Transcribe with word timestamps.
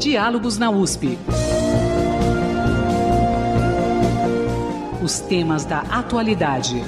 Diálogos 0.00 0.56
na 0.56 0.70
USP. 0.70 1.18
Os 5.04 5.20
temas 5.20 5.66
da 5.66 5.80
atualidade. 5.80 6.82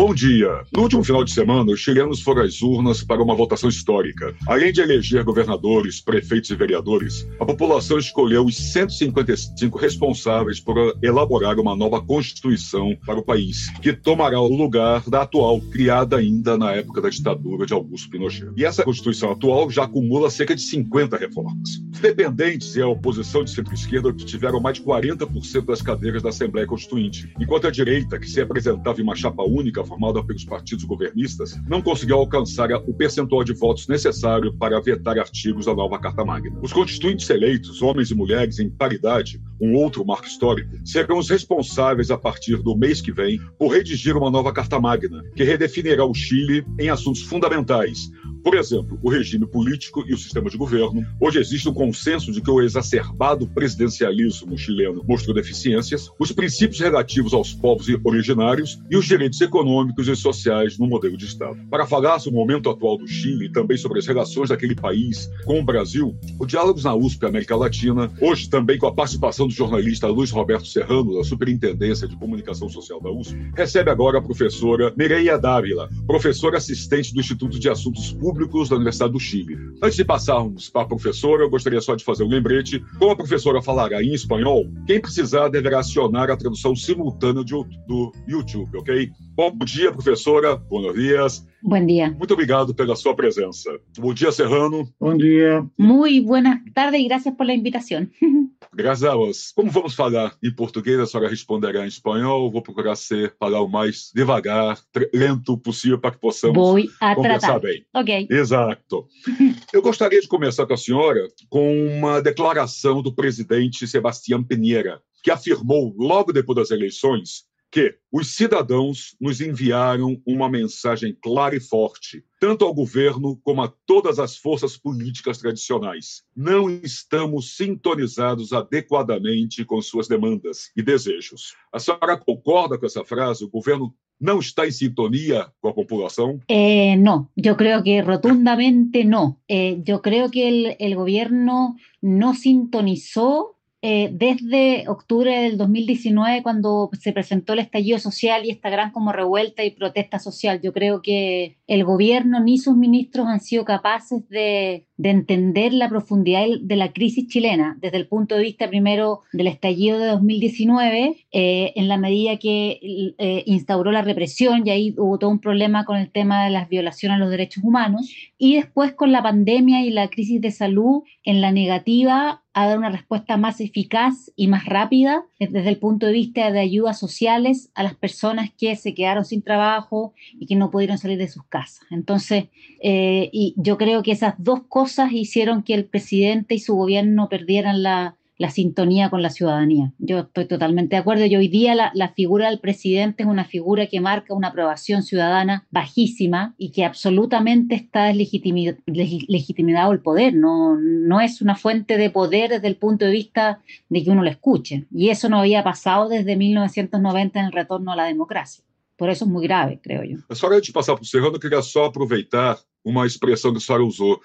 Bom 0.00 0.14
dia. 0.14 0.64
No 0.72 0.84
último 0.84 1.04
final 1.04 1.22
de 1.22 1.30
semana, 1.30 1.70
os 1.70 1.78
chilenos 1.78 2.22
foram 2.22 2.40
às 2.40 2.62
urnas 2.62 3.04
para 3.04 3.22
uma 3.22 3.34
votação 3.34 3.68
histórica. 3.68 4.34
Além 4.46 4.72
de 4.72 4.80
eleger 4.80 5.22
governadores, 5.22 6.00
prefeitos 6.00 6.48
e 6.48 6.56
vereadores, 6.56 7.28
a 7.38 7.44
população 7.44 7.98
escolheu 7.98 8.46
os 8.46 8.56
155 8.56 9.76
responsáveis 9.76 10.58
por 10.58 10.96
elaborar 11.02 11.60
uma 11.60 11.76
nova 11.76 12.00
constituição 12.00 12.96
para 13.04 13.18
o 13.18 13.22
país, 13.22 13.68
que 13.82 13.92
tomará 13.92 14.40
o 14.40 14.48
lugar 14.48 15.02
da 15.06 15.20
atual, 15.20 15.60
criada 15.70 16.16
ainda 16.16 16.56
na 16.56 16.72
época 16.72 17.02
da 17.02 17.10
ditadura 17.10 17.66
de 17.66 17.74
Augusto 17.74 18.08
Pinochet. 18.08 18.48
E 18.56 18.64
essa 18.64 18.82
constituição 18.82 19.30
atual 19.30 19.68
já 19.68 19.84
acumula 19.84 20.30
cerca 20.30 20.56
de 20.56 20.62
50 20.62 21.18
reformas. 21.18 21.84
Os 21.92 22.00
dependentes 22.00 22.74
e 22.74 22.80
a 22.80 22.88
oposição 22.88 23.44
de 23.44 23.50
centro-esquerda 23.50 24.10
tiveram 24.14 24.60
mais 24.60 24.78
de 24.78 24.82
40% 24.82 25.66
das 25.66 25.82
cadeiras 25.82 26.22
da 26.22 26.30
Assembleia 26.30 26.66
Constituinte, 26.66 27.30
enquanto 27.38 27.66
a 27.66 27.70
direita, 27.70 28.18
que 28.18 28.26
se 28.26 28.40
apresentava 28.40 28.98
em 28.98 29.04
uma 29.04 29.14
chapa 29.14 29.42
única, 29.42 29.89
formada 29.90 30.22
pelos 30.22 30.44
partidos 30.44 30.84
governistas, 30.84 31.60
não 31.68 31.82
conseguiu 31.82 32.16
alcançar 32.16 32.70
o 32.86 32.94
percentual 32.94 33.42
de 33.42 33.52
votos 33.52 33.88
necessário 33.88 34.54
para 34.56 34.80
vetar 34.80 35.18
artigos 35.18 35.66
da 35.66 35.74
nova 35.74 35.98
Carta 35.98 36.24
Magna. 36.24 36.56
Os 36.62 36.72
constituintes 36.72 37.28
eleitos, 37.28 37.82
homens 37.82 38.08
e 38.12 38.14
mulheres 38.14 38.60
em 38.60 38.70
paridade, 38.70 39.42
um 39.60 39.74
outro 39.74 40.06
marco 40.06 40.26
histórico, 40.26 40.70
serão 40.84 41.18
os 41.18 41.28
responsáveis 41.28 42.10
a 42.12 42.16
partir 42.16 42.62
do 42.62 42.76
mês 42.76 43.00
que 43.00 43.10
vem 43.10 43.40
por 43.58 43.72
redigir 43.72 44.16
uma 44.16 44.30
nova 44.30 44.52
Carta 44.52 44.78
Magna, 44.78 45.24
que 45.34 45.42
redefinirá 45.42 46.04
o 46.04 46.14
Chile 46.14 46.64
em 46.78 46.88
assuntos 46.88 47.22
fundamentais, 47.22 48.10
por 48.42 48.54
exemplo, 48.54 48.98
o 49.02 49.10
regime 49.10 49.46
político 49.46 50.04
e 50.06 50.14
o 50.14 50.18
sistema 50.18 50.48
de 50.48 50.56
governo. 50.56 51.04
Hoje 51.20 51.38
existe 51.38 51.68
um 51.68 51.74
consenso 51.74 52.32
de 52.32 52.40
que 52.40 52.50
o 52.50 52.60
exacerbado 52.62 53.46
presidencialismo 53.46 54.56
chileno 54.56 55.04
mostrou 55.06 55.34
deficiências, 55.34 56.10
os 56.18 56.32
princípios 56.32 56.80
relativos 56.80 57.34
aos 57.34 57.52
povos 57.52 57.86
originários 58.04 58.80
e 58.90 58.96
os 58.96 59.06
direitos 59.06 59.40
econômicos 59.40 60.08
e 60.08 60.16
sociais 60.16 60.78
no 60.78 60.86
modelo 60.86 61.16
de 61.16 61.26
Estado. 61.26 61.58
Para 61.68 61.86
falar 61.86 62.18
sobre 62.18 62.38
o 62.38 62.40
momento 62.40 62.70
atual 62.70 62.96
do 62.96 63.06
Chile 63.06 63.46
e 63.46 63.52
também 63.52 63.76
sobre 63.76 63.98
as 63.98 64.06
relações 64.06 64.48
daquele 64.48 64.74
país 64.74 65.30
com 65.44 65.60
o 65.60 65.64
Brasil, 65.64 66.16
o 66.38 66.46
Diálogos 66.46 66.84
na 66.84 66.94
USP 66.94 67.26
América 67.26 67.56
Latina, 67.56 68.10
hoje 68.20 68.48
também 68.48 68.78
com 68.78 68.86
a 68.86 68.94
participação 68.94 69.46
do 69.46 69.52
jornalista 69.52 70.06
Luiz 70.06 70.30
Roberto 70.30 70.66
Serrano, 70.66 71.16
da 71.16 71.24
Superintendência 71.24 72.08
de 72.08 72.16
Comunicação 72.16 72.68
Social 72.68 73.00
da 73.00 73.10
USP, 73.10 73.36
recebe 73.56 73.90
agora 73.90 74.18
a 74.18 74.22
professora 74.22 74.92
Mireia 74.96 75.38
Dávila, 75.38 75.88
professora 76.06 76.56
assistente 76.56 77.12
do 77.12 77.20
Instituto 77.20 77.58
de 77.58 77.68
Assuntos 77.68 78.12
Públicos 78.12 78.29
públicos 78.30 78.68
da 78.68 78.76
Universidade 78.76 79.12
do 79.12 79.18
Chile. 79.18 79.58
Antes 79.82 79.96
de 79.96 80.04
passarmos 80.04 80.68
para 80.68 80.82
a 80.82 80.86
professora, 80.86 81.42
eu 81.42 81.50
gostaria 81.50 81.80
só 81.80 81.96
de 81.96 82.04
fazer 82.04 82.22
um 82.22 82.28
lembrete. 82.28 82.78
Como 82.96 83.10
a 83.10 83.16
professora 83.16 83.60
falará 83.60 84.00
em 84.00 84.14
espanhol, 84.14 84.70
quem 84.86 85.00
precisar 85.00 85.48
deverá 85.48 85.80
acionar 85.80 86.30
a 86.30 86.36
tradução 86.36 86.76
simultânea 86.76 87.44
de, 87.44 87.52
do 87.88 88.12
YouTube, 88.28 88.78
ok? 88.78 89.10
Bom 89.34 89.52
dia, 89.64 89.90
professora. 89.90 90.56
Buenos 90.56 90.94
dias. 90.94 91.44
Buen 91.60 91.86
día. 91.86 92.14
Muito 92.16 92.34
obrigado 92.34 92.72
pela 92.72 92.94
sua 92.94 93.16
presença. 93.16 93.68
Bom 93.98 94.14
dia, 94.14 94.30
Serrano. 94.30 94.88
Bom 95.00 95.16
dia. 95.16 95.66
Muy 95.76 96.20
buenas 96.20 96.60
tardes 96.72 97.00
y 97.00 97.08
gracias 97.08 97.34
por 97.34 97.46
la 97.46 97.54
invitación. 98.70 98.80
Graças 98.80 99.04
a 99.04 99.12
Deus. 99.12 99.52
Como 99.54 99.70
vamos 99.70 99.94
falar 99.94 100.36
em 100.42 100.52
português, 100.52 100.98
a 100.98 101.06
senhora 101.06 101.28
responderá 101.28 101.84
em 101.84 101.88
espanhol. 101.88 102.50
Vou 102.50 102.62
procurar 102.62 102.96
ser 102.96 103.34
falar 103.38 103.60
o 103.60 103.68
mais 103.68 104.10
devagar, 104.14 104.78
lento 105.12 105.56
possível 105.58 105.98
para 105.98 106.12
que 106.12 106.18
possamos 106.18 106.56
a 107.00 107.14
conversar 107.14 107.46
tratar. 107.46 107.60
bem. 107.60 107.84
Ok. 107.94 108.28
Exato. 108.30 109.08
Eu 109.72 109.82
gostaria 109.82 110.20
de 110.20 110.28
começar 110.28 110.66
com 110.66 110.74
a 110.74 110.76
senhora 110.76 111.28
com 111.48 111.88
uma 111.88 112.20
declaração 112.20 113.02
do 113.02 113.14
presidente 113.14 113.86
Sebastião 113.86 114.42
Pinheira, 114.42 115.00
que 115.22 115.30
afirmou, 115.30 115.94
logo 115.98 116.32
depois 116.32 116.56
das 116.56 116.70
eleições, 116.70 117.49
que 117.70 117.96
os 118.10 118.34
cidadãos 118.34 119.14
nos 119.20 119.40
enviaram 119.40 120.20
uma 120.26 120.48
mensagem 120.48 121.16
clara 121.22 121.54
e 121.54 121.60
forte, 121.60 122.24
tanto 122.40 122.64
ao 122.64 122.74
governo 122.74 123.40
como 123.44 123.62
a 123.62 123.72
todas 123.86 124.18
as 124.18 124.36
forças 124.36 124.76
políticas 124.76 125.38
tradicionais. 125.38 126.24
Não 126.34 126.68
estamos 126.68 127.56
sintonizados 127.56 128.52
adequadamente 128.52 129.64
com 129.64 129.80
suas 129.80 130.08
demandas 130.08 130.70
e 130.76 130.82
desejos. 130.82 131.54
A 131.72 131.78
senhora 131.78 132.16
concorda 132.16 132.76
com 132.76 132.86
essa 132.86 133.04
frase? 133.04 133.44
O 133.44 133.50
governo 133.50 133.94
não 134.20 134.40
está 134.40 134.66
em 134.66 134.72
sintonia 134.72 135.46
com 135.60 135.68
a 135.68 135.74
população? 135.74 136.40
Eh, 136.48 136.96
yo 137.36 137.56
creo 137.56 137.82
que 137.82 138.02
rotundamente 138.02 139.04
no. 139.04 139.40
Eh, 139.48 139.80
yo 139.86 140.02
creo 140.02 140.30
que 140.30 140.48
el, 140.48 140.76
el 140.78 140.94
gobierno 140.94 141.76
no 142.02 142.34
sintonizó 142.34 143.59
eh, 143.82 144.10
desde 144.12 144.88
octubre 144.88 145.42
del 145.42 145.56
2019 145.56 146.42
cuando 146.42 146.90
se 147.00 147.12
presentó 147.12 147.54
el 147.54 147.60
estallido 147.60 147.98
social 147.98 148.44
y 148.44 148.50
esta 148.50 148.68
gran 148.68 148.92
como 148.92 149.12
revuelta 149.12 149.64
y 149.64 149.70
protesta 149.70 150.18
social. 150.18 150.60
Yo 150.60 150.72
creo 150.72 151.00
que 151.00 151.56
el 151.70 151.84
gobierno 151.84 152.40
ni 152.40 152.58
sus 152.58 152.76
ministros 152.76 153.28
han 153.28 153.38
sido 153.38 153.64
capaces 153.64 154.28
de, 154.28 154.88
de 155.00 155.10
entender 155.10 155.72
la 155.72 155.88
profundidad 155.88 156.44
de 156.60 156.76
la 156.76 156.92
crisis 156.92 157.28
chilena 157.28 157.78
desde 157.80 157.96
el 157.96 158.08
punto 158.08 158.34
de 158.34 158.42
vista 158.42 158.68
primero 158.68 159.20
del 159.32 159.46
estallido 159.46 160.00
de 160.00 160.08
2019, 160.08 161.26
eh, 161.30 161.72
en 161.76 161.88
la 161.88 161.96
medida 161.96 162.38
que 162.38 162.80
eh, 163.16 163.42
instauró 163.46 163.92
la 163.92 164.02
represión 164.02 164.66
y 164.66 164.70
ahí 164.70 164.94
hubo 164.98 165.18
todo 165.18 165.30
un 165.30 165.38
problema 165.38 165.84
con 165.84 165.96
el 165.96 166.10
tema 166.10 166.44
de 166.44 166.50
las 166.50 166.68
violaciones 166.68 167.16
a 167.16 167.18
los 167.20 167.30
derechos 167.30 167.62
humanos, 167.62 168.12
y 168.36 168.56
después 168.56 168.92
con 168.92 169.12
la 169.12 169.22
pandemia 169.22 169.84
y 169.84 169.90
la 169.90 170.08
crisis 170.08 170.40
de 170.40 170.50
salud 170.50 171.02
en 171.22 171.40
la 171.40 171.52
negativa 171.52 172.42
a 172.52 172.66
dar 172.66 172.78
una 172.78 172.90
respuesta 172.90 173.36
más 173.36 173.60
eficaz 173.60 174.32
y 174.34 174.48
más 174.48 174.66
rápida 174.66 175.24
desde 175.38 175.68
el 175.68 175.78
punto 175.78 176.06
de 176.06 176.12
vista 176.12 176.50
de 176.50 176.58
ayudas 176.58 176.98
sociales 176.98 177.70
a 177.74 177.84
las 177.84 177.94
personas 177.94 178.50
que 178.58 178.74
se 178.74 178.92
quedaron 178.92 179.24
sin 179.24 179.42
trabajo 179.42 180.14
y 180.32 180.46
que 180.46 180.56
no 180.56 180.70
pudieron 180.70 180.98
salir 180.98 181.16
de 181.16 181.28
sus 181.28 181.44
casas. 181.44 181.59
Entonces, 181.90 182.44
eh, 182.82 183.28
y 183.32 183.54
yo 183.56 183.76
creo 183.78 184.02
que 184.02 184.12
esas 184.12 184.34
dos 184.38 184.62
cosas 184.68 185.12
hicieron 185.12 185.62
que 185.62 185.74
el 185.74 185.84
presidente 185.84 186.54
y 186.54 186.58
su 186.58 186.74
gobierno 186.74 187.28
perdieran 187.28 187.82
la, 187.82 188.16
sintonía 188.50 189.10
con 189.10 189.20
la 189.20 189.28
ciudadanía. 189.28 189.92
Yo 189.98 190.20
estoy 190.20 190.46
totalmente 190.46 190.96
de 190.96 191.00
acuerdo 191.00 191.26
y 191.26 191.36
hoy 191.36 191.48
día 191.48 191.74
la, 191.74 191.90
la, 191.92 192.08
figura 192.14 192.48
del 192.48 192.58
presidente 192.58 193.22
es 193.22 193.28
una 193.28 193.44
figura 193.44 193.86
que 193.86 194.00
marca 194.00 194.32
una 194.32 194.48
aprobación 194.48 195.02
ciudadana 195.02 195.66
bajísima 195.70 196.54
y 196.56 196.70
que 196.70 196.86
absolutamente 196.86 197.74
está 197.74 198.04
deslegitimidad 198.06 198.78
legitimado 198.86 199.92
el 199.92 200.00
poder, 200.00 200.32
no, 200.32 200.74
no 200.80 201.20
es 201.20 201.42
una 201.42 201.54
fuente 201.54 201.98
de 201.98 202.08
poder 202.08 202.48
desde 202.48 202.68
el 202.68 202.76
punto 202.76 203.04
de 203.04 203.10
vista 203.10 203.60
de 203.90 204.02
que 204.02 204.10
uno 204.10 204.22
lo 204.22 204.30
escuche. 204.30 204.86
Y 204.90 205.10
eso 205.10 205.28
no 205.28 205.40
había 205.40 205.62
pasado 205.62 206.08
desde 206.08 206.34
1990 206.36 207.40
en 207.40 207.44
el 207.44 207.52
retorno 207.52 207.92
a 207.92 207.96
la 207.96 208.04
democracia. 208.06 208.64
Por 209.00 209.08
eso 209.08 209.24
es 209.24 209.30
muy 209.30 209.44
grave, 209.44 209.80
creo 209.82 210.04
yo. 210.04 210.18
A 210.28 210.34
senhora, 210.34 210.56
antes 210.56 210.66
de 210.66 210.74
passar 210.74 210.94
para 210.94 211.02
o 211.02 211.06
Serrano, 211.06 211.36
eu 211.36 211.40
queria 211.40 211.62
só 211.62 211.86
aproveitar 211.86 212.60
uma 212.84 213.06
expressão 213.06 213.50
que 213.50 213.56
a 213.56 213.60
senhora 213.60 213.82
usou. 213.82 214.20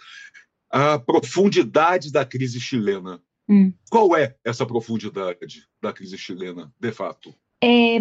A 0.69 0.99
profundidade 0.99 2.11
da 2.11 2.25
crise 2.25 2.59
chilena. 2.59 3.21
Mm. 3.47 3.71
Qual 3.89 4.17
é 4.17 4.35
essa 4.43 4.65
profundidade 4.65 5.63
da 5.81 5.93
crise 5.93 6.17
chilena, 6.17 6.73
de 6.77 6.91
fato? 6.91 7.33
Eh, 7.61 7.99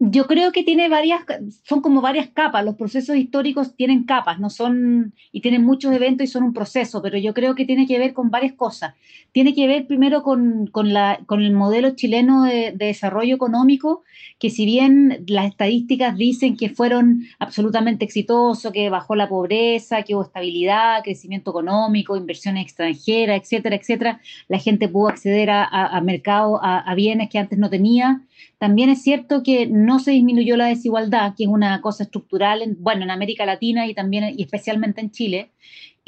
yo 0.00 0.26
creo 0.26 0.50
que 0.52 0.64
tiene 0.64 0.88
varias, 0.88 1.22
son 1.62 1.80
como 1.80 2.00
varias 2.00 2.28
capas, 2.28 2.64
los 2.64 2.74
procesos 2.74 3.16
históricos 3.16 3.76
tienen 3.76 4.04
capas, 4.04 4.40
no 4.40 4.50
son, 4.50 5.14
y 5.30 5.40
tienen 5.40 5.64
muchos 5.64 5.92
eventos 5.94 6.24
y 6.24 6.26
son 6.26 6.42
un 6.42 6.52
proceso, 6.52 7.00
pero 7.00 7.16
yo 7.16 7.32
creo 7.32 7.54
que 7.54 7.64
tiene 7.64 7.86
que 7.86 7.98
ver 7.98 8.12
con 8.12 8.30
varias 8.30 8.54
cosas. 8.54 8.94
Tiene 9.32 9.54
que 9.54 9.66
ver 9.68 9.86
primero 9.86 10.22
con, 10.22 10.66
con, 10.66 10.88
el 10.88 11.52
modelo 11.52 11.90
chileno 11.94 12.44
de, 12.44 12.72
de, 12.72 12.86
desarrollo 12.86 13.36
económico, 13.36 14.02
que 14.38 14.50
si 14.50 14.66
bien 14.66 15.24
las 15.28 15.46
estadísticas 15.46 16.16
dicen 16.16 16.56
que 16.56 16.68
fueron 16.68 17.22
absolutamente 17.38 18.04
exitosos, 18.04 18.72
que 18.72 18.90
bajó 18.90 19.14
la 19.14 19.28
pobreza, 19.28 20.02
que 20.02 20.16
hubo 20.16 20.24
estabilidad, 20.24 21.02
crecimiento 21.04 21.52
económico, 21.52 22.16
inversiones 22.16 22.64
extranjeras, 22.64 23.42
etcétera, 23.42 23.76
etcétera, 23.76 24.20
la 24.48 24.58
gente 24.58 24.88
pudo 24.88 25.08
acceder 25.08 25.50
a, 25.50 25.64
a, 25.64 26.00
mercados, 26.00 26.58
a 26.62 26.94
bienes 26.94 27.30
que 27.30 27.38
antes 27.38 27.58
no 27.58 27.70
tenía. 27.70 28.22
También 28.58 28.90
es 28.90 29.02
cierto 29.02 29.42
que 29.42 29.66
no 29.66 30.00
se 30.00 30.10
disminuyó 30.10 30.56
la 30.56 30.66
desigualdad, 30.66 31.34
que 31.36 31.44
es 31.44 31.48
una 31.48 31.80
cosa 31.80 32.02
estructural, 32.04 32.62
en, 32.62 32.76
bueno, 32.80 33.04
en 33.04 33.10
América 33.10 33.46
Latina 33.46 33.86
y 33.86 33.94
también 33.94 34.34
y 34.36 34.42
especialmente 34.42 35.00
en 35.00 35.10
Chile, 35.10 35.52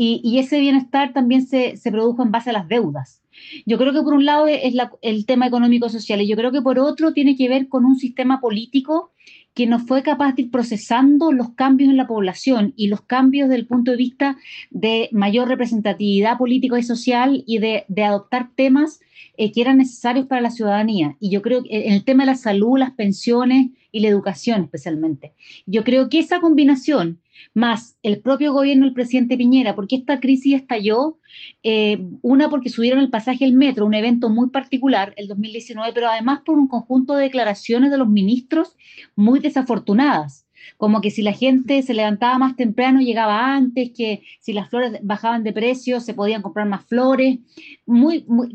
y, 0.02 0.38
ese 0.38 0.58
bienestar 0.58 1.12
también 1.12 1.46
se, 1.46 1.76
se, 1.76 1.90
produjo 1.90 2.22
en 2.22 2.30
base 2.30 2.48
a 2.48 2.54
las 2.54 2.66
deudas. 2.68 3.22
Yo 3.66 3.76
creo 3.76 3.92
que 3.92 4.00
por 4.00 4.14
un 4.14 4.24
lado 4.24 4.46
es 4.46 4.72
la, 4.72 4.90
el 5.02 5.26
tema 5.26 5.46
económico-social 5.46 6.22
y 6.22 6.26
yo 6.26 6.36
creo 6.36 6.52
que 6.52 6.62
por 6.62 6.78
otro 6.78 7.12
tiene 7.12 7.36
que 7.36 7.50
ver 7.50 7.68
con 7.68 7.84
un 7.84 7.96
sistema 7.96 8.40
político 8.40 9.12
que 9.52 9.66
no 9.66 9.78
fue 9.78 10.02
capaz 10.02 10.32
de 10.32 10.42
ir 10.42 10.50
procesando 10.50 11.32
los 11.32 11.50
cambios 11.50 11.90
en 11.90 11.98
la 11.98 12.06
población 12.06 12.72
y 12.76 12.86
los 12.86 13.02
cambios 13.02 13.50
desde 13.50 13.60
el 13.60 13.66
punto 13.66 13.90
de 13.90 13.98
vista 13.98 14.38
de 14.70 15.10
mayor 15.12 15.48
representatividad 15.48 16.38
política 16.38 16.78
y 16.78 16.82
social 16.82 17.44
y 17.46 17.58
de, 17.58 17.84
de 17.88 18.04
adoptar 18.04 18.50
temas 18.54 19.00
eh, 19.36 19.52
que 19.52 19.60
eran 19.60 19.78
necesarios 19.78 20.26
para 20.26 20.40
la 20.40 20.50
ciudadanía. 20.50 21.16
Y 21.20 21.30
yo 21.30 21.42
creo 21.42 21.62
que 21.62 21.86
en 21.86 21.92
el 21.94 22.04
tema 22.04 22.24
de 22.24 22.32
la 22.32 22.36
salud, 22.36 22.78
las 22.78 22.92
pensiones 22.92 23.70
y 23.92 24.00
la 24.00 24.08
educación 24.08 24.62
especialmente. 24.62 25.34
Yo 25.66 25.84
creo 25.84 26.08
que 26.08 26.18
esa 26.18 26.40
combinación, 26.40 27.20
más 27.54 27.96
el 28.02 28.20
propio 28.20 28.52
gobierno 28.52 28.84
del 28.84 28.94
presidente 28.94 29.36
Piñera, 29.36 29.74
porque 29.74 29.96
esta 29.96 30.20
crisis 30.20 30.54
estalló, 30.54 31.18
eh, 31.62 31.98
una 32.22 32.48
porque 32.50 32.68
subieron 32.68 33.00
el 33.00 33.10
pasaje 33.10 33.44
del 33.44 33.54
metro, 33.54 33.86
un 33.86 33.94
evento 33.94 34.28
muy 34.28 34.50
particular, 34.50 35.14
el 35.16 35.26
2019, 35.26 35.92
pero 35.94 36.08
además 36.08 36.40
por 36.44 36.58
un 36.58 36.68
conjunto 36.68 37.14
de 37.14 37.24
declaraciones 37.24 37.90
de 37.90 37.98
los 37.98 38.08
ministros 38.08 38.76
muy 39.16 39.40
desafortunadas 39.40 40.46
como 40.76 41.00
que 41.00 41.10
si 41.10 41.22
la 41.22 41.32
gente 41.32 41.82
se 41.82 41.94
levantaba 41.94 42.38
más 42.38 42.56
temprano 42.56 43.00
llegaba 43.00 43.54
antes, 43.54 43.90
que 43.90 44.22
si 44.40 44.52
las 44.52 44.68
flores 44.68 45.00
bajaban 45.02 45.44
de 45.44 45.52
precio 45.52 46.00
se 46.00 46.14
podían 46.14 46.42
comprar 46.42 46.68
más 46.68 46.84
flores, 46.86 47.38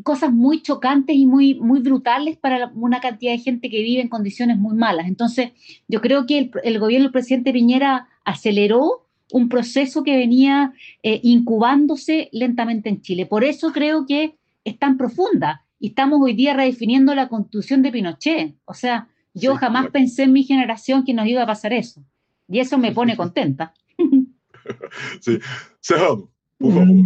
cosas 0.04 0.31
muy 0.31 0.62
chocantes 0.62 1.16
y 1.16 1.25
muy, 1.25 1.56
muy 1.56 1.80
brutales 1.80 2.38
para 2.38 2.72
una 2.75 3.00
cantidad 3.00 3.31
de 3.31 3.40
gente 3.40 3.69
que 3.69 3.81
vive 3.81 4.02
en 4.02 4.10
condiciones 4.10 4.57
muy 4.57 4.75
malas. 4.75 5.07
Entonces, 5.07 5.52
yo 5.88 6.02
creo 6.02 6.25
que 6.25 6.52
el, 6.63 6.80
gobierno 6.80 7.06
del 7.06 7.12
presidente 7.12 7.54
Piñera 7.54 8.07
aceleró 8.24 9.07
un 9.31 9.50
proceso 9.50 10.04
que 10.04 10.18
venía 10.18 10.74
eh, 11.04 11.19
incubándose 11.24 12.30
lentamente 12.31 12.90
en 12.90 13.02
Chile. 13.02 13.25
Por 13.25 13.44
eso 13.44 13.72
creo 13.72 14.06
que 14.06 14.36
es 14.63 14.78
tan 14.78 14.98
profunda 14.98 15.66
y 15.80 15.90
estamos 15.90 16.19
hoy 16.22 16.34
día 16.34 16.54
redefiniendo 16.54 17.13
la 17.16 17.28
constitución 17.28 17.81
de 17.81 17.92
Pinochet. 17.92 18.56
O 18.66 18.74
sea, 18.74 19.07
yo 19.35 19.55
jamás 19.55 19.89
pensé 19.91 20.23
en 20.23 20.33
mi 20.33 20.43
generación 20.43 21.03
que 21.03 21.13
nos 21.13 21.27
iba 21.27 21.43
a 21.43 21.47
pasar 21.47 21.73
eso. 21.73 22.03
Y 22.47 22.59
eso 22.59 22.77
me 22.77 22.91
pone 22.91 23.15
contenta. 23.15 23.73
Sim. 25.21 25.39
Serrano, 25.79 26.29
por 26.57 26.73
favor. 26.73 27.05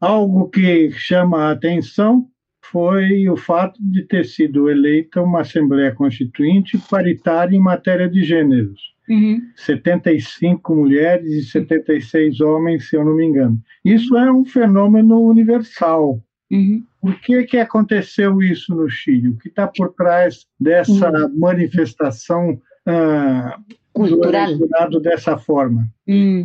Algo 0.00 0.50
que 0.50 0.90
chama 0.92 1.48
a 1.48 1.50
atenção 1.52 2.28
foi 2.62 3.28
o 3.28 3.36
fato 3.36 3.78
de 3.80 4.06
ter 4.06 4.24
sido 4.24 4.68
eleita 4.68 5.22
uma 5.22 5.40
Assembleia 5.40 5.94
Constituinte 5.94 6.78
paritária 6.90 7.56
em 7.56 7.60
matéria 7.60 8.08
de 8.08 8.22
gêneros. 8.22 8.80
Uhum. 9.08 9.40
75 9.56 10.74
mulheres 10.74 11.26
e 11.26 11.42
76 11.42 12.40
homens, 12.40 12.88
se 12.88 12.96
eu 12.96 13.04
não 13.04 13.16
me 13.16 13.24
engano. 13.24 13.60
Isso 13.84 14.16
é 14.16 14.32
um 14.32 14.44
fenômeno 14.44 15.20
universal. 15.20 16.22
Uhum. 16.54 16.86
Por 17.00 17.20
que, 17.20 17.44
que 17.44 17.58
aconteceu 17.58 18.40
isso 18.40 18.74
no 18.74 18.88
Chile? 18.88 19.28
O 19.28 19.36
que 19.36 19.48
está 19.48 19.66
por 19.66 19.92
trás 19.94 20.46
dessa 20.58 21.10
uhum. 21.10 21.38
manifestação 21.38 22.60
uh, 22.86 23.74
cultural 23.92 24.56
dessa 25.02 25.36
forma? 25.36 25.92
Mm. 26.06 26.44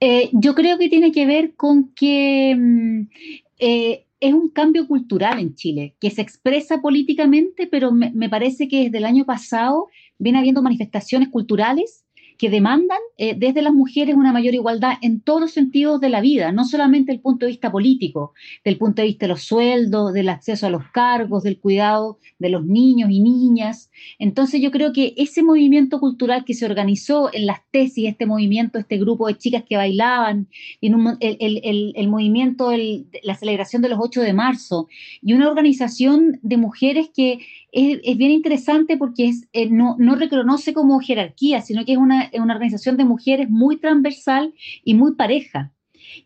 Eh, 0.00 0.30
yo 0.32 0.54
creo 0.54 0.78
que 0.78 0.88
tiene 0.88 1.12
que 1.12 1.26
ver 1.26 1.54
con 1.56 1.92
que 1.94 2.54
mm, 2.56 3.08
eh, 3.58 4.04
es 4.20 4.32
un 4.32 4.48
cambio 4.48 4.86
cultural 4.86 5.38
en 5.38 5.54
Chile, 5.54 5.94
que 6.00 6.10
se 6.10 6.22
expresa 6.22 6.80
políticamente, 6.80 7.66
pero 7.66 7.92
me, 7.92 8.10
me, 8.12 8.30
parece 8.30 8.68
que 8.68 8.84
desde 8.84 8.98
el 8.98 9.04
año 9.04 9.26
pasado 9.26 9.88
viene 10.18 10.38
habiendo 10.38 10.62
manifestaciones 10.62 11.28
culturales 11.28 12.03
que 12.38 12.50
demandan 12.50 12.98
eh, 13.16 13.34
desde 13.36 13.62
las 13.62 13.72
mujeres 13.72 14.14
una 14.14 14.32
mayor 14.32 14.54
igualdad 14.54 14.94
en 15.02 15.20
todos 15.20 15.40
los 15.40 15.52
sentidos 15.52 16.00
de 16.00 16.08
la 16.08 16.20
vida, 16.20 16.52
no 16.52 16.64
solamente 16.64 17.12
desde 17.12 17.18
el 17.18 17.22
punto 17.22 17.46
de 17.46 17.52
vista 17.52 17.70
político, 17.70 18.32
del 18.64 18.78
punto 18.78 19.02
de 19.02 19.08
vista 19.08 19.26
de 19.26 19.30
los 19.30 19.42
sueldos, 19.42 20.12
del 20.12 20.28
acceso 20.28 20.66
a 20.66 20.70
los 20.70 20.84
cargos, 20.90 21.42
del 21.42 21.58
cuidado 21.58 22.18
de 22.38 22.48
los 22.48 22.64
niños 22.64 23.10
y 23.10 23.20
niñas. 23.20 23.90
Entonces 24.18 24.60
yo 24.60 24.70
creo 24.70 24.92
que 24.92 25.14
ese 25.16 25.42
movimiento 25.42 26.00
cultural 26.00 26.44
que 26.44 26.54
se 26.54 26.66
organizó 26.66 27.30
en 27.32 27.46
las 27.46 27.60
tesis, 27.70 28.08
este 28.08 28.26
movimiento, 28.26 28.78
este 28.78 28.98
grupo 28.98 29.26
de 29.26 29.38
chicas 29.38 29.64
que 29.68 29.76
bailaban, 29.76 30.48
en 30.80 30.94
el, 31.20 32.08
movimiento, 32.08 32.70
la 33.22 33.34
celebración 33.34 33.82
de 33.82 33.88
los 33.88 33.98
8 34.00 34.20
de 34.20 34.32
marzo, 34.32 34.88
y 35.22 35.32
una 35.32 35.48
organización 35.48 36.38
de 36.42 36.56
mujeres 36.56 37.10
que 37.14 37.38
es, 37.74 38.16
bien 38.16 38.30
interesante 38.30 38.96
porque 38.96 39.28
es, 39.28 39.48
eh, 39.52 39.68
no, 39.68 39.96
no, 39.98 40.14
reconoce 40.14 40.72
como 40.72 41.00
jerarquía, 41.00 41.60
sino 41.60 41.84
que 41.84 41.92
es 41.92 41.98
una, 41.98 42.30
una, 42.32 42.54
organización 42.54 42.96
de 42.96 43.04
mujeres 43.04 43.50
muy 43.50 43.78
transversal 43.78 44.54
y 44.84 44.94
muy 44.94 45.16
pareja. 45.16 45.72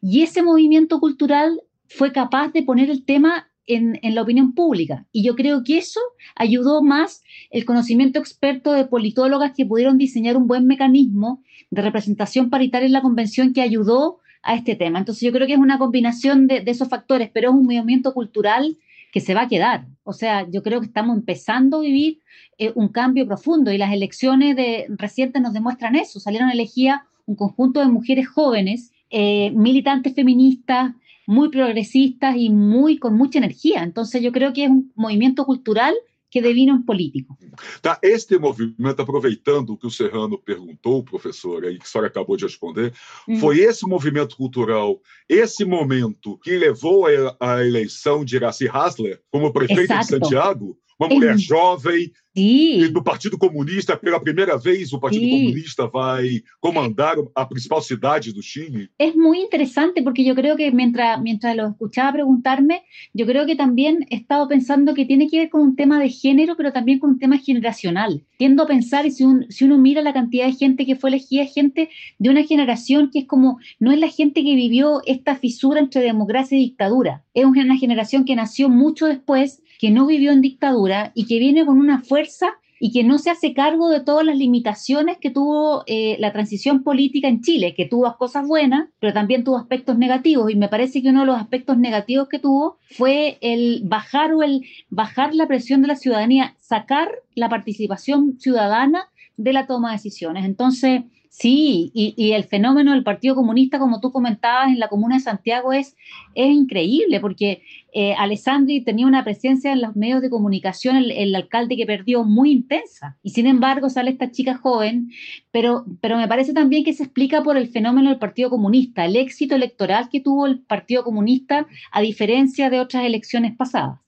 Y 0.03 0.23
ese 0.23 0.43
movimiento 0.43 1.01
cultural 1.01 1.63
fue 1.89 2.13
capaz 2.13 2.53
de 2.53 2.63
poner 2.63 2.91
el 2.91 3.05
tema 3.05 3.49
en, 3.67 3.99
en, 4.03 4.15
la 4.15 4.23
opinión 4.23 4.53
pública. 4.53 5.07
Y 5.11 5.23
yo 5.23 5.37
creo 5.37 5.65
que 5.65 5.79
eso 5.79 6.01
ayudó 6.37 6.83
más 6.83 7.23
el 7.51 7.65
conocimiento 7.65 8.19
experto 8.19 8.73
de 8.73 8.85
politólogas 8.85 9.53
que 9.57 9.65
pudieron 9.65 9.97
diseñar 9.97 10.37
un 10.37 10.49
buen 10.49 10.67
mecanismo 10.67 11.43
de 11.71 11.83
representación 11.83 12.51
paritaria 12.51 12.87
en 12.87 12.93
la 12.93 13.03
convención 13.03 13.55
que 13.55 13.63
ayudó 13.63 14.19
a 14.43 14.55
este 14.55 14.77
tema. 14.77 14.99
Entonces 14.99 15.23
yo 15.23 15.33
creo 15.33 15.47
que 15.47 15.55
es 15.55 15.59
una 15.59 15.79
combinación 15.79 16.47
de, 16.47 16.61
de 16.61 16.71
esos 16.71 16.89
factores, 16.89 17.31
pero 17.33 17.51
es 17.51 17.55
un 17.55 17.65
movimiento 17.65 18.13
cultural 18.13 18.77
que 19.13 19.21
se 19.21 19.35
va 19.35 19.43
a 19.43 19.49
quedar. 19.49 19.87
O 20.05 20.13
sea, 20.13 20.47
yo 20.51 20.63
creo 20.63 20.81
que 20.81 20.87
estamos 20.87 21.17
empezando 21.17 21.79
a 21.79 21.81
vivir 21.81 22.21
eh, 22.59 22.73
un 22.75 22.89
cambio 22.89 23.27
profundo 23.27 23.73
y 23.73 23.79
las 23.79 23.93
elecciones 23.93 24.57
de, 24.57 24.87
recientes 24.91 25.41
nos 25.41 25.53
demuestran 25.53 25.97
eso. 25.97 26.21
Salieron 26.21 26.51
elegidas 26.51 27.01
un 27.27 27.37
conjunto 27.37 27.81
de 27.81 27.87
mujeres 27.87 28.29
jóvenes, 28.29 28.93
eh, 29.11 29.51
militantes 29.53 30.15
feministas, 30.15 30.93
muy 31.27 31.51
progresistas 31.51 32.37
y 32.37 32.49
muy 32.51 32.99
con 32.99 33.15
mucha 33.17 33.39
energía. 33.39 33.83
Entonces 33.83 34.23
yo 34.23 34.33
creo 34.33 34.53
que 34.53 34.65
es 34.65 34.71
un 34.71 34.93
movimiento 34.95 35.45
cultural 35.45 35.95
que 36.31 36.43
devina 36.43 36.75
um 36.75 36.83
político. 36.83 37.37
Tá, 37.81 37.99
este 38.03 38.39
movimento, 38.39 39.01
aproveitando 39.01 39.71
o 39.71 39.77
que 39.77 39.87
o 39.87 39.91
Serrano 39.91 40.39
perguntou, 40.39 41.03
professor, 41.03 41.65
aí 41.65 41.79
que 41.79 41.85
a 41.85 41.87
senhora 41.87 42.09
acabou 42.09 42.37
de 42.37 42.45
responder, 42.45 42.93
hum. 43.27 43.39
foi 43.39 43.59
esse 43.59 43.87
movimento 43.87 44.37
cultural, 44.37 45.01
esse 45.29 45.65
momento 45.65 46.39
que 46.39 46.57
levou 46.57 47.07
à 47.41 47.65
eleição 47.65 48.25
de 48.25 48.37
Iraci 48.37 48.69
Hasler 48.69 49.21
como 49.31 49.53
prefeito 49.53 49.93
Exato. 49.93 50.01
de 50.01 50.11
Santiago? 50.11 50.79
Uma 50.99 51.09
mulher 51.09 51.39
jovem, 51.39 52.11
E 52.41 52.89
do 52.89 53.03
Partido 53.03 53.37
Comunista, 53.37 53.97
pela 53.97 54.21
primeira 54.21 54.57
vez, 54.57 54.93
o 54.93 55.01
Partido 55.01 55.29
Comunista 55.29 55.87
vai 55.89 56.43
comandar 56.61 57.17
a 57.35 57.45
principal 57.45 57.83
cidade 57.83 58.33
do 58.33 58.43
Chile. 58.43 58.91
Es 58.99 59.17
muy 59.17 59.41
interesante 59.41 60.03
porque 60.03 60.25
yo 60.25 60.35
creo 60.37 60.57
que 60.57 60.71
mientras, 60.71 61.21
mientras 61.21 61.57
lo 61.57 61.69
escuchaba 61.69 62.13
preguntarme, 62.13 62.83
yo 63.13 63.27
creo 63.27 63.45
que 63.45 63.57
también 63.57 64.07
he 64.11 64.17
estado 64.17 64.47
pensando 64.47 64.95
que 64.95 65.05
tiene 65.05 65.29
que 65.29 65.39
ver 65.39 65.51
con 65.51 65.63
un 65.63 65.75
tema 65.75 65.99
de 65.99 66.11
género, 66.11 66.57
pero 66.57 66.73
también 66.73 67.01
con 67.01 67.11
un 67.11 67.19
tema 67.19 67.39
generacional. 67.39 68.23
Tiendo 68.37 68.63
a 68.63 68.67
pensar, 68.67 69.05
y 69.05 69.11
si, 69.11 69.25
un, 69.25 69.47
si 69.51 69.65
uno 69.65 69.79
mira 69.79 70.01
la 70.03 70.13
cantidad 70.13 70.47
de 70.47 70.53
gente 70.53 70.87
que 70.87 70.95
fue 70.95 71.11
elegida, 71.11 71.45
gente 71.45 71.91
de 72.19 72.31
una 72.31 72.45
generación 72.45 73.11
que 73.13 73.21
es 73.21 73.27
como, 73.27 73.59
no 73.81 73.91
es 73.91 73.99
la 73.99 74.09
gente 74.09 74.45
que 74.45 74.55
vivió 74.55 75.03
esta 75.07 75.35
fisura 75.35 75.81
entre 75.81 76.03
democracia 76.03 76.57
y 76.57 76.61
dictadura, 76.61 77.25
es 77.35 77.45
una 77.45 77.77
generación 77.77 78.25
que 78.25 78.37
nació 78.37 78.69
mucho 78.69 79.07
después, 79.07 79.61
que 79.79 79.91
no 79.91 80.07
vivió 80.07 80.33
en 80.33 80.41
dictadura 80.41 81.13
y 81.15 81.27
que 81.27 81.39
viene 81.39 81.65
con 81.65 81.79
una 81.79 82.01
fuerza 82.01 82.59
y 82.81 82.93
que 82.93 83.05
no 83.05 83.19
se 83.19 83.31
hace 83.31 83.55
cargo 83.55 83.89
de 83.89 84.01
todas 84.01 84.25
las 84.25 84.37
limitaciones 84.37 85.19
que 85.19 85.31
tuvo 85.31 85.83
eh, 85.87 86.17
la 86.21 86.33
transición 86.33 86.83
política 86.83 87.29
en 87.29 87.41
Chile, 87.41 87.75
que 87.75 87.87
tuvo 87.87 88.17
cosas 88.17 88.47
buenas, 88.47 88.89
pero 89.01 89.13
también 89.13 89.45
tuvo 89.45 89.59
aspectos 89.59 89.99
negativos. 89.99 90.51
Y 90.51 90.57
me 90.57 90.69
parece 90.69 91.03
que 91.03 91.09
uno 91.11 91.21
de 91.21 91.27
los 91.27 91.41
aspectos 91.41 91.77
negativos 91.79 92.29
que 92.29 92.39
tuvo 92.39 92.79
fue 92.91 93.39
el 93.41 93.83
bajar 93.85 94.33
o 94.33 94.43
el 94.43 94.65
bajar 94.91 95.35
la 95.35 95.49
presión 95.49 95.83
de 95.83 95.89
la 95.89 95.97
ciudadanía, 95.97 96.55
sacar 96.59 97.11
la 97.35 97.49
participación 97.49 98.39
ciudadana 98.39 99.09
de 99.37 99.53
la 99.53 99.67
toma 99.67 99.91
de 99.91 99.97
decisiones. 99.97 100.45
Entonces, 100.45 101.03
Sí, 101.41 101.93
y, 101.95 102.33
el 102.33 102.43
fenómeno 102.43 102.93
del 102.93 103.05
Partido 103.05 103.37
Comunista, 103.37 103.79
como 103.79 104.01
tú 104.01 104.11
comentabas, 104.11 104.71
en 104.71 104.81
la 104.81 104.89
comuna 104.89 105.15
de 105.15 105.21
Santiago 105.21 105.73
es, 105.73 105.95
increíble, 106.35 107.21
porque 107.21 107.63
eh, 107.93 108.13
Alessandri 108.15 108.81
tenía 108.81 109.07
una 109.07 109.23
presencia 109.23 109.73
en 109.73 109.81
los 109.81 109.95
medios 109.95 110.21
de 110.21 110.31
comunicación, 110.31 110.97
el, 110.97 111.33
alcalde 111.37 111.77
que 111.77 111.87
perdió, 111.87 112.25
muy 112.25 112.51
intensa. 112.51 113.19
Y 113.23 113.31
sin 113.31 113.47
embargo 113.47 113.89
sale 113.89 114.11
esta 114.11 114.33
chica 114.33 114.57
joven, 114.57 115.13
pero, 115.53 115.85
pero 116.01 116.17
me 116.17 116.27
parece 116.27 116.53
también 116.53 116.83
que 116.83 116.93
se 116.93 117.05
explica 117.05 117.41
por 117.41 117.57
el 117.57 117.69
fenómeno 117.69 118.09
del 118.09 118.19
Partido 118.19 118.51
Comunista, 118.51 119.05
el 119.05 119.15
éxito 119.15 119.55
electoral 119.55 120.09
que 120.11 120.21
tuvo 120.21 120.47
el 120.47 120.59
Partido 120.59 121.05
Comunista, 121.05 121.69
a 121.93 122.01
diferencia 122.01 122.69
de 122.69 122.81
otras 122.81 123.05
elecciones 123.05 123.55
pasadas. 123.57 124.01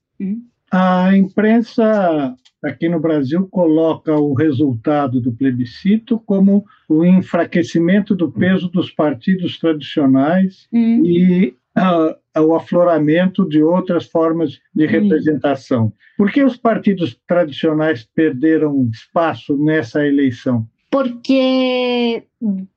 A 0.72 1.12
imprensa 1.16 2.36
aqui 2.62 2.88
no 2.88 3.00
Brasil 3.00 3.46
coloca 3.48 4.14
o 4.14 4.34
resultado 4.34 5.20
do 5.20 5.32
plebiscito 5.32 6.18
como 6.26 6.64
o 6.88 7.04
enfraquecimento 7.04 8.14
do 8.14 8.30
peso 8.30 8.68
dos 8.68 8.90
partidos 8.90 9.58
tradicionais 9.58 10.68
hum. 10.72 11.02
e 11.04 11.54
uh, 11.78 12.40
o 12.40 12.54
afloramento 12.54 13.48
de 13.48 13.62
outras 13.62 14.06
formas 14.06 14.58
de 14.74 14.86
hum. 14.86 14.88
representação. 14.88 15.92
Por 16.16 16.30
que 16.30 16.44
os 16.44 16.56
partidos 16.56 17.18
tradicionais 17.26 18.06
perderam 18.14 18.88
espaço 18.92 19.56
nessa 19.56 20.06
eleição? 20.06 20.66
Porque 20.90 22.24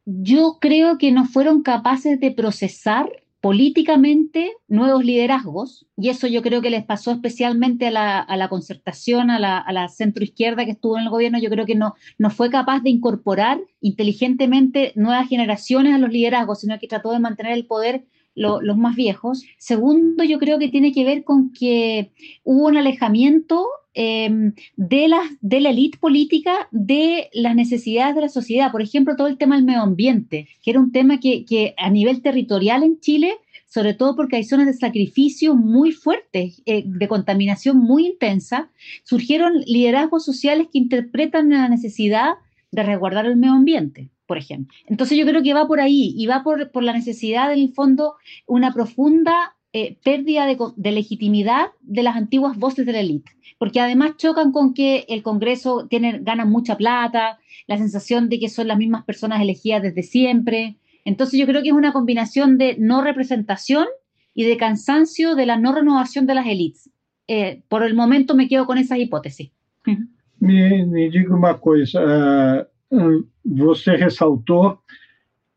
eu 0.05 0.53
creio 0.61 0.95
que 0.97 1.11
não 1.11 1.25
foram 1.25 1.61
capazes 1.61 2.19
de 2.19 2.29
processar 2.29 3.07
políticamente 3.43 4.53
nuevos 4.69 5.03
liderazgos, 5.03 5.85
y 5.97 6.07
eso 6.07 6.27
yo 6.27 6.41
creo 6.41 6.61
que 6.61 6.69
les 6.69 6.85
pasó 6.85 7.11
especialmente 7.11 7.87
a 7.87 7.91
la, 7.91 8.19
a 8.19 8.37
la 8.37 8.47
concertación, 8.47 9.29
a 9.29 9.37
la, 9.37 9.57
a 9.57 9.73
la 9.73 9.89
centroizquierda 9.89 10.63
que 10.63 10.71
estuvo 10.71 10.97
en 10.97 11.03
el 11.03 11.09
gobierno, 11.09 11.39
yo 11.39 11.49
creo 11.49 11.65
que 11.65 11.75
no, 11.75 11.93
no 12.17 12.29
fue 12.29 12.49
capaz 12.49 12.79
de 12.83 12.91
incorporar 12.91 13.59
inteligentemente 13.81 14.93
nuevas 14.95 15.27
generaciones 15.27 15.93
a 15.93 15.97
los 15.97 16.09
liderazgos, 16.09 16.61
sino 16.61 16.79
que 16.79 16.87
trató 16.87 17.11
de 17.11 17.19
mantener 17.19 17.51
el 17.51 17.65
poder 17.65 18.05
los 18.33 18.77
más 18.77 18.95
viejos. 18.95 19.43
Segundo, 19.57 20.23
yo 20.23 20.39
creo 20.39 20.57
que 20.57 20.69
tiene 20.69 20.93
que 20.93 21.03
ver 21.03 21.25
con 21.25 21.51
que 21.51 22.13
hubo 22.43 22.67
un 22.67 22.77
alejamiento 22.77 23.67
em, 23.93 24.53
de, 24.75 25.07
la, 25.07 25.21
de 25.41 25.59
la 25.59 25.69
élite 25.69 25.97
política 25.97 26.67
de 26.71 27.29
las 27.33 27.55
necesidades 27.55 28.15
de 28.15 28.21
la 28.21 28.29
sociedad. 28.29 28.71
Por 28.71 28.81
ejemplo, 28.81 29.15
todo 29.15 29.27
el 29.27 29.37
tema 29.37 29.55
del 29.55 29.65
medio 29.65 29.81
ambiente, 29.81 30.47
que 30.61 30.71
era 30.71 30.79
un 30.79 30.91
tema 30.91 31.19
que, 31.19 31.73
a 31.77 31.89
nivel 31.89 32.21
territorial 32.21 32.83
en 32.83 32.99
Chile 32.99 33.33
sobre 33.65 33.95
todo 33.95 34.15
porque 34.15 34.35
hay 34.35 34.43
zonas 34.43 34.67
de 34.67 34.73
sacrificio 34.73 35.55
muy 35.55 35.93
fuertes, 35.93 36.61
eh, 36.67 36.83
de 36.85 37.07
contaminación 37.07 37.77
muy 37.79 38.05
intensa, 38.05 38.69
surgieron 39.03 39.61
liderazgos 39.65 40.23
sociales 40.23 40.67
que 40.71 40.77
interpretan 40.77 41.49
la 41.49 41.67
necesidad 41.69 42.33
de 42.71 42.83
resguardar 42.83 43.25
el 43.25 43.35
medio 43.35 43.55
ambiente 43.55 44.11
por 44.25 44.37
ejemplo. 44.37 44.73
Entonces 44.87 45.17
yo 45.17 45.25
creo 45.25 45.43
que 45.43 45.53
va 45.53 45.67
por 45.67 45.79
ahí 45.79 46.13
y 46.17 46.25
va 46.25 46.43
por, 46.43 46.71
por 46.71 46.83
la 46.83 46.93
necesidad, 46.93 47.53
en 47.53 47.59
el 47.59 47.73
fondo, 47.73 48.15
una 48.47 48.73
profunda 48.73 49.55
eh, 49.75 49.97
pérdida 50.03 50.45
de, 50.45 50.91
legitimidad 50.91 51.71
de 51.81 52.03
las 52.03 52.15
antiguas 52.15 52.57
voces 52.57 52.85
de 52.85 52.91
la 52.91 52.99
élite, 52.99 53.31
porque 53.57 53.79
además 53.79 54.17
chocan 54.17 54.51
con 54.51 54.75
que 54.75 55.05
el 55.09 55.23
Congreso 55.23 55.87
tiene, 55.89 56.19
gana 56.21 56.45
mucha 56.45 56.77
plata, 56.77 57.39
la 57.65 57.77
sensación 57.79 58.29
de 58.29 58.39
que 58.39 58.49
son 58.49 58.67
las 58.67 58.77
mismas 58.77 59.03
personas 59.03 59.41
elegidas 59.41 59.81
desde 59.81 60.03
siempre. 60.03 60.75
Entonces 61.05 61.39
yo 61.39 61.47
creo 61.47 61.63
que 61.63 61.69
es 61.69 61.73
una 61.73 61.91
combinación 61.91 62.59
de 62.59 62.75
no 62.77 63.01
representación 63.01 63.87
y 64.35 64.43
de 64.43 64.57
cansancio 64.57 65.33
de 65.33 65.47
la 65.47 65.57
no 65.57 65.73
renovación 65.73 66.27
de 66.27 66.35
las 66.35 66.45
élites. 66.45 66.91
Eh, 67.27 67.63
por 67.67 67.83
el 67.83 67.95
momento 67.95 68.35
me 68.35 68.47
quedo 68.47 68.67
con 68.67 68.77
esas 68.77 68.99
hipótesis. 68.99 69.51
Me, 70.39 70.85
me 70.85 71.09
diga 71.09 71.33
uma 71.33 71.53
coisa, 71.53 72.67
você 73.45 73.95
ressaltou 73.95 74.77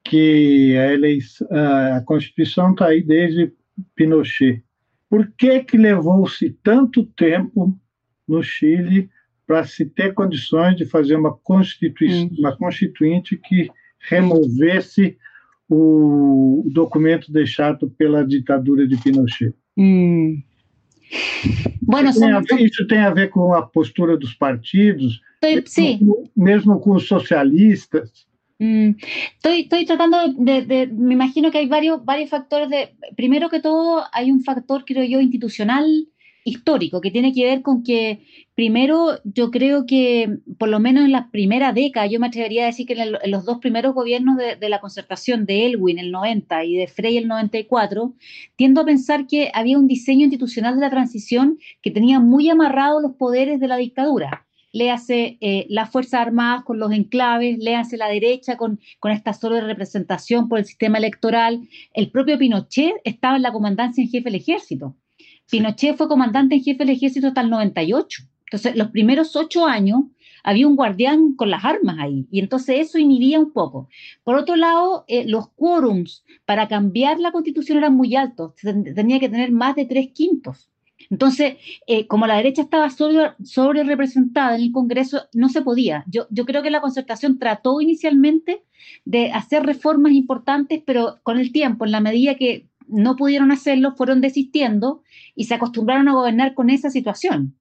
que 0.05 0.77
a, 0.79 0.93
eleição, 0.93 1.49
a 1.51 2.17
está 2.17 2.87
aí 2.87 3.03
desde 3.03 3.53
Pinochet. 3.95 4.63
Por 5.09 5.31
que, 5.39 5.61
que 5.65 5.77
levou-se 5.77 6.51
tanto 6.63 7.05
tempo 7.05 7.79
no 8.27 8.43
Chile 8.43 9.09
para 9.47 9.65
se 9.65 9.85
ter 9.87 10.13
condições 10.15 10.77
de 10.77 10.85
fazer 10.85 11.17
uma, 11.17 11.33
constitui 11.33 12.13
hum. 12.13 12.31
uma 12.39 12.57
constituinte 12.57 13.37
que 13.37 13.71
removesse 14.09 15.17
o 15.69 16.69
documento 16.73 17.33
deixado 17.33 17.89
pela 17.91 18.27
ditadura 18.27 18.87
de 18.87 18.97
Pinochet? 18.97 19.55
Hum. 19.77 20.43
Bueno, 21.83 22.11
isso, 22.11 22.21
tem 22.21 22.43
ver, 22.43 22.65
isso 22.65 22.87
tem 22.89 22.99
a 22.99 23.11
ver 23.11 23.31
com 23.31 23.55
a 23.55 23.63
postura 23.63 24.17
dos 24.17 24.35
partidos, 24.35 25.21
sí. 25.67 26.01
Mesmo 26.37 26.81
con 26.81 26.99
socialistas. 26.99 28.27
Mm, 28.59 28.93
estoy, 29.37 29.61
estoy 29.63 29.85
tratando 29.85 30.17
de, 30.35 30.89
me 30.93 31.15
imagino 31.15 31.51
que 31.51 31.59
hay 31.59 31.67
varios, 31.67 32.05
varios 32.05 32.31
factores 32.31 32.71
de, 32.71 32.95
primero 33.17 33.51
que 33.51 33.61
todo 33.61 34.05
hay 34.13 34.31
un 34.31 34.43
factor, 34.43 34.85
creo 34.87 35.05
yo, 35.05 35.21
institucional 35.21 36.09
histórico, 36.45 37.01
que 37.01 37.11
tiene 37.11 37.33
que 37.35 37.45
ver 37.45 37.61
con 37.63 37.83
que, 37.83 38.21
primero, 38.55 39.19
yo 39.25 39.51
creo 39.51 39.85
que, 39.85 40.39
por 40.59 40.69
lo 40.69 40.79
menos 40.79 41.05
en 41.05 41.13
la 41.13 41.31
primera 41.31 41.73
década, 41.73 42.07
yo 42.07 42.21
me 42.21 42.29
atrevería 42.29 42.63
a 42.63 42.67
decir 42.67 42.87
que 42.87 42.95
en, 42.95 43.31
los 43.31 43.45
dos 43.45 43.59
primeros 43.59 43.95
gobiernos 43.95 44.37
de, 44.37 44.69
la 44.69 44.81
concertación 44.81 45.45
de 45.45 45.67
Elwin, 45.67 45.99
el 45.99 46.13
90, 46.13 46.65
y 46.65 46.77
de 46.77 46.87
Frey, 46.87 47.17
el 47.19 47.29
94, 47.29 48.15
tiendo 48.55 48.81
a 48.81 48.85
pensar 48.85 49.27
que 49.27 49.51
había 49.55 49.77
un 49.77 49.89
diseño 49.89 50.23
institucional 50.23 50.77
de 50.77 50.83
la 50.83 50.91
transición 50.91 51.59
que 51.83 51.91
tenía 51.91 52.21
muy 52.21 52.49
amarrados 52.49 53.03
los 53.03 53.17
poderes 53.17 53.59
de 53.61 53.69
la 53.69 53.77
dictadura 53.77 54.46
léase 54.77 55.39
eh, 55.41 55.67
las 55.71 55.91
Fuerzas 55.91 56.21
Armadas 56.21 56.65
con 56.65 56.79
los 56.79 56.93
enclaves, 56.93 57.59
léase 57.59 57.97
la 57.97 58.09
derecha 58.09 58.57
con, 58.57 58.79
con 59.01 59.11
esta 59.11 59.33
sola 59.33 59.61
representación 59.61 60.49
por 60.49 60.59
el 60.59 60.67
sistema 60.67 60.99
electoral. 60.99 61.67
El 61.95 62.11
propio 62.11 62.39
Pinochet 62.39 62.95
estaba 63.05 63.37
en 63.37 63.43
la 63.43 63.53
comandancia 63.53 64.03
en 64.03 64.11
jefe 64.11 64.25
del 64.25 64.35
ejército. 64.35 64.95
Pinochet 65.51 65.97
fue 65.97 66.09
comandante 66.09 66.57
en 66.57 66.63
jefe 66.63 66.85
del 66.85 66.95
ejército 66.95 67.29
hasta 67.29 67.41
el 67.41 67.51
98. 67.51 68.23
Entonces, 68.47 68.77
los 68.77 68.91
primeros 68.91 69.35
ocho 69.35 69.67
años 69.67 70.03
había 70.45 70.69
un 70.69 70.77
guardián 70.77 71.35
con 71.35 71.51
las 71.51 71.65
armas 71.65 71.97
ahí, 71.99 72.29
y 72.31 72.39
entonces 72.39 72.79
eso 72.79 72.99
inhibía 72.99 73.41
un 73.41 73.53
poco. 73.53 73.89
Por 74.23 74.37
otro 74.37 74.55
lado, 74.55 75.05
eh, 75.09 75.25
los 75.27 75.49
quórums 75.49 76.25
para 76.45 76.69
cambiar 76.69 77.19
la 77.19 77.33
constitución 77.33 77.79
eran 77.79 77.97
muy 77.97 78.15
altos, 78.15 78.55
tenía 78.95 79.19
que 79.19 79.29
tener 79.29 79.51
más 79.51 79.75
de 79.75 79.87
tres 79.87 80.11
quintos. 80.13 80.71
Entonces, 81.11 81.57
eh, 81.87 82.07
como 82.07 82.27
la 82.27 82.37
derecha 82.37 82.63
estaba 82.63 82.91
sobre, 82.91 83.85
representada 83.85 84.57
en 84.57 84.63
el 84.63 84.73
Congreso, 84.73 85.23
no 85.33 85.49
se 85.49 85.63
podía. 85.63 86.05
Yo, 86.09 86.27
creo 86.47 86.63
que 86.63 86.71
la 86.71 86.81
concertación 86.81 87.39
trató 87.39 87.81
inicialmente 87.81 88.63
de 89.05 89.31
hacer 89.33 89.65
reformas 89.65 90.13
importantes, 90.13 90.83
pero 90.85 91.19
con 91.23 91.39
el 91.39 91.53
tiempo, 91.53 91.85
en 91.85 91.93
la 91.93 92.01
medida 92.01 92.35
que 92.35 92.67
no 92.89 93.17
pudieron 93.17 93.51
hacerlo, 93.53 93.95
fueron 93.97 94.21
desistiendo 94.21 95.03
y 95.35 95.45
se 95.45 95.55
acostumbraron 95.55 96.09
a 96.09 96.15
gobernar 96.15 96.55
con 96.55 96.71
esa 96.71 96.91
situación. 96.91 97.57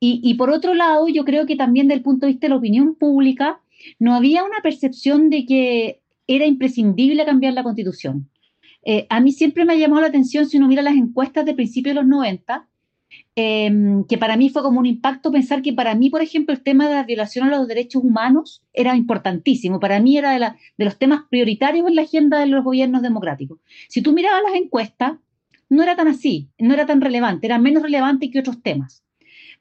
Y, 0.00 0.20
y 0.22 0.34
por 0.34 0.50
otro 0.50 0.74
lado, 0.74 1.08
yo 1.08 1.24
creo 1.24 1.46
que 1.46 1.56
también 1.56 1.86
desde 1.86 1.98
el 1.98 2.02
punto 2.02 2.26
de 2.26 2.32
vista 2.32 2.46
de 2.46 2.50
la 2.50 2.56
opinión 2.56 2.94
pública, 2.94 3.60
no 3.98 4.14
había 4.14 4.44
una 4.44 4.58
percepción 4.62 5.30
de 5.30 5.46
que 5.46 6.00
era 6.26 6.46
imprescindible 6.46 7.24
cambiar 7.24 7.54
la 7.54 7.62
constitución. 7.62 8.28
Eh, 8.84 9.06
a 9.10 9.20
mí 9.20 9.32
siempre 9.32 9.64
me 9.64 9.74
ha 9.74 9.76
llamado 9.76 10.02
la 10.02 10.08
atención, 10.08 10.46
si 10.46 10.56
uno 10.56 10.68
mira 10.68 10.82
las 10.82 10.94
encuestas 10.94 11.44
de 11.44 11.54
principios 11.54 11.94
de 11.94 12.00
los 12.00 12.08
90, 12.08 12.68
Em, 13.36 14.04
que 14.04 14.18
para 14.18 14.36
mí 14.36 14.50
fue 14.50 14.62
como 14.62 14.80
un 14.80 14.86
impacto 14.86 15.30
pensar 15.32 15.62
que 15.62 15.72
para 15.72 15.94
mí, 15.94 16.10
por 16.10 16.20
ejemplo, 16.20 16.54
el 16.54 16.62
tema 16.62 16.88
de 16.88 16.94
la 16.94 17.04
violación 17.04 17.46
a 17.46 17.50
los 17.50 17.68
derechos 17.68 18.02
humanos 18.02 18.62
era 18.72 18.96
importantísimo. 18.96 19.80
Para 19.80 20.00
mí 20.00 20.18
era 20.18 20.32
de, 20.32 20.84
los 20.84 20.98
temas 20.98 21.22
prioritarios 21.30 21.86
en 21.88 21.96
la 21.96 22.02
agenda 22.02 22.38
de 22.38 22.46
los 22.46 22.64
gobiernos 22.64 23.02
democráticos. 23.02 23.58
Si 23.88 24.02
tú 24.02 24.12
mirabas 24.12 24.42
las 24.42 24.54
encuestas, 24.54 25.14
no 25.68 25.82
era 25.82 25.96
tan 25.96 26.08
así, 26.08 26.50
no 26.58 26.74
era 26.74 26.86
tan 26.86 27.00
relevante, 27.00 27.46
era 27.46 27.58
menos 27.58 27.82
relevante 27.82 28.30
que 28.30 28.40
otros 28.40 28.62
temas. 28.62 29.04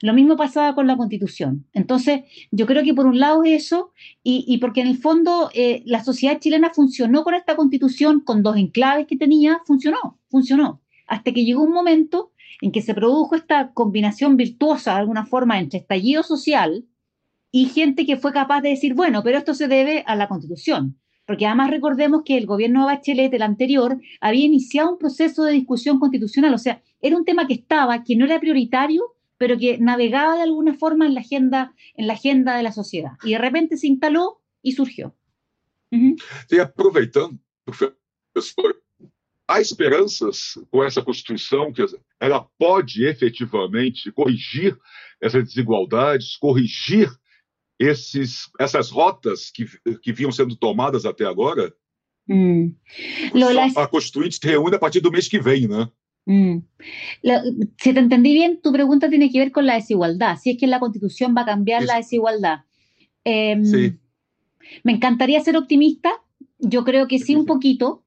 Lo 0.02 0.14
mismo 0.14 0.36
pasaba 0.36 0.74
con 0.76 0.88
la 0.88 0.98
constitución. 0.98 1.66
Entonces, 1.74 2.22
yo 2.52 2.66
creo 2.66 2.84
que 2.84 2.94
por 2.94 3.06
un 3.06 3.20
lado 3.20 3.44
eso, 3.44 3.92
y, 4.24 4.58
porque 4.60 4.82
en 4.82 4.88
el 4.88 4.98
fondo 4.98 5.52
eh, 5.54 5.84
la 5.86 6.04
sociedad 6.04 6.40
chilena 6.40 6.72
funcionó 6.74 7.24
con 7.24 7.34
esta 7.34 7.56
constitución, 7.56 8.22
con 8.22 8.42
dos 8.42 8.58
enclaves 8.58 9.08
que 9.08 9.18
tenía, 9.18 9.60
funcionó, 9.66 10.18
funcionó. 10.30 10.82
Hasta 11.06 11.32
que 11.34 11.44
llegó 11.44 11.64
un 11.64 11.74
momento 11.74 12.32
en 12.62 12.72
que 12.72 12.82
se 12.82 12.94
produjo 12.94 13.36
esta 13.36 13.72
combinación 13.74 14.38
virtuosa 14.38 14.94
de 14.94 15.00
alguna 15.00 15.26
forma 15.26 15.60
entre 15.60 15.80
estallido 15.80 16.24
social 16.24 16.86
y 17.52 17.66
gente 17.66 18.06
que 18.06 18.18
fue 18.18 18.32
capaz 18.32 18.62
de 18.62 18.70
decir, 18.70 18.94
bueno, 18.94 19.24
pero 19.24 19.38
esto 19.38 19.54
se 19.54 19.68
debe 19.68 20.04
a 20.06 20.16
la 20.16 20.28
constitución. 20.28 21.00
Porque 21.26 21.46
además 21.46 21.70
recordemos 21.70 22.24
que 22.26 22.38
el 22.38 22.48
gobierno 22.48 22.82
de 22.82 22.94
Bachelet, 22.94 23.34
el 23.34 23.44
anterior, 23.44 24.00
había 24.20 24.46
iniciado 24.46 24.92
un 24.92 24.98
proceso 24.98 25.44
de 25.44 25.54
discusión 25.54 26.00
constitucional. 26.00 26.54
O 26.54 26.58
sea, 26.58 26.82
era 27.02 27.16
un 27.16 27.24
tema 27.24 27.48
que 27.48 27.54
estaba, 27.54 28.04
que 28.04 28.16
no 28.16 28.26
era 28.26 28.40
prioritario, 28.40 29.16
pero 29.38 29.58
que 29.58 29.78
navegaba 29.78 30.36
de 30.36 30.42
alguna 30.42 30.74
forma 30.74 31.06
en 31.06 31.14
la 31.14 31.22
agenda, 31.22 31.74
en 31.96 32.08
la 32.08 32.14
agenda 32.14 32.58
de 32.58 32.64
la 32.64 32.72
sociedad. 32.72 33.12
Y 33.24 33.32
de 33.32 33.38
repente 33.38 33.78
se 33.78 33.88
instaló 33.88 34.42
y 34.62 34.72
surgió. 34.72 35.16
Y 35.92 36.60
aproveitando, 36.60 37.38
há 39.48 39.62
esperanças 39.62 40.60
com 40.70 40.84
essa 40.84 41.04
ela 42.20 42.46
pode 42.58 43.06
efetivamente 43.06 44.12
corrigir 44.12 44.78
essas 45.22 45.44
desigualdades, 45.44 46.38
corrigir 46.38 47.10
esses, 47.80 48.50
essas 48.60 48.90
rotas 48.90 49.52
que, 49.52 49.66
que 50.02 50.12
vinham 50.12 50.32
sendo 50.32 50.56
tomadas 50.56 51.06
até 51.06 51.26
agora? 51.26 51.74
Hum. 52.28 52.76
A 53.76 53.88
Constituinte 53.88 54.36
se 54.36 54.48
reúne 54.48 54.76
a 54.76 54.80
partir 54.80 55.02
do 55.02 55.12
mês 55.12 55.28
que 55.28 55.40
vem, 55.40 55.68
né? 55.68 55.90
Mm. 56.26 56.60
si 57.82 57.94
te 57.94 58.00
entendí 58.00 58.34
bien, 58.34 58.62
tu 58.62 58.72
pregunta 58.72 59.10
tiene 59.10 59.32
que 59.32 59.40
ver 59.40 59.52
con 59.52 59.66
la 59.66 59.76
desigualdad, 59.76 60.38
si 60.38 60.52
es 60.52 60.58
que 60.60 60.68
la 60.68 60.80
constitución 60.80 61.34
va 61.36 61.42
a 61.42 61.46
cambiar 61.46 61.82
es, 61.82 61.88
la 61.88 61.96
desigualdad. 61.96 62.60
Eh, 63.24 63.58
sí. 63.64 63.98
Me 64.84 64.92
encantaría 64.92 65.40
ser 65.40 65.58
optimista, 65.58 66.12
yo 66.60 66.84
creo 66.84 67.08
que 67.08 67.18
sí 67.18 67.36
un 67.36 67.46
poquito, 67.46 68.04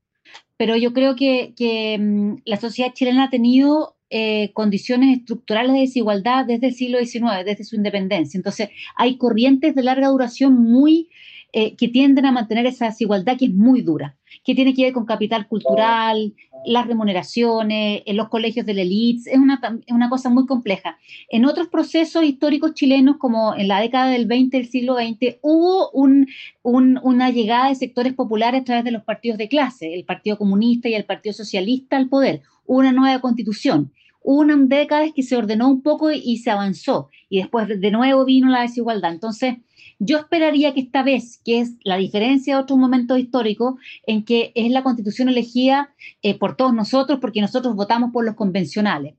pero 0.56 0.76
yo 0.76 0.92
creo 0.92 1.16
que, 1.16 1.98
mm, 1.98 2.42
la 2.44 2.58
sociedad 2.58 2.92
chilena 2.94 3.24
ha 3.24 3.30
tenido 3.30 3.96
eh, 4.14 4.50
condiciones 4.52 5.18
estructurales 5.18 5.72
de 5.72 5.80
desigualdad 5.80 6.44
desde 6.44 6.66
el 6.66 6.74
siglo 6.74 6.98
XIX, 6.98 7.46
desde 7.46 7.64
su 7.64 7.76
independencia. 7.76 8.36
Entonces, 8.36 8.68
hay 8.94 9.16
corrientes 9.16 9.74
de 9.74 9.82
larga 9.82 10.08
duración 10.08 10.54
muy 10.54 11.08
eh, 11.54 11.76
que 11.76 11.88
tienden 11.88 12.26
a 12.26 12.32
mantener 12.32 12.66
esa 12.66 12.86
desigualdad 12.86 13.38
que 13.38 13.46
es 13.46 13.54
muy 13.54 13.80
dura, 13.80 14.16
que 14.44 14.54
tiene 14.54 14.74
que 14.74 14.84
ver 14.84 14.92
con 14.92 15.06
capital 15.06 15.48
cultural, 15.48 16.34
las 16.66 16.86
remuneraciones, 16.86 18.02
en 18.04 18.16
los 18.18 18.28
colegios 18.28 18.66
de 18.66 18.74
la 18.74 18.82
élite, 18.82 19.30
es 19.30 19.38
una, 19.38 19.60
una 19.88 20.10
cosa 20.10 20.28
muy 20.28 20.44
compleja. 20.44 20.98
En 21.30 21.46
otros 21.46 21.68
procesos 21.68 22.22
históricos 22.24 22.74
chilenos, 22.74 23.16
como 23.16 23.54
en 23.54 23.68
la 23.68 23.80
década 23.80 24.10
del 24.10 24.26
20 24.26 24.58
del 24.58 24.68
siglo 24.68 24.96
XX, 24.96 25.38
hubo 25.40 25.90
un, 25.92 26.28
una 26.62 27.30
llegada 27.30 27.70
de 27.70 27.76
sectores 27.76 28.12
populares 28.12 28.60
a 28.60 28.64
través 28.64 28.84
de 28.84 28.90
los 28.90 29.04
partidos 29.04 29.38
de 29.38 29.48
clase, 29.48 29.94
el 29.94 30.04
Partido 30.04 30.36
Comunista 30.36 30.88
y 30.88 30.94
el 30.94 31.04
Partido 31.04 31.32
Socialista 31.32 31.96
al 31.96 32.08
poder, 32.08 32.42
hubo 32.66 32.78
una 32.78 32.92
nueva 32.92 33.20
constitución. 33.20 33.92
Hubo 34.24 34.40
una 34.40 34.56
década 34.56 35.10
que 35.12 35.22
se 35.22 35.36
ordenó 35.36 35.68
un 35.68 35.82
poco 35.82 36.10
y, 36.10 36.22
y 36.24 36.38
se 36.38 36.50
avanzó, 36.50 37.08
y 37.28 37.38
después 37.38 37.68
de 37.68 37.90
nuevo 37.90 38.24
vino 38.24 38.48
la 38.48 38.62
desigualdad. 38.62 39.12
Entonces, 39.12 39.56
Yo 40.04 40.18
esperaría 40.18 40.74
que 40.74 40.80
esta 40.80 41.04
vez, 41.04 41.40
que 41.44 41.60
es 41.60 41.74
la 41.84 41.96
diferencia 41.96 42.56
de 42.56 42.62
otros 42.62 42.76
momentos 42.76 43.20
históricos, 43.20 43.74
en 44.04 44.24
que 44.24 44.50
es 44.56 44.68
la 44.72 44.82
constitución 44.82 45.28
elegida 45.28 45.94
eh, 46.22 46.36
por 46.36 46.56
todos 46.56 46.74
nosotros, 46.74 47.20
porque 47.20 47.40
nosotros 47.40 47.76
votamos 47.76 48.10
por 48.12 48.24
los 48.24 48.34
convencionales. 48.34 49.14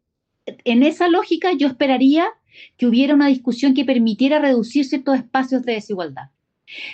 En 0.45 0.83
esa 0.83 1.07
lógica, 1.07 1.53
yo 1.53 1.67
esperaría 1.67 2.25
que 2.75 2.86
hubiera 2.86 3.13
una 3.13 3.27
discusión 3.27 3.74
que 3.74 3.86
permitiera 3.86 4.39
reducir 4.39 4.83
ciertos 4.83 5.15
espacios 5.15 5.63
de 5.63 5.74
desigualdad. 5.74 6.31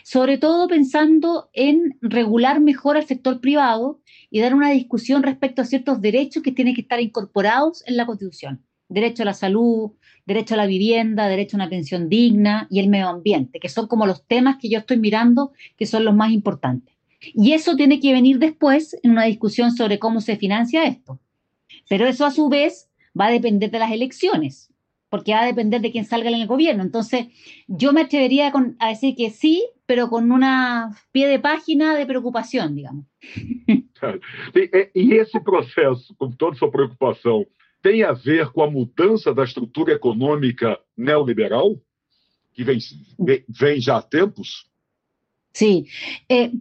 Sobre 0.03 0.37
todo 0.37 0.67
pensando 0.67 1.49
en 1.53 1.97
regular 2.01 2.59
mejor 2.59 2.97
al 2.97 3.05
sector 3.05 3.41
privado 3.41 3.99
y 4.29 4.39
dar 4.39 4.53
una 4.53 4.71
discusión 4.71 5.23
respecto 5.23 5.61
a 5.61 5.65
ciertos 5.65 6.01
derechos 6.01 6.43
que 6.43 6.51
tienen 6.51 6.75
que 6.75 6.81
estar 6.81 6.99
incorporados 6.99 7.83
en 7.87 7.97
la 7.97 8.05
Constitución. 8.05 8.63
Derecho 8.87 9.23
a 9.23 9.25
la 9.25 9.33
salud, 9.33 9.91
derecho 10.25 10.55
a 10.55 10.57
la 10.57 10.65
vivienda, 10.65 11.27
derecho 11.27 11.55
a 11.55 11.59
una 11.59 11.69
pensión 11.69 12.09
digna 12.09 12.67
y 12.69 12.79
el 12.79 12.89
medio 12.89 13.09
ambiente, 13.09 13.59
que 13.59 13.69
son 13.69 13.87
como 13.87 14.05
los 14.05 14.25
temas 14.25 14.57
que 14.57 14.69
yo 14.69 14.79
estoy 14.79 14.97
mirando 14.97 15.51
que 15.77 15.85
son 15.85 16.05
los 16.05 16.15
más 16.15 16.31
importantes. 16.31 16.95
Y 17.21 17.51
eso 17.51 17.75
tiene 17.75 17.99
que 17.99 18.13
venir 18.13 18.39
después 18.39 18.97
en 19.03 19.11
una 19.11 19.25
discusión 19.25 19.71
sobre 19.71 19.99
cómo 19.99 20.21
se 20.21 20.37
financia 20.37 20.85
esto. 20.85 21.19
Pero 21.89 22.07
eso 22.07 22.25
a 22.25 22.31
su 22.31 22.49
vez 22.49 22.89
va 23.19 23.27
a 23.27 23.31
depender 23.31 23.69
de 23.71 23.79
las 23.79 23.91
elecciones 23.91 24.69
porque 25.09 25.33
va 25.33 25.41
a 25.41 25.45
depender 25.45 25.81
de 25.81 25.91
quién 25.91 26.05
salga 26.05 26.29
en 26.29 26.35
el 26.35 26.47
gobierno. 26.47 26.83
Entonces, 26.83 27.27
yo 27.67 27.93
me 27.93 28.01
atrevería 28.01 28.51
a 28.79 28.89
decir 28.89 29.15
que 29.15 29.29
sí, 29.31 29.67
pero 29.85 30.09
con 30.09 30.31
una 30.31 30.95
pie 31.11 31.27
de 31.27 31.39
página 31.39 31.95
de 31.95 32.05
preocupación, 32.05 32.75
digamos. 32.75 33.05
E 34.95 35.13
esse 35.13 35.41
processo, 35.41 36.15
com 36.15 36.31
toda 36.31 36.55
sua 36.55 36.71
preocupação, 36.71 37.45
tem 37.81 38.01
a 38.03 38.13
ver 38.13 38.49
com 38.51 38.63
a 38.63 38.71
mudança 38.71 39.33
da 39.33 39.43
estrutura 39.43 39.93
econômica 39.93 40.79
neoliberal, 40.95 41.75
que 42.53 42.63
vem, 42.63 42.77
vem 43.49 43.81
já 43.81 43.97
há 43.97 44.01
tempos? 44.01 44.69
Sí. 45.53 45.87
Eh, 46.29 46.51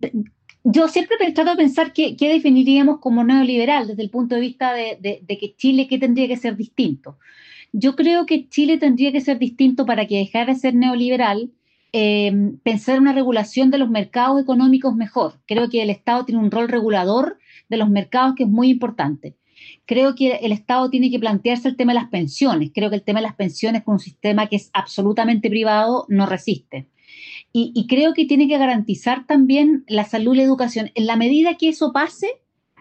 yo 0.64 0.88
siempre 0.88 1.16
he 1.20 1.32
tratado 1.32 1.56
de 1.56 1.62
pensar 1.62 1.92
qué, 1.92 2.16
qué, 2.16 2.28
definiríamos 2.28 3.00
como 3.00 3.24
neoliberal 3.24 3.86
desde 3.86 4.02
el 4.02 4.10
punto 4.10 4.34
de 4.34 4.40
vista 4.40 4.72
de, 4.72 4.98
de, 5.00 5.20
de 5.22 5.38
que 5.38 5.54
Chile, 5.56 5.86
qué 5.88 5.98
tendría 5.98 6.28
que 6.28 6.36
ser 6.36 6.56
distinto. 6.56 7.18
Yo 7.72 7.96
creo 7.96 8.26
que 8.26 8.48
Chile 8.48 8.78
tendría 8.78 9.12
que 9.12 9.20
ser 9.20 9.38
distinto 9.38 9.84
para 9.84 10.06
que 10.06 10.18
dejara 10.18 10.54
de 10.54 10.58
ser 10.58 10.74
neoliberal, 10.74 11.50
eh, 11.92 12.32
pensar 12.62 12.98
una 12.98 13.12
regulación 13.12 13.70
de 13.70 13.78
los 13.78 13.90
mercados 13.90 14.40
económicos 14.40 14.94
mejor. 14.94 15.40
Creo 15.46 15.68
que 15.68 15.82
el 15.82 15.90
Estado 15.90 16.24
tiene 16.24 16.42
un 16.42 16.50
rol 16.50 16.68
regulador 16.68 17.38
de 17.68 17.76
los 17.76 17.90
mercados 17.90 18.34
que 18.36 18.44
es 18.44 18.48
muy 18.48 18.70
importante. 18.70 19.36
Creo 19.86 20.14
que 20.14 20.36
el 20.36 20.52
Estado 20.52 20.88
tiene 20.88 21.10
que 21.10 21.18
plantearse 21.18 21.68
el 21.68 21.76
tema 21.76 21.92
de 21.92 22.00
las 22.00 22.10
pensiones. 22.10 22.70
Creo 22.74 22.90
que 22.90 22.96
el 22.96 23.02
tema 23.02 23.20
de 23.20 23.26
las 23.26 23.36
pensiones 23.36 23.82
con 23.82 23.94
un 23.94 24.00
sistema 24.00 24.46
que 24.46 24.56
es 24.56 24.70
absolutamente 24.72 25.50
privado 25.50 26.06
no 26.08 26.26
resiste. 26.26 26.88
Y, 27.52 27.72
y 27.74 27.86
creo 27.86 28.14
que 28.14 28.26
tiene 28.26 28.48
que 28.48 28.58
garantizar 28.58 29.26
también 29.26 29.84
la 29.88 30.04
salud 30.04 30.34
y 30.34 30.38
la 30.38 30.42
educación. 30.42 30.90
En 30.94 31.06
la 31.06 31.16
medida 31.16 31.56
que 31.56 31.70
eso 31.70 31.92
pase, 31.92 32.28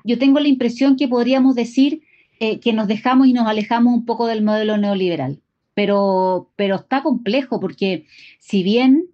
yo 0.04 0.18
tengo 0.18 0.40
la 0.40 0.48
impresión 0.48 0.96
que 0.96 1.08
podríamos 1.08 1.56
decir 1.56 2.02
eh, 2.40 2.60
que 2.60 2.74
nos 2.74 2.88
dejamos 2.88 3.28
y 3.28 3.34
nos 3.34 3.48
alejamos 3.48 3.94
un 3.94 4.06
poco 4.06 4.28
del 4.28 4.44
modelo 4.44 4.78
neoliberal. 4.78 5.40
Pero, 5.74 6.52
pero 6.56 6.76
está 6.76 7.04
complejo 7.04 7.60
porque 7.60 8.06
si 8.40 8.64
bien 8.64 9.08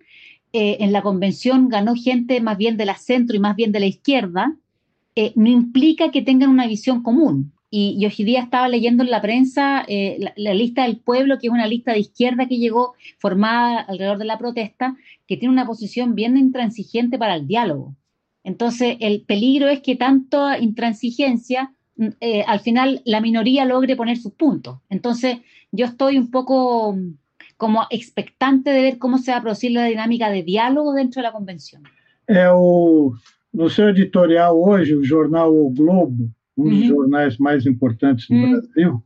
eh, 0.53 0.77
en 0.80 0.92
la 0.92 1.01
convención 1.01 1.70
ganó 1.70 1.96
gente 1.96 2.39
más 2.42 2.58
bien 2.58 2.77
de 2.77 2.86
la 2.86 2.96
centro 2.96 3.36
y 3.36 3.39
más 3.39 3.56
bien 3.56 3.72
de 3.72 3.80
la 3.80 3.86
izquierda, 3.86 4.56
eh, 5.15 5.34
no 5.36 5.50
implica 5.50 6.12
que 6.12 6.22
tengan 6.22 6.50
una 6.50 6.68
visión 6.68 7.03
común. 7.03 7.53
Y, 7.70 7.96
y, 7.98 8.06
hoy 8.06 8.25
día 8.25 8.42
estaba 8.42 8.68
leyendo 8.68 9.03
en 9.03 9.10
la 9.10 9.22
prensa 9.22 9.84
la, 9.88 10.34
la, 10.36 10.53
lista 10.53 10.84
del 10.84 10.98
pueblo, 10.98 11.39
que 11.39 11.48
es 11.48 11.53
una 11.53 11.65
lista 11.65 11.92
de 11.92 12.01
izquierda 12.01 12.48
que 12.48 12.60
llegó 12.60 12.94
formada 13.18 13.80
alrededor 13.80 14.20
de 14.20 14.25
la 14.25 14.38
protesta, 14.38 14.96
que 15.27 15.38
tiene 15.38 15.53
una 15.53 15.65
posición 15.65 16.13
bien 16.13 16.38
intransigente 16.38 17.18
para 17.18 17.34
el 17.34 17.48
diálogo. 17.48 17.96
Entonces, 18.44 18.98
el 19.00 19.22
peligro 19.22 19.70
es 19.70 19.82
que 19.82 19.96
tanta 19.96 20.60
intransigencia 20.60 21.74
eh, 21.97 22.43
al 22.47 22.59
final 22.59 23.01
la 23.05 23.21
minoría 23.21 23.65
logre 23.65 23.95
poner 23.95 24.17
sus 24.17 24.33
puntos. 24.33 24.79
Entonces, 24.89 25.38
yo 25.71 25.85
estoy 25.85 26.17
un 26.17 26.31
poco 26.31 26.93
mm, 26.93 27.13
como 27.57 27.83
expectante 27.89 28.71
de 28.71 28.81
ver 28.81 28.97
cómo 28.97 29.17
se 29.17 29.31
va 29.31 29.38
a 29.38 29.41
producir 29.41 29.71
la 29.71 29.85
dinámica 29.85 30.29
de 30.29 30.43
diálogo 30.43 30.93
dentro 30.93 31.21
de 31.21 31.27
la 31.27 31.31
convención. 31.31 31.83
É 32.27 32.50
o, 32.51 33.13
no 33.53 33.69
seu 33.69 33.89
editorial 33.89 34.57
hoje, 34.57 34.95
o 34.95 35.03
jornal 35.03 35.53
O 35.53 35.69
Globo, 35.69 36.29
um 36.57 36.69
dos 36.69 36.85
jornais 36.85 37.38
mais 37.38 37.65
importantes 37.65 38.27
do 38.27 38.35
Brasil, 38.35 39.03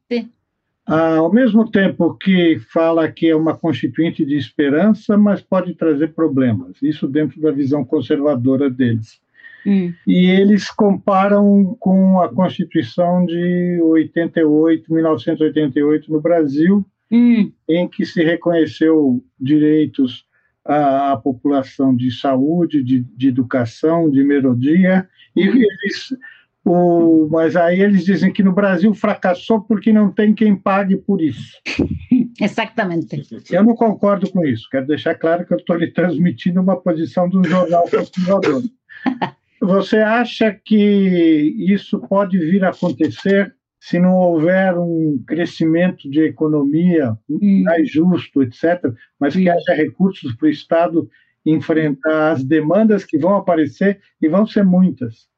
ah, 0.86 1.18
ao 1.18 1.34
mesmo 1.34 1.70
tempo 1.70 2.14
que 2.16 2.60
fala 2.72 3.12
que 3.12 3.28
é 3.28 3.36
uma 3.36 3.58
constituinte 3.58 4.26
de 4.26 4.38
esperança, 4.38 5.18
mas 5.18 5.42
pode 5.42 5.74
trazer 5.74 6.14
problemas, 6.14 6.82
isso 6.82 7.08
dentro 7.08 7.42
da 7.42 7.52
visão 7.52 7.84
conservadora 7.84 8.70
deles. 8.70 9.20
Hum. 9.68 9.94
E 10.08 10.28
eles 10.28 10.72
comparam 10.72 11.76
com 11.78 12.22
a 12.22 12.34
Constituição 12.34 13.26
de 13.26 13.82
88, 13.82 14.94
1988 14.94 16.10
no 16.10 16.22
Brasil, 16.22 16.86
hum. 17.12 17.52
em 17.68 17.86
que 17.86 18.06
se 18.06 18.24
reconheceu 18.24 19.22
direitos 19.38 20.26
à, 20.64 21.12
à 21.12 21.18
população 21.18 21.94
de 21.94 22.10
saúde, 22.12 22.82
de, 22.82 23.02
de, 23.02 23.28
educação, 23.28 24.10
de 24.10 24.24
melodia, 24.24 25.06
e 25.36 25.42
eles 25.42 26.16
o, 26.64 27.30
mas 27.30 27.56
aí 27.56 27.82
eles 27.82 28.04
dizem 28.04 28.32
que 28.32 28.44
no 28.44 28.54
Brasil 28.54 28.94
fracassou 28.94 29.62
porque 29.62 29.92
não 29.92 30.12
tem 30.12 30.34
quem 30.34 30.56
pague 30.56 30.98
por 30.98 31.22
isso. 31.22 31.58
Exatamente. 32.40 33.22
Eu 33.52 33.64
não 33.64 33.74
concordo 33.74 34.30
com 34.30 34.46
isso. 34.46 34.68
Quero 34.70 34.86
deixar 34.86 35.16
claro 35.16 35.46
que 35.46 35.54
eu 35.54 35.58
estou 35.58 35.76
lhe 35.76 35.92
transmitindo 35.92 36.62
uma 36.62 36.76
posição 36.76 37.28
do 37.30 37.42
jornal 37.44 37.84
conservador. 37.90 38.64
Você 39.62 39.98
acha 39.98 40.54
que 40.54 41.56
isso 41.58 42.00
pode 42.00 42.38
vir 42.38 42.64
a 42.64 42.70
acontecer 42.70 43.56
se 43.80 44.00
não 44.00 44.16
houver 44.16 44.78
um 44.78 45.24
crescimento 45.26 46.10
de 46.10 46.22
economia 46.22 47.18
mais 47.64 47.90
justo, 47.90 48.44
etc., 48.44 48.94
mas 49.20 49.36
que 49.36 49.50
haja 49.50 49.74
recursos 49.74 50.36
para 50.36 50.48
o 50.48 50.52
Estado 50.52 51.10
enfrentar 51.46 52.34
as 52.34 52.44
demandas 52.44 53.06
que 53.06 53.18
vão 53.18 53.36
aparecer 53.36 54.02
e 54.22 54.28
vão 54.28 54.46
ser 54.46 54.66
muitas? 54.66 55.30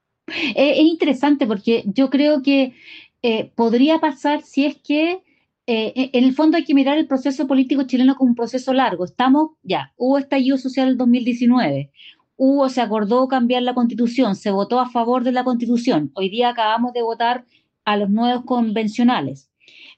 É, 0.55 0.79
é 0.79 0.81
interessante 0.81 1.45
porque 1.45 1.83
eu 1.95 2.07
creio 2.07 2.41
que 2.41 2.73
eh, 3.21 3.49
podría 3.55 3.99
pasar 3.99 4.41
si 4.41 4.65
es 4.65 4.75
que 4.75 5.21
eh, 5.67 6.09
en 6.13 6.23
el 6.23 6.33
fondo 6.33 6.57
hay 6.57 6.63
que 6.63 6.73
mirar 6.73 6.97
el 6.97 7.07
proceso 7.07 7.45
político 7.45 7.83
chileno 7.83 8.15
como 8.15 8.31
un 8.31 8.35
proceso 8.35 8.73
largo. 8.73 9.05
Estamos, 9.05 9.51
ya, 9.61 9.93
hubo 9.97 10.17
estallido 10.17 10.57
social 10.57 10.87
en 10.87 10.91
el 10.93 10.97
2019, 10.97 11.91
hubo, 12.39 12.69
se 12.69 12.79
acordó 12.79 13.27
cambiar 13.27 13.63
la 13.63 13.73
constitución, 13.73 14.33
se 14.33 14.49
votó 14.49 14.79
a 14.79 14.89
favor 14.89 15.25
de 15.25 15.33
la 15.33 15.43
constitución. 15.43 16.09
Hoy 16.15 16.29
día 16.29 16.49
acabamos 16.49 16.93
de 16.93 17.03
votar 17.03 17.45
a 17.83 17.97
los 17.97 18.09
nuevos 18.09 18.45
convencionales. 18.45 19.51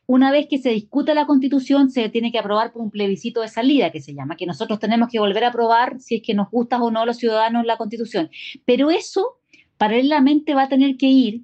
Una 0.07 0.31
vez 0.31 0.47
que 0.49 0.57
se 0.57 0.71
discuta 0.71 1.13
la 1.13 1.27
constitución, 1.27 1.91
se 1.91 2.09
tiene 2.09 2.31
que 2.31 2.39
aprobar 2.39 2.73
por 2.73 2.81
un 2.81 2.89
plebiscito 2.89 3.41
de 3.41 3.47
salida, 3.47 3.91
que 3.91 4.01
se 4.01 4.15
llama, 4.15 4.37
que 4.37 4.47
nosotros 4.47 4.79
tenemos 4.79 5.09
que 5.09 5.19
volver 5.19 5.43
a 5.43 5.49
aprobar 5.49 5.99
si 5.99 6.15
es 6.15 6.23
que 6.23 6.33
nos 6.33 6.49
gusta 6.49 6.81
o 6.81 6.89
no 6.89 7.01
a 7.01 7.05
los 7.05 7.17
ciudadanos 7.17 7.63
la 7.63 7.77
constitución. 7.77 8.31
Pero 8.65 8.89
eso, 8.89 9.39
paralelamente, 9.77 10.55
va 10.55 10.63
a 10.63 10.69
tener 10.69 10.97
que 10.97 11.05
ir 11.05 11.43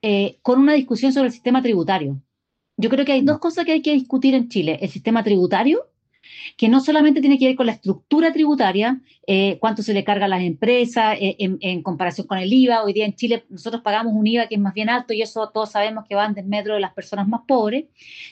eh, 0.00 0.38
con 0.40 0.60
una 0.60 0.72
discusión 0.72 1.12
sobre 1.12 1.26
el 1.26 1.32
sistema 1.32 1.60
tributario. 1.60 2.22
Yo 2.78 2.88
creo 2.88 3.04
que 3.04 3.12
hay 3.12 3.20
dos 3.20 3.38
cosas 3.38 3.66
que 3.66 3.72
hay 3.72 3.82
que 3.82 3.92
discutir 3.92 4.34
en 4.34 4.48
Chile, 4.48 4.78
el 4.80 4.88
sistema 4.88 5.22
tributario 5.22 5.90
que 6.56 6.68
no 6.68 6.80
solamente 6.80 7.20
tiene 7.20 7.38
que 7.38 7.46
ver 7.46 7.56
con 7.56 7.66
la 7.66 7.72
estructura 7.72 8.32
tributaria, 8.32 9.00
eh, 9.26 9.58
cuánto 9.60 9.82
se 9.82 9.94
le 9.94 10.04
carga 10.04 10.26
a 10.26 10.28
las 10.28 10.42
empresas 10.42 11.16
eh, 11.20 11.36
en, 11.38 11.82
comparación 11.82 12.26
con 12.26 12.38
el 12.38 12.52
IVA. 12.52 12.82
Hoy 12.82 12.92
día 12.92 13.06
en 13.06 13.14
Chile 13.14 13.44
nosotros 13.48 13.82
pagamos 13.82 14.12
un 14.14 14.26
IVA 14.26 14.46
que 14.46 14.56
es 14.56 14.60
más 14.60 14.74
bien 14.74 14.88
alto 14.88 15.12
y 15.12 15.22
eso 15.22 15.50
todos 15.52 15.70
sabemos 15.70 16.04
que 16.08 16.14
va 16.14 16.26
en 16.26 16.34
desmedro 16.34 16.74
de 16.74 16.80
las 16.80 16.94
personas 16.94 17.28
más 17.28 17.42
pobres. 17.46 17.84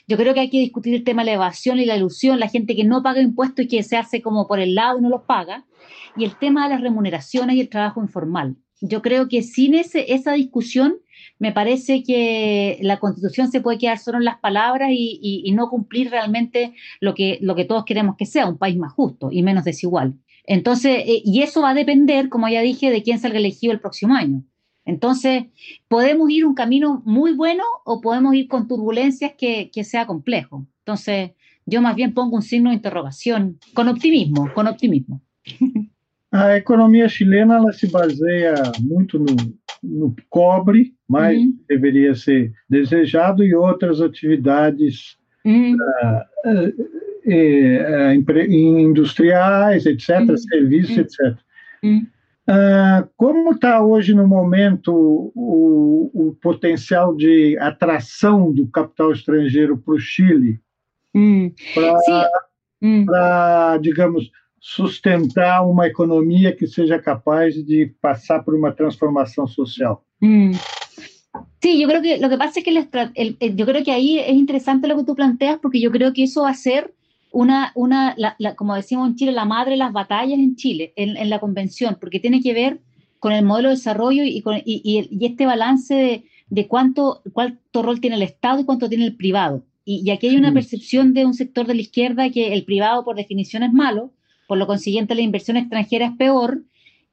Yo 0.07 0.17
creo 0.17 0.33
que 0.33 0.41
hay 0.41 0.49
que 0.49 0.59
discutir 0.59 0.95
el 0.95 1.03
tema 1.03 1.21
de 1.21 1.27
la 1.27 1.33
evasión 1.33 1.79
y 1.79 1.85
la 1.85 1.95
ilusión, 1.95 2.39
la 2.39 2.49
gente 2.49 2.75
que 2.75 2.83
no 2.83 3.03
paga 3.03 3.21
impuestos 3.21 3.65
y 3.65 3.67
que 3.67 3.83
se 3.83 3.97
hace 3.97 4.21
como 4.21 4.47
por 4.47 4.59
el 4.59 4.75
lado 4.75 4.99
y 4.99 5.01
no 5.01 5.09
los 5.09 5.23
paga, 5.23 5.65
y 6.15 6.25
el 6.25 6.37
tema 6.37 6.63
de 6.63 6.73
las 6.73 6.81
remuneraciones 6.81 7.55
y 7.55 7.61
el 7.61 7.69
trabajo 7.69 8.01
informal. 8.01 8.55
Yo 8.81 9.01
creo 9.01 9.27
que 9.27 9.41
sin 9.41 9.73
ese, 9.73 10.13
esa 10.13 10.33
discusión 10.33 10.97
me 11.39 11.51
parece 11.51 12.03
que 12.03 12.79
la 12.81 12.99
constitución 12.99 13.51
se 13.51 13.61
puede 13.61 13.77
quedar 13.77 13.99
solo 13.99 14.17
en 14.17 14.25
las 14.25 14.39
palabras 14.39 14.89
y, 14.91 15.51
no 15.55 15.69
cumplir 15.69 16.11
realmente 16.11 16.73
lo 16.99 17.15
que, 17.15 17.39
lo 17.41 17.55
que 17.55 17.65
todos 17.65 17.85
queremos 17.85 18.15
que 18.17 18.25
sea, 18.25 18.47
un 18.47 18.57
país 18.57 18.77
más 18.77 18.93
justo 18.93 19.29
y 19.31 19.41
menos 19.41 19.63
desigual. 19.63 20.15
Entonces, 20.45 21.03
eh, 21.05 21.21
y 21.25 21.41
eso 21.41 21.61
va 21.61 21.71
a 21.71 21.73
depender, 21.73 22.29
como 22.29 22.47
ya 22.47 22.61
dije, 22.61 22.91
de 22.91 23.01
quién 23.01 23.19
salga 23.19 23.39
elegido 23.39 23.73
el 23.73 23.79
próximo 23.79 24.15
año. 24.15 24.43
Entonces, 24.85 25.45
podemos 25.87 26.29
ir 26.29 26.45
un 26.45 26.53
camino 26.53 27.01
muy 27.05 27.33
bueno 27.33 27.63
o 27.85 28.01
podemos 28.01 28.35
ir 28.35 28.47
con 28.47 28.67
turbulencias 28.67 29.33
que, 29.37 29.69
que 29.71 29.83
sea 29.83 30.05
complejo. 30.05 30.65
Entonces, 30.79 31.31
yo 31.65 31.81
más 31.81 31.95
bien 31.95 32.13
pongo 32.13 32.37
un 32.37 32.43
signo 32.43 32.69
de 32.69 32.77
interrogación, 32.77 33.59
con 33.73 33.89
optimismo, 33.89 34.51
con 34.53 34.67
optimismo. 34.67 35.21
A 36.31 36.57
economia 36.57 37.07
chilena 37.07 37.71
se 37.71 37.87
baseia 37.87 38.53
muito 38.81 39.17
no, 39.17 39.33
no 39.83 40.15
cobre, 40.29 40.93
mas 41.07 41.37
uhum. 41.37 41.57
deveria 41.67 42.15
ser 42.15 42.51
desejado, 42.69 43.43
e 43.43 43.55
outras 43.55 44.01
atividades 44.01 45.17
uhum. 45.45 45.75
uh, 45.75 46.49
uh, 46.49 46.87
eh, 47.25 48.15
industriais, 48.49 49.85
etc., 49.85 50.19
uhum. 50.19 50.37
serviços, 50.37 50.97
uhum. 50.97 51.01
etc. 51.01 51.37
Uhum. 51.83 52.07
Uh, 52.49 53.09
como 53.17 53.51
está 53.51 53.83
hoje 53.83 54.13
no 54.13 54.25
momento 54.25 54.93
o, 55.35 56.09
o, 56.13 56.35
potencial 56.41 57.13
de 57.13 57.57
atração 57.59 58.53
do 58.53 58.65
capital 58.67 59.11
estrangeiro 59.11 59.77
para 59.77 59.93
o 59.93 59.99
Chile? 59.99 60.57
Hum. 61.13 61.51
Para, 61.75 62.29
hum. 62.81 63.05
digamos, 63.81 64.31
sustentar 64.59 65.65
uma 65.65 65.87
economia 65.87 66.55
que 66.55 66.67
seja 66.67 66.99
capaz 66.99 67.55
de 67.65 67.93
passar 68.01 68.43
por 68.43 68.55
uma 68.55 68.71
transformação 68.71 69.47
social? 69.47 70.03
Hum. 70.21 70.51
Sí, 71.61 71.79
yo 71.79 71.87
creo 71.87 72.01
que 72.01 72.17
lo 72.17 72.29
que 72.29 72.37
pasa 72.37 72.59
es 72.59 72.65
que 72.65 72.71
el, 72.71 73.37
el, 73.39 73.55
yo 73.55 73.65
creo 73.65 73.83
que 73.83 73.91
ahí 73.91 74.19
es 74.19 74.33
interesante 74.33 74.87
lo 74.87 74.97
que 74.97 75.03
tú 75.03 75.15
planteas 75.15 75.59
porque 75.59 75.79
yo 75.79 75.91
creo 75.91 76.13
que 76.13 76.23
eso 76.23 76.43
va 76.43 76.49
a 76.49 76.55
ser 76.55 76.95
una, 77.31 77.71
una 77.75 78.15
la, 78.17 78.55
como 78.55 78.75
decimos 78.75 79.09
en 79.09 79.15
Chile, 79.15 79.31
la 79.31 79.45
madre 79.45 79.71
de 79.71 79.77
las 79.77 79.93
batallas 79.93 80.39
en 80.39 80.55
Chile, 80.55 80.93
en, 80.95 81.29
la 81.29 81.39
convención, 81.39 81.97
porque 81.99 82.19
tiene 82.19 82.41
que 82.41 82.53
ver 82.53 82.81
con 83.19 83.31
el 83.33 83.45
modelo 83.45 83.69
de 83.69 83.75
desarrollo 83.75 84.23
y, 84.23 84.41
con, 84.41 84.57
y, 84.57 84.81
y, 84.83 85.25
este 85.25 85.45
balance 85.45 85.93
de, 85.93 86.23
de, 86.49 86.67
cuánto, 86.67 87.21
cuánto 87.33 87.83
rol 87.83 87.99
tiene 87.99 88.15
el 88.15 88.21
Estado 88.21 88.61
y 88.61 88.65
cuánto 88.65 88.89
tiene 88.89 89.05
el 89.05 89.15
privado. 89.15 89.63
Y, 89.85 90.09
aquí 90.11 90.27
hay 90.27 90.35
una 90.35 90.53
percepción 90.53 91.13
de 91.13 91.25
un 91.25 91.33
sector 91.33 91.65
de 91.65 91.75
la 91.75 91.81
izquierda 91.81 92.29
que 92.29 92.53
el 92.53 92.65
privado 92.65 93.03
por 93.03 93.15
definición 93.15 93.63
es 93.63 93.71
malo, 93.71 94.11
por 94.47 94.57
lo 94.57 94.65
consiguiente 94.65 95.15
la 95.15 95.21
inversión 95.21 95.57
extranjera 95.57 96.07
es 96.07 96.17
peor 96.17 96.63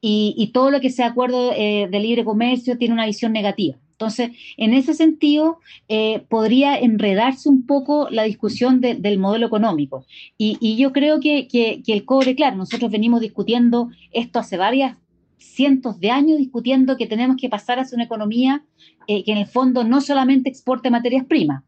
y, 0.07 0.51
todo 0.53 0.71
lo 0.71 0.81
que 0.81 0.91
sea 0.91 1.07
acuerdo 1.07 1.53
eh, 1.57 1.89
de 1.91 1.99
libre 1.99 2.25
comercio 2.25 2.77
tiene 2.77 2.93
una 2.93 3.07
visión 3.07 3.33
negativa. 3.33 3.79
Entonces, 3.93 4.33
en 4.57 4.75
ese 4.75 4.93
sentido, 4.93 5.61
eh, 5.89 6.25
podría 6.29 6.77
enredarse 6.77 7.49
un 7.49 7.65
poco 7.65 8.09
la 8.11 8.25
discusión 8.25 8.81
del 8.81 9.19
modelo 9.19 9.47
económico. 9.47 10.05
Y, 10.37 10.77
yo 10.77 10.93
creo 10.93 11.21
que, 11.21 11.49
el 11.87 12.05
cobre, 12.05 12.35
claro, 12.35 12.57
nosotros 12.57 12.91
venimos 12.91 13.21
discutiendo 13.21 13.89
esto 14.11 14.41
hace 14.41 14.59
varias 14.59 14.99
cientos 15.39 16.01
de 16.01 16.11
años, 16.11 16.39
discutiendo 16.39 16.97
que 16.97 17.07
tenemos 17.07 17.37
que 17.37 17.49
pasar 17.49 17.79
hacia 17.79 17.97
una 17.97 18.05
economía 18.05 18.65
eh, 19.07 19.25
que 19.25 19.33
en 19.33 19.39
el 19.39 19.47
fondo 19.47 19.85
no 19.85 20.01
solamente 20.01 20.51
exporte 20.51 20.91
materias 20.91 21.25
primas, 21.25 21.63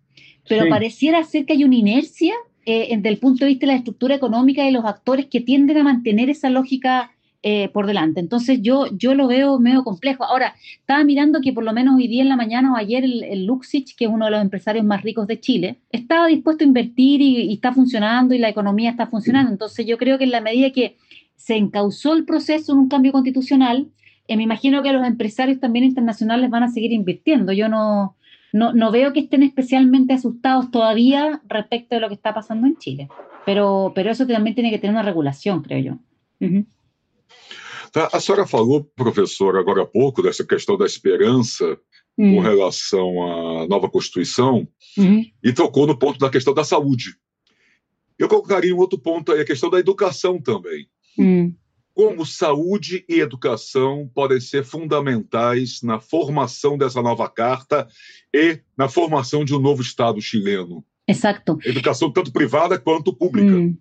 pero 0.48 0.68
pareciera 0.68 1.22
ser 1.24 1.46
que 1.46 1.54
hay 1.54 1.64
una 1.64 1.76
inercia 1.76 2.34
eh, 2.66 2.88
desde 2.96 3.08
el 3.08 3.18
punto 3.18 3.44
de 3.44 3.52
vista 3.52 3.66
de 3.66 3.72
la 3.72 3.78
estructura 3.78 4.16
económica 4.16 4.64
de 4.64 4.72
los 4.72 4.84
actores 4.84 5.26
que 5.26 5.40
tienden 5.40 5.78
a 5.78 5.84
mantener 5.84 6.28
esa 6.28 6.50
lógica 6.50 7.12
eh, 7.48 7.68
por 7.68 7.86
delante. 7.86 8.18
Entonces 8.18 8.60
yo, 8.60 8.86
yo 8.90 9.14
lo 9.14 9.28
veo 9.28 9.60
medio 9.60 9.84
complejo. 9.84 10.24
Ahora, 10.24 10.56
estaba 10.80 11.04
mirando 11.04 11.40
que 11.40 11.52
por 11.52 11.62
lo 11.62 11.72
menos 11.72 11.94
hoy 11.94 12.08
día 12.08 12.22
en 12.22 12.28
la 12.28 12.34
mañana 12.34 12.72
o 12.72 12.76
ayer 12.76 13.04
el, 13.04 13.46
Luxich, 13.46 13.94
que 13.94 14.06
es 14.06 14.10
uno 14.10 14.24
de 14.24 14.32
los 14.32 14.42
empresarios 14.42 14.84
más 14.84 15.02
ricos 15.02 15.28
de 15.28 15.38
Chile, 15.38 15.76
estaba 15.92 16.26
dispuesto 16.26 16.64
a 16.64 16.66
invertir 16.66 17.20
y, 17.22 17.52
está 17.52 17.72
funcionando 17.72 18.34
y 18.34 18.38
la 18.38 18.48
economía 18.48 18.90
está 18.90 19.06
funcionando. 19.06 19.52
Entonces 19.52 19.86
yo 19.86 19.96
creo 19.96 20.18
que 20.18 20.24
en 20.24 20.32
la 20.32 20.40
medida 20.40 20.70
que 20.70 20.96
se 21.36 21.54
encauzó 21.54 22.14
el 22.14 22.24
proceso 22.24 22.72
en 22.72 22.78
un 22.78 22.88
cambio 22.88 23.12
constitucional, 23.12 23.86
eh, 24.26 24.36
me 24.36 24.42
imagino 24.42 24.82
que 24.82 24.92
los 24.92 25.06
empresarios 25.06 25.60
también 25.60 25.84
internacionales 25.84 26.50
van 26.50 26.64
a 26.64 26.68
seguir 26.68 26.90
invirtiendo. 26.90 27.52
Yo 27.52 27.68
no, 27.68 28.15
no, 28.56 28.90
veo 28.90 29.12
que 29.12 29.20
estén 29.20 29.42
especialmente 29.42 30.14
asustados 30.14 30.70
todavía 30.70 31.42
respecto 31.48 31.94
de 31.94 32.00
lo 32.00 32.08
que 32.08 32.14
está 32.14 32.32
pasando 32.32 32.66
en 32.66 32.76
Chile. 32.78 33.08
Pero, 33.44 33.92
pero 33.94 34.10
eso 34.10 34.26
también 34.26 34.54
tiene 34.54 34.70
que 34.70 34.78
tener 34.78 34.94
una 34.94 35.02
regulación, 35.02 35.62
creo 35.62 35.78
yo. 35.78 35.94
Tá? 37.92 38.08
A 38.12 38.20
senhora 38.20 38.46
falou, 38.46 38.84
professor, 38.96 39.56
agora 39.56 39.82
há 39.82 39.86
pouco, 39.86 40.22
dessa 40.22 40.44
questão 40.44 40.76
da 40.76 40.86
esperança 40.86 41.78
uhum. 42.16 42.36
com 42.36 42.40
relação 42.40 43.22
à 43.22 43.66
nova 43.68 43.88
Constituição 43.88 44.66
uhum. 44.98 45.24
e 45.42 45.52
tocou 45.52 45.86
no 45.86 45.98
ponto 45.98 46.18
da 46.18 46.30
questão 46.30 46.54
da 46.54 46.64
saúde. 46.64 47.16
Eu 48.18 48.28
colocaria 48.28 48.74
um 48.74 48.78
outro 48.78 48.98
ponto 48.98 49.32
aí, 49.32 49.40
a 49.40 49.46
questão 49.46 49.70
da 49.70 49.78
educação 49.78 50.40
também. 50.40 50.88
Como 51.96 52.26
saúde 52.26 53.06
e 53.08 53.20
educação 53.20 54.06
podem 54.14 54.38
ser 54.38 54.66
fundamentais 54.66 55.80
na 55.82 55.98
formação 55.98 56.76
dessa 56.76 57.00
nova 57.00 57.26
carta 57.26 57.88
e 58.34 58.60
na 58.76 58.86
formação 58.86 59.46
de 59.46 59.54
um 59.54 59.58
novo 59.58 59.80
Estado 59.80 60.20
chileno. 60.20 60.84
Exato. 61.08 61.58
Educação 61.64 62.12
tanto 62.12 62.30
privada 62.30 62.78
quanto 62.78 63.14
pública. 63.14 63.50
Hum. 63.50 63.78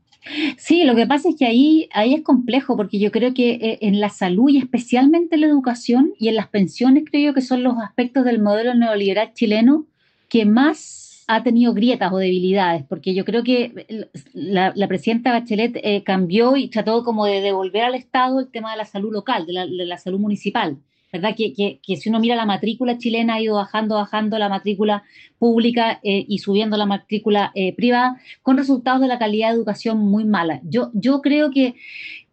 Sí, 0.58 0.86
lo 0.86 0.96
que 0.96 1.06
pasa 1.06 1.28
es 1.28 1.36
que 1.36 1.46
ahí, 1.46 1.90
ahí 1.92 2.14
es 2.14 2.24
complejo 2.24 2.78
porque 2.78 3.00
yo 3.00 3.12
creo 3.12 3.34
que 3.34 3.52
eh, 3.52 3.80
en 3.82 4.00
la 4.00 4.08
salud 4.08 4.48
y 4.48 4.60
especialmente 4.60 5.36
en 5.36 5.42
la 5.42 5.48
educación 5.48 6.14
y 6.18 6.30
en 6.30 6.36
las 6.36 6.48
pensiones 6.48 7.04
creo 7.12 7.34
que 7.34 7.42
son 7.42 7.64
los 7.64 7.78
aspectos 7.80 8.24
del 8.24 8.42
modelo 8.42 8.74
neoliberal 8.76 9.34
chileno 9.34 9.88
que 10.30 10.46
más 10.46 11.05
ha 11.28 11.44
tenido 11.44 11.74
grietas 11.74 12.12
o 12.14 12.18
debilidades, 12.18 12.84
porque 12.88 13.14
yo 13.14 13.26
creo 13.26 13.44
que 13.44 14.08
la, 14.34 14.88
presidenta 14.88 15.32
Bachelet 15.32 15.80
eh, 15.84 16.04
cambió 16.04 16.56
y 16.56 16.68
trató 16.68 17.04
como 17.04 17.26
de 17.26 17.42
devolver 17.42 17.84
al 17.84 17.96
Estado 17.96 18.40
el 18.40 18.52
tema 18.52 18.72
de 18.72 18.78
la 18.78 18.86
salud 18.86 19.12
local, 19.12 19.46
de 19.46 19.86
la 19.86 19.98
salud 19.98 20.20
municipal. 20.20 20.78
¿verdad? 21.16 21.36
Que, 21.36 21.80
si 21.96 22.10
uno 22.10 22.20
mira 22.20 22.36
la 22.36 22.46
matrícula 22.46 22.98
chilena 22.98 23.36
ha 23.36 23.42
ido 23.42 23.56
bajando, 23.56 23.96
bajando 23.96 24.38
la 24.38 24.50
matrícula 24.50 25.04
pública 25.40 26.00
eh, 26.04 26.26
y 26.28 26.40
subiendo 26.40 26.76
la 26.76 26.86
matrícula 26.86 27.52
eh, 27.56 27.74
privada, 27.74 28.20
con 28.42 28.58
resultados 28.58 29.02
de 29.02 29.08
la 29.08 29.18
calidad 29.18 29.50
de 29.50 29.56
educación 29.56 29.98
muy 30.00 30.26
mala. 30.26 30.60
Yo, 30.64 30.92
yo 30.94 31.22
creo 31.22 31.52
que 31.52 31.76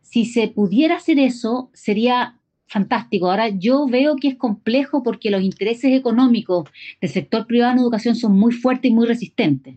si 0.00 0.24
se 0.24 0.48
pudiera 0.48 0.96
hacer 0.96 1.18
eso, 1.18 1.70
sería 1.72 2.38
fantástico. 2.72 3.30
Ahora 3.30 3.48
yo 3.48 3.87
veo 3.87 4.16
que 4.16 4.28
es 4.28 4.37
complejo 4.37 5.02
porque 5.02 5.30
los 5.30 5.42
intereses 5.42 5.92
económicos 5.92 6.68
del 7.00 7.11
sector 7.11 7.46
privado 7.46 7.72
en 7.72 7.78
educación 7.78 8.16
son 8.16 8.32
muy 8.32 8.52
fuertes 8.52 8.90
y 8.90 8.94
muy 8.94 9.06
resistentes. 9.06 9.74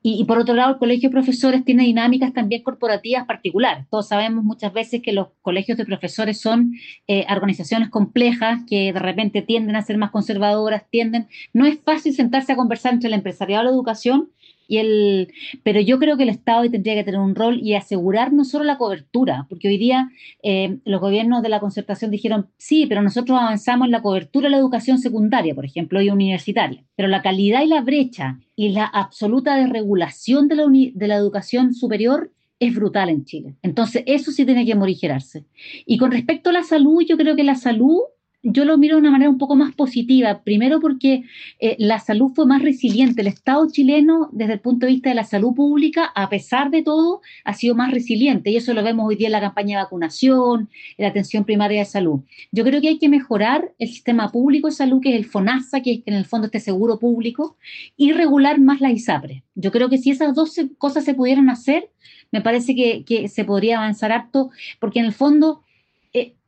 Y, 0.00 0.24
por 0.24 0.38
otro 0.38 0.54
lado, 0.54 0.72
el 0.72 0.78
colegio 0.78 1.08
de 1.08 1.12
profesores 1.12 1.64
tiene 1.64 1.82
dinámicas 1.82 2.32
también 2.32 2.62
corporativas 2.62 3.26
particulares. 3.26 3.84
Todos 3.90 4.08
sabemos 4.08 4.44
muchas 4.44 4.72
veces 4.72 5.02
que 5.02 5.12
los 5.12 5.28
colegios 5.42 5.76
de 5.76 5.84
profesores 5.84 6.40
son 6.40 6.72
eh, 7.08 7.26
organizaciones 7.28 7.90
complejas 7.90 8.60
que 8.66 8.92
de 8.92 9.00
repente 9.00 9.42
tienden 9.42 9.76
a 9.76 9.82
ser 9.82 9.98
más 9.98 10.10
conservadoras, 10.10 10.84
tienden... 10.90 11.26
No 11.52 11.66
es 11.66 11.78
fácil 11.80 12.14
sentarse 12.14 12.52
a 12.52 12.56
conversar 12.56 12.94
entre 12.94 13.08
el 13.08 13.14
empresariado 13.14 13.64
y 13.64 13.66
la 13.66 13.72
educación 13.72 14.30
y 14.68 14.76
el, 14.76 15.32
pero 15.64 15.80
yo 15.80 15.98
creo 15.98 16.16
que 16.16 16.22
el 16.24 16.28
Estado 16.28 16.70
tendría 16.70 16.94
que 16.94 17.02
tener 17.02 17.18
un 17.18 17.34
rol 17.34 17.58
y 17.60 17.74
asegurar 17.74 18.32
no 18.32 18.44
solo 18.44 18.64
la 18.64 18.76
cobertura, 18.76 19.46
porque 19.48 19.66
hoy 19.68 19.78
día 19.78 20.10
eh, 20.42 20.78
los 20.84 21.00
gobiernos 21.00 21.42
de 21.42 21.48
la 21.48 21.58
concertación 21.58 22.10
dijeron, 22.10 22.48
sí, 22.58 22.86
pero 22.86 23.02
nosotros 23.02 23.38
avanzamos 23.38 23.86
en 23.86 23.92
la 23.92 24.02
cobertura 24.02 24.46
de 24.46 24.50
la 24.50 24.58
educación 24.58 24.98
secundaria, 24.98 25.54
por 25.54 25.64
ejemplo, 25.64 26.02
y 26.02 26.10
universitaria, 26.10 26.84
pero 26.94 27.08
la 27.08 27.22
calidad 27.22 27.62
y 27.62 27.68
la 27.68 27.80
brecha 27.80 28.38
y 28.54 28.68
la 28.68 28.84
absoluta 28.84 29.56
desregulación 29.56 30.48
de 30.48 30.56
la, 30.56 30.64
de 30.68 31.08
la 31.08 31.16
educación 31.16 31.72
superior 31.72 32.30
es 32.60 32.74
brutal 32.74 33.08
en 33.08 33.24
Chile. 33.24 33.54
Entonces, 33.62 34.02
eso 34.06 34.32
sí 34.32 34.44
tiene 34.44 34.66
que 34.66 34.74
morigerarse. 34.74 35.44
Y 35.86 35.96
con 35.96 36.10
respecto 36.10 36.50
a 36.50 36.52
la 36.52 36.62
salud, 36.62 37.02
yo 37.08 37.16
creo 37.16 37.36
que 37.36 37.44
la 37.44 37.54
salud 37.54 38.00
yo 38.42 38.64
lo 38.64 38.78
miro 38.78 38.96
de 38.96 39.00
una 39.00 39.10
manera 39.10 39.30
un 39.30 39.38
poco 39.38 39.56
más 39.56 39.74
positiva. 39.74 40.42
Primero 40.42 40.80
porque 40.80 41.24
eh, 41.58 41.76
la 41.78 41.98
salud 41.98 42.32
fue 42.34 42.46
más 42.46 42.62
resiliente. 42.62 43.20
El 43.20 43.26
Estado 43.26 43.66
chileno, 43.70 44.30
desde 44.32 44.54
el 44.54 44.60
punto 44.60 44.86
de 44.86 44.92
vista 44.92 45.08
de 45.08 45.16
la 45.16 45.24
salud 45.24 45.54
pública, 45.54 46.12
a 46.14 46.28
pesar 46.28 46.70
de 46.70 46.82
todo, 46.82 47.20
ha 47.44 47.54
sido 47.54 47.74
más 47.74 47.90
resiliente. 47.90 48.50
Y 48.50 48.56
eso 48.56 48.74
lo 48.74 48.84
vemos 48.84 49.06
hoy 49.08 49.16
día 49.16 49.28
en 49.28 49.32
la 49.32 49.40
campaña 49.40 49.78
de 49.78 49.84
vacunación, 49.84 50.68
en 50.96 51.02
la 51.02 51.08
atención 51.08 51.44
primaria 51.44 51.80
de 51.80 51.84
salud. 51.84 52.20
Yo 52.52 52.64
creo 52.64 52.80
que 52.80 52.88
hay 52.88 52.98
que 52.98 53.08
mejorar 53.08 53.72
el 53.78 53.88
sistema 53.88 54.30
público 54.30 54.68
de 54.68 54.74
salud, 54.74 55.00
que 55.02 55.10
es 55.10 55.16
el 55.16 55.24
FONASA, 55.24 55.82
que 55.82 55.92
es 55.92 56.00
en 56.06 56.14
el 56.14 56.24
fondo 56.24 56.46
este 56.46 56.60
seguro 56.60 56.98
público, 56.98 57.56
y 57.96 58.12
regular 58.12 58.60
más 58.60 58.80
la 58.80 58.92
ISAPRE. 58.92 59.42
Yo 59.56 59.72
creo 59.72 59.88
que 59.88 59.98
si 59.98 60.10
esas 60.10 60.34
dos 60.34 60.54
cosas 60.78 61.04
se 61.04 61.14
pudieran 61.14 61.50
hacer, 61.50 61.90
me 62.30 62.40
parece 62.40 62.74
que, 62.74 63.04
que 63.04 63.28
se 63.28 63.44
podría 63.44 63.78
avanzar 63.78 64.12
harto, 64.12 64.50
porque 64.78 65.00
en 65.00 65.06
el 65.06 65.12
fondo 65.12 65.64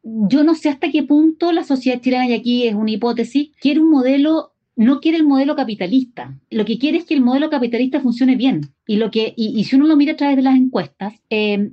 yo 0.02 0.44
no 0.44 0.54
sé 0.54 0.68
hasta 0.68 0.90
qué 0.90 1.02
punto 1.02 1.52
la 1.52 1.64
sociedad 1.64 2.00
chilena, 2.00 2.28
y 2.28 2.34
aquí 2.34 2.66
es 2.66 2.74
una 2.74 2.90
hipótesis, 2.90 3.50
quiere 3.60 3.80
un 3.80 3.90
modelo, 3.90 4.52
no 4.76 5.00
quiere 5.00 5.18
el 5.18 5.26
modelo 5.26 5.56
capitalista. 5.56 6.38
Lo 6.50 6.64
que 6.64 6.78
quiere 6.78 6.98
es 6.98 7.04
que 7.04 7.14
el 7.14 7.20
modelo 7.20 7.50
capitalista 7.50 8.00
funcione 8.00 8.36
bien. 8.36 8.72
Y, 8.86 8.96
lo 8.96 9.10
que, 9.10 9.34
y, 9.36 9.62
si 9.64 9.76
uno 9.76 9.86
lo 9.86 9.96
mira 9.96 10.12
a 10.12 10.16
través 10.16 10.36
de 10.36 10.42
las 10.42 10.56
encuestas, 10.56 11.14
eh, 11.28 11.72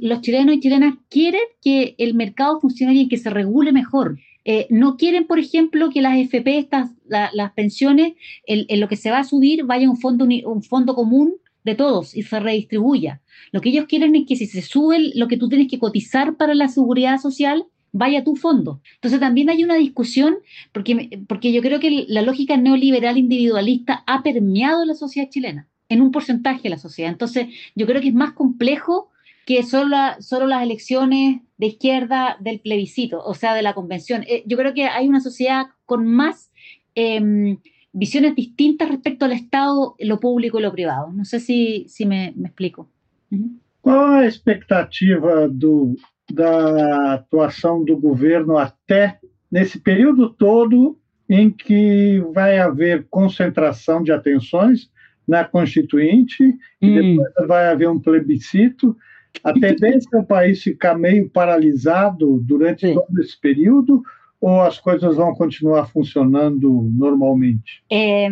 los 0.00 0.20
chilenos 0.22 0.56
y 0.56 0.60
chilenas 0.60 0.94
quieren 1.08 1.42
que 1.62 1.94
el 1.98 2.14
mercado 2.14 2.60
funcione 2.60 2.92
bien, 2.92 3.08
que 3.08 3.16
se 3.16 3.30
regule 3.30 3.72
mejor. 3.72 4.18
Eh, 4.44 4.66
no 4.70 4.96
quieren, 4.96 5.26
por 5.26 5.38
ejemplo, 5.38 5.90
que 5.90 6.02
las 6.02 6.18
FP, 6.18 6.58
estas, 6.58 6.90
las 7.06 7.52
pensiones, 7.52 8.14
en 8.46 8.80
lo 8.80 8.88
que 8.88 8.96
se 8.96 9.10
va 9.10 9.18
a 9.18 9.24
subir 9.24 9.64
vaya 9.64 9.88
un 9.88 9.98
fondo, 9.98 10.24
un 10.24 10.62
fondo 10.62 10.94
común 10.94 11.34
de 11.68 11.76
todos 11.76 12.16
y 12.16 12.22
se 12.22 12.40
redistribuya. 12.40 13.20
Lo 13.52 13.60
que 13.60 13.70
ellos 13.70 13.86
quieren 13.86 14.14
es 14.16 14.26
que 14.26 14.36
si 14.36 14.46
se 14.46 14.62
sube 14.62 15.12
lo 15.14 15.28
que 15.28 15.36
tú 15.36 15.48
tienes 15.48 15.68
que 15.68 15.78
cotizar 15.78 16.36
para 16.36 16.54
la 16.54 16.68
seguridad 16.68 17.18
social, 17.18 17.66
vaya 17.92 18.20
a 18.20 18.24
tu 18.24 18.36
fondo. 18.36 18.80
Entonces 18.94 19.20
también 19.20 19.50
hay 19.50 19.64
una 19.64 19.76
discusión, 19.76 20.38
porque, 20.72 21.20
porque 21.28 21.52
yo 21.52 21.62
creo 21.62 21.80
que 21.80 22.04
la 22.08 22.22
lógica 22.22 22.56
neoliberal 22.56 23.18
individualista 23.18 24.04
ha 24.06 24.22
permeado 24.22 24.84
la 24.84 24.94
sociedad 24.94 25.28
chilena, 25.30 25.68
en 25.88 26.02
un 26.02 26.10
porcentaje 26.10 26.62
de 26.62 26.70
la 26.70 26.78
sociedad. 26.78 27.10
Entonces 27.10 27.48
yo 27.74 27.86
creo 27.86 28.00
que 28.00 28.08
es 28.08 28.14
más 28.14 28.32
complejo 28.32 29.10
que 29.46 29.62
solo, 29.62 29.96
solo 30.20 30.46
las 30.46 30.62
elecciones 30.62 31.40
de 31.56 31.66
izquierda 31.66 32.36
del 32.40 32.60
plebiscito, 32.60 33.22
o 33.24 33.34
sea, 33.34 33.54
de 33.54 33.62
la 33.62 33.74
convención. 33.74 34.24
Eh, 34.28 34.42
yo 34.46 34.58
creo 34.58 34.74
que 34.74 34.84
hay 34.84 35.08
una 35.08 35.20
sociedad 35.20 35.66
con 35.86 36.06
más... 36.06 36.50
Em, 36.94 37.58
visiones 37.98 38.34
distintas 38.34 38.88
respecto 38.88 39.24
al 39.24 39.32
Estado, 39.32 39.94
lo 39.98 40.20
público 40.20 40.58
y 40.58 40.62
lo 40.62 40.72
privado. 40.72 41.12
No 41.12 41.24
sé 41.24 41.40
si, 41.40 41.84
si 41.88 42.06
me, 42.06 42.34
explico. 42.44 42.88
Uhum. 43.30 43.58
Qual 43.80 44.14
a 44.14 44.26
expectativa 44.26 45.48
do, 45.48 45.96
da 46.32 47.14
atuação 47.14 47.84
do 47.84 47.96
governo 47.96 48.58
até 48.58 49.18
nesse 49.50 49.80
período 49.80 50.30
todo 50.30 50.98
em 51.28 51.50
que 51.50 52.20
vai 52.32 52.58
haver 52.58 53.06
concentração 53.10 54.02
de 54.02 54.12
atenções 54.12 54.90
na 55.26 55.44
Constituinte 55.44 56.42
hum. 56.42 56.56
e 56.80 56.94
depois 56.94 57.46
vai 57.46 57.68
haver 57.68 57.88
um 57.88 58.00
plebiscito. 58.00 58.96
A 59.44 59.52
tendência 59.52 60.08
é 60.14 60.18
o 60.18 60.24
país 60.24 60.62
ficar 60.62 60.98
meio 60.98 61.28
paralisado 61.28 62.40
durante 62.40 62.86
Sim. 62.86 62.94
todo 62.94 63.20
esse 63.20 63.38
período 63.38 64.02
ou 64.40 64.60
as 64.62 64.78
coisas 64.78 65.16
vão 65.16 65.34
continuar 65.34 65.88
funcionando 65.88 66.70
normalmente? 66.92 67.82
Eh, 67.90 68.28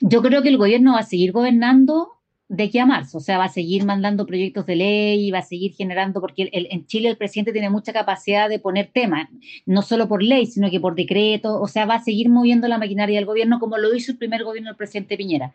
yo 0.00 0.22
creo 0.22 0.42
que 0.42 0.48
el 0.48 0.58
gobierno 0.58 0.92
va 0.92 1.00
a 1.00 1.04
seguir 1.04 1.32
gobernando 1.32 2.20
de 2.50 2.64
aquí 2.64 2.78
a 2.78 2.84
marzo. 2.84 3.18
O 3.18 3.20
sea, 3.20 3.38
va 3.38 3.44
a 3.44 3.48
seguir 3.48 3.84
mandando 3.84 4.26
proyectos 4.26 4.66
de 4.66 4.74
ley, 4.74 5.30
va 5.30 5.38
a 5.38 5.42
seguir 5.42 5.72
generando, 5.72 6.20
porque 6.20 6.50
en 6.52 6.84
Chile 6.86 7.08
el 7.08 7.16
presidente 7.16 7.52
tiene 7.52 7.70
mucha 7.70 7.92
capacidad 7.92 8.48
de 8.48 8.58
poner 8.58 8.90
temas, 8.92 9.28
no 9.66 9.82
solo 9.82 10.08
por 10.08 10.20
ley, 10.22 10.46
sino 10.46 10.68
que 10.68 10.80
por 10.80 10.96
decreto. 10.96 11.60
O 11.60 11.68
sea, 11.68 11.86
va 11.86 11.94
a 11.94 12.02
seguir 12.02 12.28
moviendo 12.28 12.66
la 12.66 12.76
maquinaria 12.76 13.16
del 13.16 13.26
gobierno 13.26 13.60
como 13.60 13.78
lo 13.78 13.94
hizo 13.94 14.10
el 14.12 14.18
primer 14.18 14.42
gobierno 14.42 14.70
del 14.70 14.76
presidente 14.76 15.16
Piñera. 15.16 15.54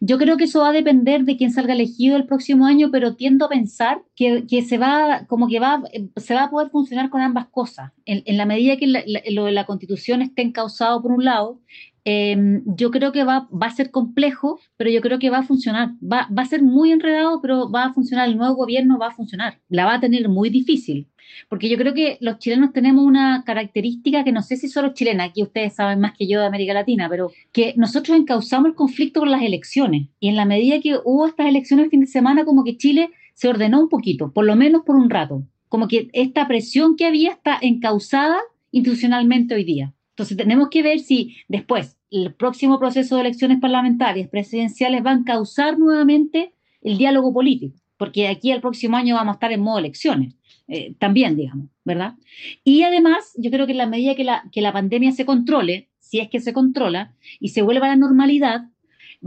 Yo 0.00 0.18
creo 0.18 0.36
que 0.36 0.44
eso 0.44 0.60
va 0.60 0.68
a 0.68 0.72
depender 0.72 1.24
de 1.24 1.38
quién 1.38 1.50
salga 1.50 1.72
elegido 1.72 2.16
el 2.16 2.26
próximo 2.26 2.66
año, 2.66 2.90
pero 2.92 3.14
tiendo 3.14 3.46
a 3.46 3.48
pensar 3.48 4.02
que, 4.14 4.44
que 4.46 4.60
se 4.62 4.76
va, 4.76 5.24
como 5.26 5.48
que 5.48 5.60
va, 5.60 5.82
se 6.16 6.34
va 6.34 6.44
a 6.44 6.50
poder 6.50 6.68
funcionar 6.68 7.08
con 7.08 7.22
ambas 7.22 7.46
cosas. 7.46 7.90
En, 8.06 8.36
la 8.36 8.44
medida 8.44 8.76
que 8.76 8.86
lo 9.30 9.44
de 9.46 9.52
la 9.52 9.64
constitución 9.64 10.20
esté 10.22 10.42
encausado 10.42 11.00
por 11.00 11.12
un 11.12 11.24
lado 11.24 11.60
Em, 12.06 12.62
yo 12.66 12.90
creo 12.90 13.12
que 13.12 13.24
va, 13.24 13.48
va, 13.50 13.68
a 13.68 13.70
ser 13.70 13.90
complejo, 13.90 14.60
pero 14.76 14.90
yo 14.90 15.00
creo 15.00 15.18
que 15.18 15.30
va 15.30 15.38
a 15.38 15.42
funcionar. 15.42 15.92
Va, 16.02 16.28
va, 16.36 16.42
a 16.42 16.46
ser 16.46 16.62
muy 16.62 16.92
enredado, 16.92 17.40
pero 17.40 17.70
va 17.70 17.84
a 17.84 17.94
funcionar. 17.94 18.28
El 18.28 18.36
nuevo 18.36 18.54
gobierno 18.54 18.98
va 18.98 19.08
a 19.08 19.14
funcionar. 19.14 19.60
La 19.68 19.86
va 19.86 19.94
a 19.94 20.00
tener 20.00 20.28
muy 20.28 20.50
difícil. 20.50 21.08
Porque 21.48 21.70
yo 21.70 21.78
creo 21.78 21.94
que 21.94 22.18
los 22.20 22.38
chilenos 22.38 22.72
tenemos 22.74 23.04
una 23.04 23.42
característica 23.46 24.22
que 24.22 24.32
no 24.32 24.42
sé 24.42 24.56
si 24.56 24.68
solo 24.68 24.92
chilena, 24.92 25.24
aquí 25.24 25.42
ustedes 25.42 25.74
saben 25.74 26.00
más 26.00 26.12
que 26.12 26.28
yo 26.28 26.40
de 26.40 26.46
América 26.46 26.74
Latina, 26.74 27.08
pero 27.08 27.32
que 27.52 27.72
nosotros 27.76 28.18
encauzamos 28.18 28.68
el 28.68 28.74
conflicto 28.74 29.20
con 29.20 29.30
las 29.30 29.42
elecciones. 29.42 30.08
Y 30.20 30.28
en 30.28 30.36
la 30.36 30.44
medida 30.44 30.80
que 30.80 30.98
hubo 31.02 31.26
estas 31.26 31.46
elecciones 31.46 31.84
el 31.84 31.90
fin 31.90 32.00
de 32.00 32.06
semana, 32.06 32.44
como 32.44 32.64
que 32.64 32.76
Chile 32.76 33.10
se 33.32 33.48
ordenó 33.48 33.80
un 33.80 33.88
poquito, 33.88 34.32
por 34.32 34.44
lo 34.44 34.54
menos 34.56 34.82
por 34.84 34.96
un 34.96 35.08
rato. 35.08 35.42
Como 35.74 35.88
que 35.88 36.08
esta 36.12 36.46
presión 36.46 36.94
que 36.94 37.04
había 37.04 37.32
está 37.32 37.58
encauzada 37.60 38.38
institucionalmente 38.70 39.56
hoy 39.56 39.64
día. 39.64 39.92
Entonces 40.10 40.36
tenemos 40.36 40.68
que 40.68 40.84
ver 40.84 41.00
si 41.00 41.38
después 41.48 41.98
el 42.12 42.32
próximo 42.32 42.78
proceso 42.78 43.16
de 43.16 43.22
elecciones 43.22 43.58
parlamentarias, 43.58 44.28
presidenciales, 44.28 45.02
van 45.02 45.22
a 45.22 45.24
causar 45.24 45.76
nuevamente 45.76 46.54
el 46.80 46.96
diálogo 46.96 47.32
político, 47.34 47.76
porque 47.96 48.28
aquí 48.28 48.52
el 48.52 48.60
próximo 48.60 48.96
año 48.96 49.16
vamos 49.16 49.32
a 49.32 49.34
estar 49.34 49.50
en 49.50 49.62
modo 49.62 49.80
elecciones, 49.80 50.36
eh, 50.68 50.94
también, 51.00 51.34
digamos, 51.34 51.66
¿verdad? 51.84 52.14
Y 52.62 52.82
además, 52.82 53.32
yo 53.36 53.50
creo 53.50 53.66
que 53.66 53.72
en 53.72 53.78
la 53.78 53.88
medida 53.88 54.14
que 54.14 54.22
la, 54.22 54.44
que 54.52 54.60
la 54.60 54.72
pandemia 54.72 55.10
se 55.10 55.26
controle, 55.26 55.88
si 55.98 56.20
es 56.20 56.28
que 56.28 56.38
se 56.38 56.52
controla, 56.52 57.16
y 57.40 57.48
se 57.48 57.62
vuelva 57.62 57.86
a 57.86 57.88
la 57.88 57.96
normalidad, 57.96 58.66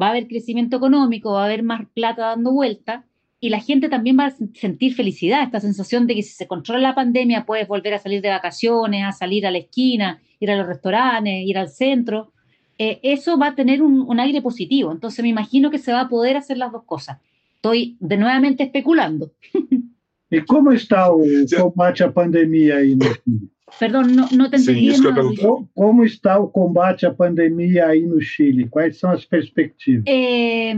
va 0.02 0.08
a 0.08 0.10
haber 0.12 0.30
crecimiento 0.30 0.78
económico, 0.78 1.34
va 1.34 1.42
a 1.42 1.46
haber 1.48 1.64
más 1.64 1.90
plata 1.94 2.28
dando 2.28 2.54
vuelta, 2.54 3.06
y 3.40 3.50
la 3.50 3.60
gente 3.60 3.88
también 3.88 4.18
va 4.20 4.26
a 4.26 4.36
sentir 4.56 4.96
felicidad, 4.96 5.44
esta 5.44 5.60
sensación 5.60 6.08
de 6.08 6.16
que 6.16 6.24
si 6.24 6.34
se 6.34 6.48
controla 6.48 6.80
la 6.80 6.96
pandemia 6.96 7.46
puedes 7.46 7.68
volver 7.68 7.94
a 7.94 8.00
salir 8.00 8.22
de 8.22 8.30
vacaciones, 8.30 9.04
a 9.04 9.12
salir 9.12 9.46
a 9.46 9.52
la 9.52 9.60
esquina, 9.60 10.20
ir 10.40 10.50
a 10.52 10.56
los 10.56 10.66
restaurantes, 10.66 11.46
ir 11.46 11.58
al 11.58 11.70
centro. 11.70 12.32
Eh, 12.80 13.00
eso 13.04 13.38
va 13.38 13.50
a 13.50 13.56
tener 13.56 13.82
un, 13.82 14.02
un, 14.02 14.20
aire 14.20 14.42
positivo. 14.42 14.92
Entonces 14.92 15.22
me 15.22 15.30
imagino 15.30 15.70
que 15.70 15.78
se 15.78 15.92
va 15.92 16.02
a 16.02 16.10
poder 16.10 16.38
hacer 16.38 16.58
las 16.58 16.72
dos 16.72 16.84
cosas. 16.84 17.20
Estoy 17.56 17.98
de 18.00 18.18
nuevamente 18.18 18.64
especulando. 18.64 19.32
¿Y 20.30 20.42
cómo 20.42 20.72
está 20.72 21.08
el 21.08 21.48
combate 21.62 22.04
a 22.04 22.12
pandemia 22.12 22.78
ahí 22.78 22.96
no 22.96 23.06
Chile? 23.24 23.48
Perdón, 23.80 24.16
no, 24.16 24.28
no 24.32 24.50
te 24.50 24.58
entendí. 24.58 24.94
Sim, 24.94 25.04
¿Cómo, 25.42 25.70
¿Cómo 25.74 26.04
está 26.04 26.38
el 26.38 26.52
combate 26.52 27.06
a 27.06 27.16
pandemia 27.16 27.90
ahí 27.90 28.02
no 28.02 28.18
Chile? 28.20 28.68
¿Cuáles 28.70 28.98
son 28.98 29.14
las 29.14 29.26
perspectivas? 29.26 30.04
Eh, 30.06 30.76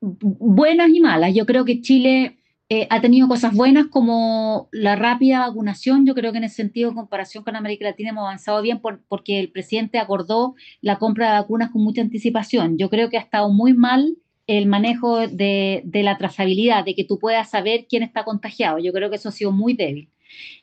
buenas 0.00 0.90
y 0.90 1.00
malas. 1.00 1.34
Yo 1.34 1.46
creo 1.46 1.64
que 1.64 1.80
Chile 1.80 2.38
eh, 2.70 2.86
ha 2.90 3.00
tenido 3.00 3.28
cosas 3.28 3.54
buenas 3.54 3.86
como 3.86 4.68
la 4.72 4.94
rápida 4.96 5.40
vacunación. 5.40 6.06
Yo 6.06 6.14
creo 6.14 6.32
que 6.32 6.38
en 6.38 6.44
ese 6.44 6.56
sentido, 6.56 6.90
en 6.90 6.96
comparación 6.96 7.44
con 7.44 7.56
América 7.56 7.86
Latina, 7.86 8.10
hemos 8.10 8.24
avanzado 8.24 8.60
bien 8.60 8.80
porque 8.80 9.40
el 9.40 9.50
presidente 9.50 9.98
acordó 9.98 10.54
la 10.80 10.98
compra 10.98 11.32
de 11.32 11.40
vacunas 11.40 11.70
con 11.70 11.82
mucha 11.82 12.02
anticipación. 12.02 12.76
Yo 12.76 12.90
creo 12.90 13.08
que 13.08 13.16
ha 13.16 13.22
estado 13.22 13.50
muy 13.50 13.72
mal 13.72 14.16
el 14.46 14.66
manejo 14.66 15.28
de, 15.28 15.82
de 15.84 16.02
la 16.02 16.16
trazabilidad, 16.16 16.84
de 16.84 16.94
que 16.94 17.04
tú 17.04 17.18
puedas 17.18 17.50
saber 17.50 17.86
quién 17.88 18.02
está 18.02 18.24
contagiado. 18.24 18.78
Yo 18.78 18.92
creo 18.92 19.10
que 19.10 19.16
eso 19.16 19.28
ha 19.28 19.32
sido 19.32 19.52
muy 19.52 19.74
débil. 19.74 20.10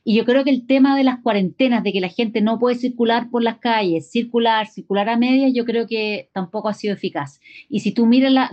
Y 0.04 0.16
yo 0.16 0.26
creo 0.26 0.44
que 0.44 0.52
el 0.52 0.66
tema 0.68 0.96
de 0.96 1.04
las 1.04 1.20
cuarentenas, 1.22 1.84
de 1.84 1.92
que 1.92 2.02
la 2.02 2.10
gente 2.10 2.42
no 2.42 2.60
puede 2.60 2.76
circular 2.76 3.30
por 3.30 3.44
las 3.44 3.58
calles, 3.58 4.12
circular, 4.12 4.68
circular 4.68 5.10
a 5.10 5.18
medias, 5.18 5.52
yo 5.54 5.66
creo 5.66 5.88
que 5.88 6.30
tampoco 6.34 6.70
ha 6.70 6.74
sido 6.74 6.94
eficaz. 6.94 7.40
Y 7.70 7.80
si 7.80 7.92
tú 7.92 8.06
miras 8.06 8.32
la, 8.32 8.50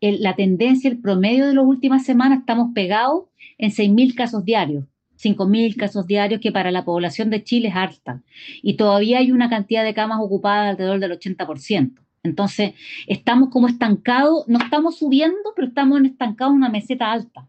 la, 0.00 0.36
tendencia, 0.36 0.90
el 0.90 1.00
promedio 1.00 1.46
de 1.46 1.54
las 1.54 1.64
últimas 1.64 2.04
semanas, 2.04 2.40
estamos 2.40 2.72
pegados 2.74 3.24
en 3.58 3.70
6.000 3.70 4.14
casos 4.14 4.44
diarios. 4.44 4.84
5.000 5.22 5.76
casos 5.76 6.06
diarios, 6.06 6.40
que 6.40 6.50
para 6.50 6.70
la 6.70 6.84
población 6.84 7.30
de 7.30 7.44
Chile 7.44 7.68
es 7.68 7.76
alta. 7.76 8.22
Y 8.62 8.74
todavía 8.74 9.18
hay 9.18 9.32
una 9.32 9.50
cantidad 9.50 9.84
de 9.84 9.94
camas 9.94 10.18
ocupadas 10.20 10.70
alrededor 10.70 10.98
del 10.98 11.12
80%. 11.12 11.92
Entonces, 12.22 12.72
estamos 13.06 13.50
como 13.50 13.68
estancados, 13.68 14.46
no 14.46 14.58
estamos 14.58 14.98
subiendo, 14.98 15.52
pero 15.54 15.68
estamos 15.68 16.00
estancados 16.02 16.52
en 16.52 16.56
una 16.56 16.68
meseta 16.68 17.12
alta. 17.12 17.48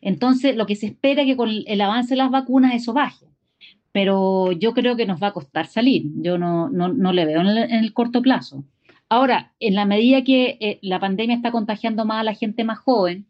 Entonces, 0.00 0.56
lo 0.56 0.66
que 0.66 0.76
se 0.76 0.86
espera 0.86 1.22
es 1.22 1.28
que 1.28 1.36
con 1.36 1.50
el 1.66 1.80
avance 1.80 2.10
de 2.10 2.18
las 2.18 2.30
vacunas 2.30 2.74
eso 2.74 2.92
baje. 2.92 3.26
Pero 3.92 4.52
yo 4.52 4.72
creo 4.72 4.96
que 4.96 5.06
nos 5.06 5.22
va 5.22 5.28
a 5.28 5.32
costar 5.32 5.66
salir. 5.66 6.04
Yo 6.16 6.38
no, 6.38 6.68
no, 6.68 6.88
no 6.88 7.12
le 7.12 7.24
veo 7.24 7.40
en 7.40 7.48
el, 7.48 7.92
corto 7.92 8.22
plazo. 8.22 8.64
Ahora, 9.08 9.52
en 9.58 9.74
la 9.74 9.84
medida 9.84 10.22
que 10.22 10.56
eh, 10.60 10.78
la 10.82 11.00
pandemia 11.00 11.36
está 11.36 11.50
contagiando 11.50 12.04
más 12.04 12.20
a 12.20 12.24
la 12.24 12.34
gente 12.34 12.62
más 12.62 12.78
joven, 12.78 13.26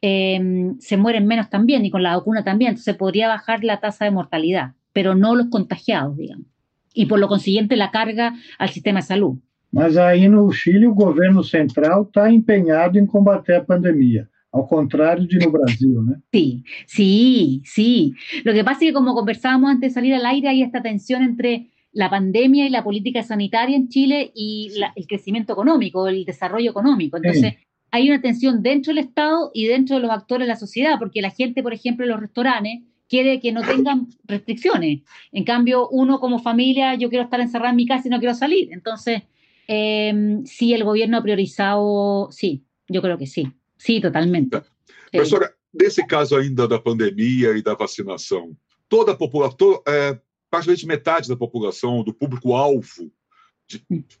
em, 0.00 0.78
se 0.80 0.96
mueren 0.96 1.26
menos 1.26 1.50
también 1.50 1.84
y 1.84 1.90
con 1.90 2.02
la 2.02 2.16
vacuna 2.16 2.42
también. 2.42 2.70
Entonces 2.70 2.96
podría 2.96 3.28
bajar 3.28 3.64
la 3.64 3.80
tasa 3.80 4.06
de 4.06 4.10
mortalidad, 4.10 4.72
pero 4.92 5.14
no 5.14 5.34
los 5.34 5.48
contagiados, 5.48 6.16
digamos. 6.16 6.46
Y 6.94 7.06
por 7.06 7.18
lo 7.18 7.28
consiguiente 7.28 7.76
la 7.76 7.90
carga 7.90 8.34
al 8.58 8.70
sistema 8.70 9.00
de 9.00 9.06
salud. 9.06 9.38
Mas 9.70 9.96
aí 9.98 10.28
no 10.28 10.50
Chile 10.50 10.86
o 10.86 10.94
governo 10.94 11.42
central 11.42 12.06
está 12.06 12.30
empeñado 12.30 12.98
en 12.98 13.06
combater 13.06 13.56
a 13.56 13.64
pandemia. 13.64 14.28
Al 14.62 14.68
contrario 14.68 15.26
de 15.30 15.46
no 15.46 15.52
Brasil. 15.52 15.96
Sí, 16.32 16.64
sí, 16.86 17.62
sí. 17.64 18.14
Lo 18.44 18.52
que 18.52 18.64
pasa 18.64 18.80
es 18.80 18.90
que 18.90 18.92
como 18.92 19.14
conversábamos 19.14 19.70
antes 19.70 19.90
de 19.90 19.94
salir 19.94 20.14
al 20.14 20.26
aire, 20.26 20.48
hay 20.48 20.62
esta 20.62 20.82
tensión 20.82 21.22
entre 21.22 21.70
la 21.92 22.10
pandemia 22.10 22.66
y 22.66 22.70
la 22.70 22.84
política 22.84 23.22
sanitaria 23.22 23.76
en 23.76 23.88
Chile 23.88 24.30
y 24.34 24.70
el 24.94 25.06
crecimiento 25.06 25.52
económico, 25.52 26.06
el 26.06 26.24
desarrollo 26.24 26.70
económico. 26.70 27.16
Entonces, 27.16 27.54
hay 27.90 28.10
una 28.10 28.20
tensión 28.20 28.62
dentro 28.62 28.92
del 28.92 29.04
Estado 29.04 29.50
y 29.54 29.66
dentro 29.66 29.96
de 29.96 30.02
los 30.02 30.10
actores 30.10 30.46
de 30.46 30.52
la 30.52 30.56
sociedad, 30.56 30.98
porque 30.98 31.22
la 31.22 31.30
gente, 31.30 31.62
por 31.62 31.72
ejemplo, 31.72 32.04
en 32.04 32.10
los 32.10 32.20
restaurantes, 32.20 32.80
quiere 33.08 33.40
que 33.40 33.52
no 33.52 33.62
tengan 33.62 34.08
restricciones. 34.24 35.00
En 35.32 35.44
cambio, 35.44 35.88
uno 35.88 36.20
como 36.20 36.38
familia, 36.38 36.94
yo 36.94 37.08
quiero 37.08 37.24
estar 37.24 37.40
encerrado 37.40 37.70
en 37.70 37.76
mi 37.76 37.86
casa 37.86 38.06
y 38.06 38.10
no 38.10 38.18
quiero 38.18 38.34
salir. 38.34 38.68
Entonces, 38.72 39.22
eh, 39.66 40.40
sí, 40.44 40.74
el 40.74 40.84
gobierno 40.84 41.16
ha 41.16 41.22
priorizado, 41.22 42.28
sí, 42.30 42.64
yo 42.88 43.02
creo 43.02 43.18
que 43.18 43.26
sí. 43.26 43.50
Sim, 43.78 44.00
totalmente. 44.00 44.50
Tá. 44.50 44.64
Professora, 45.12 45.54
nesse 45.72 46.04
caso 46.06 46.36
ainda 46.36 46.66
da 46.66 46.78
pandemia 46.78 47.56
e 47.56 47.62
da 47.62 47.74
vacinação, 47.74 48.56
toda 48.88 49.12
a 49.12 49.16
população, 49.16 49.82
é, 49.86 50.18
praticamente 50.50 50.86
metade 50.86 51.28
da 51.28 51.36
população, 51.36 52.02
do 52.02 52.12
público-alvo, 52.12 53.10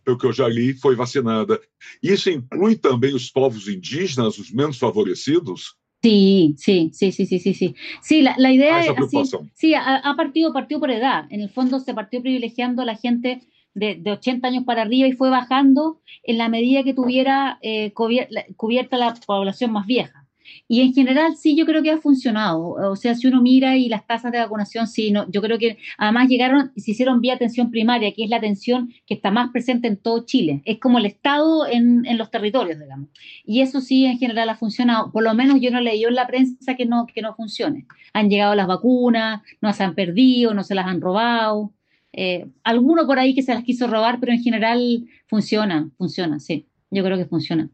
pelo 0.04 0.18
que 0.18 0.26
eu 0.26 0.32
já 0.32 0.46
li, 0.46 0.74
foi 0.74 0.94
vacinada. 0.94 1.60
Isso 2.02 2.30
inclui 2.30 2.76
também 2.76 3.14
os 3.14 3.30
povos 3.30 3.66
indígenas, 3.66 4.38
os 4.38 4.50
menos 4.50 4.78
favorecidos? 4.78 5.74
Sí, 6.02 6.54
sí, 6.56 6.90
sí, 6.92 7.10
sí, 7.10 7.26
sí, 7.26 7.38
sí, 7.38 7.54
sí. 7.54 7.74
Sí, 8.02 8.22
la, 8.22 8.36
la 8.38 8.52
idea 8.52 8.80
es 8.80 8.90
así, 8.90 9.36
sí, 9.54 9.74
ha, 9.74 9.96
ha, 9.96 10.16
partido, 10.16 10.52
partido 10.52 10.78
por 10.78 10.90
edad. 10.90 11.26
En 11.30 11.40
el 11.40 11.48
fondo 11.48 11.80
se 11.80 11.92
partió 11.92 12.20
privilegiando 12.22 12.82
a 12.82 12.84
la 12.84 12.94
gente 12.94 13.40
de, 13.78 13.96
de, 13.96 14.12
80 14.12 14.48
años 14.48 14.64
para 14.64 14.82
arriba 14.82 15.08
y 15.08 15.12
fue 15.12 15.30
bajando 15.30 16.00
en 16.22 16.38
la 16.38 16.48
medida 16.48 16.82
que 16.84 16.94
tuviera 16.94 17.58
eh, 17.62 17.92
cubierta 17.92 18.96
la 18.96 19.14
población 19.26 19.72
más 19.72 19.86
vieja. 19.86 20.28
Y 20.66 20.82
en 20.82 20.92
general 20.92 21.36
sí, 21.36 21.56
yo 21.56 21.64
creo 21.66 21.82
que 21.82 21.90
ha 21.90 21.98
funcionado. 21.98 22.70
O 22.70 22.96
sea, 22.96 23.14
si 23.14 23.26
uno 23.26 23.40
mira 23.40 23.76
y 23.76 23.88
las 23.88 24.06
tasas 24.06 24.32
de 24.32 24.38
vacunación, 24.38 24.86
sí, 24.86 25.10
no, 25.10 25.30
yo 25.30 25.40
creo 25.40 25.58
que 25.58 25.78
además 25.96 26.28
llegaron 26.28 26.72
y 26.74 26.82
se 26.82 26.92
hicieron 26.92 27.20
vía 27.20 27.34
atención 27.34 27.70
primaria, 27.70 28.12
que 28.12 28.24
es 28.24 28.30
la 28.30 28.36
atención 28.36 28.92
que 29.06 29.14
está 29.14 29.30
más 29.30 29.50
presente 29.50 29.88
en 29.88 29.96
todo 29.96 30.24
Chile. 30.26 30.62
Es 30.64 30.78
como 30.78 30.98
el 30.98 31.06
Estado 31.06 31.66
en, 31.66 32.04
en 32.06 32.18
los 32.18 32.30
territorios, 32.30 32.78
digamos. 32.78 33.08
Y 33.44 33.62
eso 33.62 33.80
sí, 33.80 34.04
en 34.04 34.18
general 34.18 34.48
ha 34.50 34.56
funcionado. 34.56 35.10
Por 35.10 35.22
lo 35.24 35.34
menos 35.34 35.60
yo 35.60 35.70
no 35.70 35.80
leí 35.80 36.04
en 36.04 36.14
la 36.14 36.26
prensa 36.26 36.74
que 36.76 36.86
no, 36.86 37.06
que 37.06 37.22
no 37.22 37.34
funcione. 37.34 37.86
Han 38.12 38.28
llegado 38.28 38.54
las 38.54 38.66
vacunas, 38.66 39.42
no 39.60 39.72
se 39.72 39.84
han 39.84 39.94
perdido, 39.94 40.54
no 40.54 40.64
se 40.64 40.74
las 40.74 40.86
han 40.86 41.00
robado. 41.00 41.72
Eh, 42.12 42.46
alguno 42.64 43.06
por 43.06 43.18
ahí 43.18 43.34
que 43.34 43.42
se 43.42 43.54
las 43.54 43.64
quiso 43.64 43.86
robar, 43.86 44.18
pero 44.20 44.32
en 44.32 44.42
general 44.42 45.04
funciona, 45.26 45.90
funciona, 45.96 46.40
sí. 46.40 46.66
Yo 46.90 47.04
creo 47.04 47.18
que 47.18 47.26
funciona. 47.26 47.70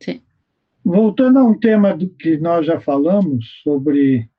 Sí. 0.00 0.22
voltando 0.86 1.40
a 1.40 1.44
um 1.44 1.58
tema 1.58 1.96
do 1.96 2.08
que 2.08 2.38
nós 2.38 2.64
já 2.64 2.78
falamos 2.78 3.60
sobre 3.64 4.30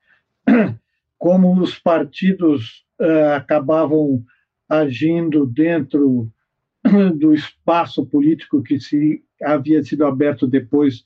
como 1.18 1.60
os 1.60 1.78
partidos 1.78 2.86
uh, 2.98 3.34
acabavam 3.36 4.24
agindo 4.66 5.44
dentro 5.44 6.32
do 7.18 7.34
espaço 7.34 8.06
político 8.06 8.62
que 8.62 8.80
se 8.80 9.22
havia 9.42 9.82
sido 9.82 10.06
aberto 10.06 10.46
depois 10.46 11.04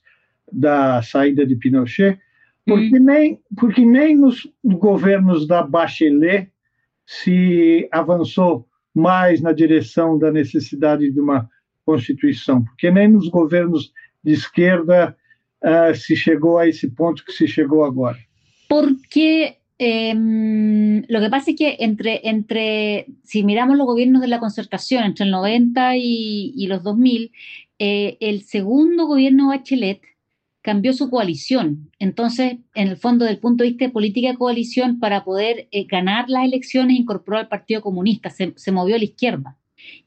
da 0.49 1.01
saída 1.01 1.45
de 1.45 1.57
Pinochet, 1.57 2.17
porque 2.65 2.97
hum. 2.97 3.03
nem 3.03 3.41
porque 3.57 3.83
nem 3.83 4.15
nos 4.15 4.49
governos 4.63 5.45
da 5.45 5.61
Bachelet 5.61 6.52
se 7.05 7.87
avançou 7.91 8.67
mais 8.93 9.41
na 9.41 9.51
direção 9.51 10.17
da 10.17 10.31
necessidade 10.31 11.11
de 11.11 11.19
uma 11.19 11.49
constituição, 11.85 12.63
porque 12.63 12.91
nem 12.91 13.07
nos 13.07 13.27
governos 13.29 13.91
de 14.23 14.33
esquerda 14.33 15.15
uh, 15.63 15.95
se 15.95 16.15
chegou 16.15 16.57
a 16.57 16.67
ese 16.67 16.89
ponto 16.89 17.25
que 17.25 17.33
se 17.33 17.45
llegó 17.45 17.83
ahora? 17.83 18.17
Porque 18.69 19.57
eh, 19.79 20.13
lo 21.07 21.19
que 21.19 21.29
pasa 21.29 21.51
es 21.51 21.57
que 21.57 21.77
entre, 21.79 22.21
entre, 22.23 23.07
si 23.23 23.43
miramos 23.43 23.77
los 23.77 23.85
gobiernos 23.85 24.21
de 24.21 24.27
la 24.27 24.39
entre 25.05 25.25
el 25.25 25.31
90 25.31 25.97
y, 25.97 26.53
y 26.55 26.67
los 26.67 26.83
2000, 26.83 27.31
eh, 27.79 28.41
segundo 28.45 29.07
gobierno 29.07 29.49
Bachelet 29.49 30.01
cambió 30.63 30.93
su 30.93 31.09
coalición. 31.09 31.91
Entonces, 31.99 32.55
en 32.73 32.87
el 32.87 32.97
fondo, 32.97 33.25
del 33.25 33.37
punto 33.37 33.63
de 33.63 33.71
vista 33.71 33.85
de 33.85 33.91
política 33.91 34.29
de 34.29 34.37
coalición, 34.37 34.97
para 34.99 35.23
poder 35.23 35.67
eh, 35.71 35.83
ganar 35.83 36.29
las 36.29 36.45
elecciones, 36.45 36.97
incorporó 36.97 37.37
al 37.37 37.49
Partido 37.49 37.81
Comunista, 37.81 38.31
se, 38.31 38.71
movió 38.71 38.95
a 38.95 38.97
la 38.97 39.03
izquierda. 39.03 39.57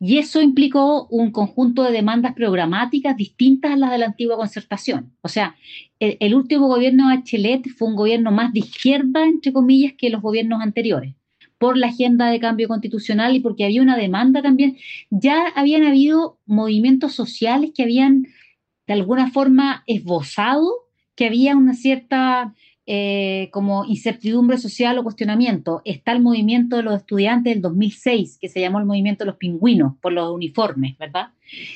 Y 0.00 0.16
eso 0.16 0.40
implicó 0.40 1.06
un 1.08 1.30
conjunto 1.30 1.82
de 1.82 1.92
demandas 1.92 2.32
programáticas 2.32 3.14
distintas 3.18 3.72
a 3.72 3.76
las 3.76 3.90
de 3.90 3.98
la 3.98 4.06
antigua 4.06 4.38
concertación. 4.38 5.12
O 5.20 5.28
sea, 5.28 5.56
el, 6.00 6.34
último 6.34 6.68
gobierno 6.68 7.10
de 7.10 7.16
Bachelet 7.16 7.68
fue 7.76 7.88
un 7.88 7.94
gobierno 7.94 8.32
más 8.32 8.54
de 8.54 8.60
izquierda, 8.60 9.26
entre 9.26 9.52
comillas, 9.52 9.92
que 9.98 10.08
los 10.08 10.22
gobiernos 10.22 10.62
anteriores, 10.62 11.14
por 11.58 11.76
la 11.76 11.88
agenda 11.88 12.30
de 12.30 12.40
cambio 12.40 12.68
constitucional 12.68 13.36
y 13.36 13.40
porque 13.40 13.66
había 13.66 13.82
una 13.82 13.98
demanda 13.98 14.40
también. 14.40 14.78
Ya 15.10 15.48
habían 15.54 15.84
habido 15.84 16.38
movimientos 16.46 17.12
sociales 17.12 17.72
que 17.74 17.82
habían 17.82 18.26
de 18.86 18.94
alguna 18.94 19.30
forma 19.30 19.82
esbozado 19.86 20.86
que 21.14 21.26
había 21.26 21.56
una 21.56 21.74
cierta 21.74 22.54
eh, 22.88 23.48
como 23.50 23.84
incertidumbre 23.84 24.58
social 24.58 24.96
o 24.98 25.02
cuestionamiento. 25.02 25.82
Está 25.84 26.12
el 26.12 26.22
movimiento 26.22 26.76
de 26.76 26.84
los 26.84 26.94
estudiantes 26.94 27.52
del 27.52 27.60
2006, 27.60 28.38
que 28.40 28.48
se 28.48 28.60
llamó 28.60 28.78
el 28.78 28.86
movimiento 28.86 29.24
de 29.24 29.30
los 29.30 29.38
pingüinos, 29.38 29.94
por 30.00 30.12
los 30.12 30.32
uniformes, 30.32 30.96
¿verdad? 30.96 31.30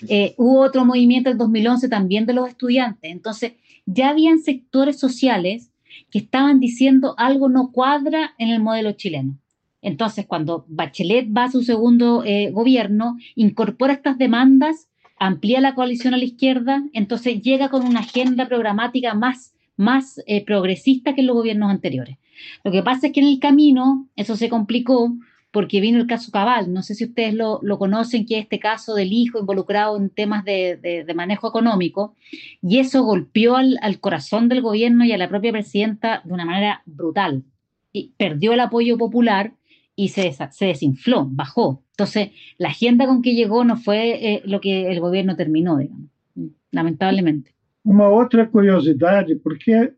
Eh, 0.08 0.34
hubo 0.36 0.60
otro 0.60 0.84
movimiento 0.84 1.28
en 1.28 1.36
2011 1.38 1.88
también 1.88 2.26
de 2.26 2.34
los 2.34 2.48
estudiantes. 2.48 3.10
Entonces, 3.10 3.54
ya 3.86 4.10
habían 4.10 4.38
sectores 4.38 5.00
sociales 5.00 5.72
que 6.10 6.18
estaban 6.18 6.60
diciendo 6.60 7.16
algo 7.18 7.48
no 7.48 7.72
cuadra 7.72 8.34
en 8.38 8.50
el 8.50 8.60
modelo 8.60 8.92
chileno. 8.92 9.36
Entonces, 9.82 10.26
cuando 10.26 10.64
Bachelet 10.68 11.28
va 11.36 11.44
a 11.44 11.50
su 11.50 11.62
segundo 11.62 12.22
eh, 12.24 12.50
gobierno, 12.52 13.16
incorpora 13.34 13.94
estas 13.94 14.16
demandas, 14.16 14.89
amplía 15.20 15.60
la 15.60 15.76
coalición 15.76 16.14
a 16.14 16.16
la 16.16 16.24
izquierda, 16.24 16.82
entonces 16.92 17.40
llega 17.40 17.68
con 17.68 17.86
una 17.86 18.00
agenda 18.00 18.48
programática 18.48 19.14
más 19.14 19.54
más 19.80 20.22
eh, 20.26 20.44
progresista 20.44 21.14
que 21.14 21.22
en 21.22 21.26
los 21.26 21.36
gobiernos 21.36 21.70
anteriores. 21.70 22.18
Lo 22.64 22.70
que 22.70 22.82
pasa 22.82 23.06
es 23.06 23.12
que 23.14 23.20
en 23.20 23.26
el 23.26 23.40
camino 23.40 24.08
eso 24.14 24.36
se 24.36 24.50
complicó 24.50 25.12
porque 25.50 25.80
vino 25.80 25.98
el 25.98 26.06
caso 26.06 26.30
Cabal. 26.30 26.72
No 26.72 26.82
sé 26.82 26.94
si 26.94 27.06
ustedes 27.06 27.34
lo, 27.34 27.60
conocen, 27.78 28.26
que 28.26 28.36
es 28.36 28.42
este 28.44 28.60
caso 28.60 28.94
del 28.94 29.12
hijo 29.12 29.40
involucrado 29.40 29.96
en 29.96 30.10
temas 30.10 30.44
de, 30.44 31.04
manejo 31.16 31.48
económico, 31.48 32.14
y 32.62 32.78
eso 32.78 33.02
golpeó 33.02 33.56
al, 33.56 34.00
corazón 34.00 34.48
del 34.48 34.60
gobierno 34.60 35.04
y 35.04 35.12
a 35.12 35.18
la 35.18 35.28
propia 35.28 35.50
presidenta 35.50 36.22
de 36.24 36.32
una 36.32 36.44
manera 36.44 36.82
brutal. 36.84 37.42
Y 37.92 38.12
perdió 38.16 38.52
el 38.52 38.60
apoyo 38.60 38.96
popular 38.96 39.54
y 39.96 40.10
se, 40.10 40.32
se 40.32 40.66
desinfló, 40.66 41.26
bajó. 41.28 41.82
Entonces, 42.00 42.30
la 42.56 42.68
agenda 42.68 43.06
con 43.06 43.20
que 43.20 43.34
llegó 43.34 43.62
no 43.62 43.76
fue 43.76 44.34
eh, 44.34 44.42
lo 44.46 44.58
que 44.58 44.90
el 44.90 45.00
gobierno 45.00 45.36
terminó, 45.36 45.76
digamos, 45.76 46.08
lamentablemente. 46.72 47.52
Uma 47.84 48.08
outra 48.08 48.46
curiosidade, 48.46 49.36
porque 49.36 49.92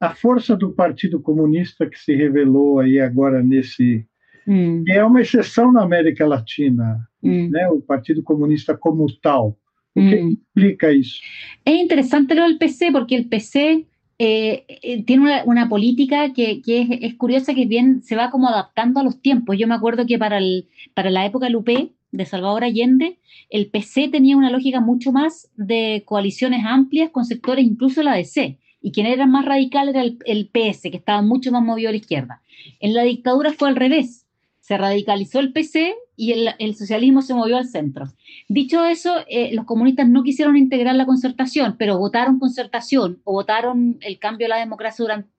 a 0.00 0.14
força 0.14 0.56
do 0.56 0.72
Partido 0.72 1.20
Comunista 1.20 1.88
que 1.88 1.96
se 1.96 2.14
revelou 2.14 2.80
aí 2.80 2.98
agora 2.98 3.40
nesse 3.40 4.04
hum. 4.48 4.82
é 4.88 5.04
uma 5.04 5.20
exceção 5.20 5.70
na 5.72 5.82
América 5.82 6.26
Latina, 6.26 7.08
hum. 7.22 7.48
né? 7.50 7.68
O 7.68 7.80
Partido 7.80 8.20
Comunista 8.22 8.76
como 8.76 9.06
tal. 9.22 9.56
O 9.94 10.00
que 10.00 10.16
hum. 10.16 10.30
explica 10.30 10.92
isso? 10.92 11.20
É 11.64 11.72
interessante 11.72 12.34
del 12.34 12.58
PC, 12.58 12.90
porque 12.90 13.14
el 13.14 13.28
PC 13.28 13.86
eh, 14.18 14.64
eh, 14.68 15.04
tiene 15.04 15.22
una, 15.22 15.44
una 15.44 15.68
política 15.68 16.32
que, 16.32 16.60
que 16.60 16.98
es, 17.02 17.14
curiosa, 17.14 17.54
que 17.54 17.66
bien 17.66 18.02
se 18.02 18.16
va 18.16 18.30
como 18.30 18.48
adaptando 18.48 19.00
a 19.00 19.04
los 19.04 19.20
tiempos. 19.20 19.56
Yo 19.58 19.68
me 19.68 19.74
acuerdo 19.74 20.06
que 20.06 20.18
para, 20.18 20.38
el, 20.38 20.68
para 20.94 21.10
la 21.10 21.24
época 21.24 21.48
UP, 21.54 21.68
de 22.10 22.24
Salvador 22.24 22.64
Allende, 22.64 23.18
el 23.50 23.68
PC 23.68 24.08
tenía 24.08 24.36
una 24.36 24.50
lógica 24.50 24.80
mucho 24.80 25.12
más 25.12 25.50
de 25.56 26.02
coaliciones 26.06 26.64
amplias 26.64 27.10
con 27.10 27.24
sectores, 27.24 27.64
incluso 27.64 28.02
la 28.02 28.14
DC, 28.14 28.58
y 28.80 28.92
quien 28.92 29.06
era 29.06 29.26
más 29.26 29.44
radical 29.44 29.88
era 29.88 30.02
el, 30.02 30.48
PS, 30.48 30.82
que 30.82 30.96
estaba 30.96 31.22
mucho 31.22 31.52
más 31.52 31.62
movido 31.62 31.88
a 31.88 31.92
la 31.92 31.98
izquierda. 31.98 32.42
En 32.80 32.94
la 32.94 33.02
dictadura 33.02 33.52
fue 33.52 33.68
al 33.68 33.76
revés, 33.76 34.26
se 34.60 34.76
radicalizó 34.76 35.40
el 35.40 35.52
PC 35.52 35.94
y 36.18 36.32
el, 36.32 36.74
socialismo 36.74 37.22
se 37.22 37.32
movió 37.32 37.56
al 37.56 37.66
centro. 37.66 38.08
Dicho 38.48 38.84
eso, 38.84 39.14
eh, 39.28 39.50
los 39.54 39.64
comunistas 39.64 40.08
no 40.08 40.22
quisieron 40.22 40.56
integrar 40.56 40.94
la 40.96 41.06
concertación, 41.06 41.76
pero 41.78 41.96
votaron 41.96 42.38
concertación 42.38 43.20
o 43.24 43.32
votaron 43.32 43.98
el 44.02 44.18
cambio 44.18 44.46
a 44.46 44.50
la 44.50 44.56
democracia 44.56 45.02
durante, 45.02 45.30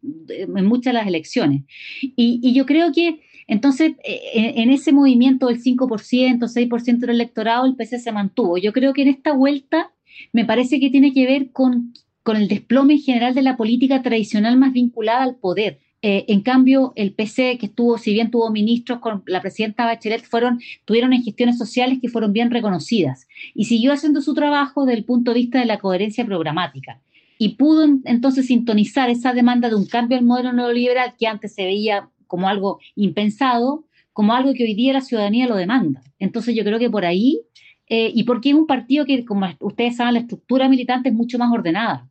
en 0.42 0.66
muchas 0.66 0.94
de 0.94 1.00
las 1.00 1.08
elecciones. 1.08 1.64
y 2.02 2.54
yo 2.54 2.66
creo 2.66 2.92
que 2.92 3.20
entonces, 3.50 3.94
eh, 4.04 4.54
en 4.58 4.70
ese 4.70 4.92
movimiento 4.92 5.48
del 5.48 5.60
5%, 5.60 6.48
6% 6.48 7.00
del 7.00 7.10
electorado, 7.10 7.66
el 7.66 7.76
PC 7.76 7.98
se 7.98 8.12
mantuvo. 8.12 8.60
Yo 8.60 8.72
creo 8.74 8.94
que 8.94 9.02
en 9.02 9.08
esta 9.08 9.34
vuelta 9.34 9.92
me 10.32 10.46
parece 10.46 10.80
que 10.80 10.92
tiene 10.92 11.14
que 11.14 11.26
ver 11.26 11.52
con, 11.52 11.94
el 12.28 12.48
desplome 12.48 12.94
en 12.94 13.00
general 13.00 13.34
de 13.34 13.42
la 13.42 13.58
política 13.58 14.04
tradicional 14.04 14.56
más 14.56 14.72
vinculada 14.72 15.24
al 15.24 15.38
poder. 15.38 15.80
Eh, 16.02 16.26
en 16.30 16.42
cambio, 16.42 16.94
el 16.96 17.14
PC, 17.14 17.58
que 17.58 17.66
estuvo, 17.66 17.98
si 17.98 18.14
bien 18.14 18.32
tuvo 18.32 18.50
ministros 18.52 19.00
con 19.00 19.24
la 19.26 19.42
presidenta 19.42 19.86
Bachelet, 19.86 20.24
fueron, 20.24 20.60
tuvieron 20.86 21.12
en 21.12 21.24
gestiones 21.24 21.58
sociales 21.58 22.00
que 22.02 22.08
fueron 22.08 22.32
bien 22.32 22.52
reconocidas 22.52 23.28
y 23.54 23.66
siguió 23.66 23.92
haciendo 23.92 24.22
su 24.22 24.34
trabajo 24.34 24.86
desde 24.86 25.00
el 25.00 25.06
punto 25.06 25.34
de 25.34 25.40
vista 25.42 25.60
de 25.60 25.66
la 25.66 25.80
coherencia 25.80 26.26
programática. 26.26 27.02
Y 27.38 27.56
pudo 27.56 27.86
entonces 28.06 28.48
sintonizar 28.48 29.10
esa 29.10 29.34
demanda 29.34 29.70
de 29.70 29.76
un 29.76 29.86
cambio 29.86 30.18
al 30.18 30.26
modelo 30.26 30.54
neoliberal 30.54 31.16
que 31.18 31.28
antes 31.28 31.54
se 31.54 31.66
veía 31.66 32.10
como 32.28 32.48
algo 32.48 32.80
impensado, 32.96 33.86
como 34.14 34.34
algo 34.34 34.54
que 34.54 34.64
hoy 34.64 34.76
día 34.76 34.94
la 34.94 35.02
ciudadanía 35.02 35.48
lo 35.48 35.56
demanda. 35.56 36.02
Entonces 36.20 36.56
yo 36.56 36.64
creo 36.64 36.80
que 36.80 36.90
por 36.90 37.06
ahí, 37.06 37.42
eh, 37.88 38.12
y 38.14 38.24
porque 38.24 38.50
es 38.50 38.56
un 38.56 38.68
partido 38.68 39.06
que, 39.06 39.26
como 39.26 39.48
ustedes 39.62 39.98
saben, 39.98 40.14
la 40.14 40.20
estructura 40.22 40.70
militante 40.70 41.10
es 41.10 41.16
mucho 41.16 41.38
más 41.38 41.52
ordenada. 41.52 42.08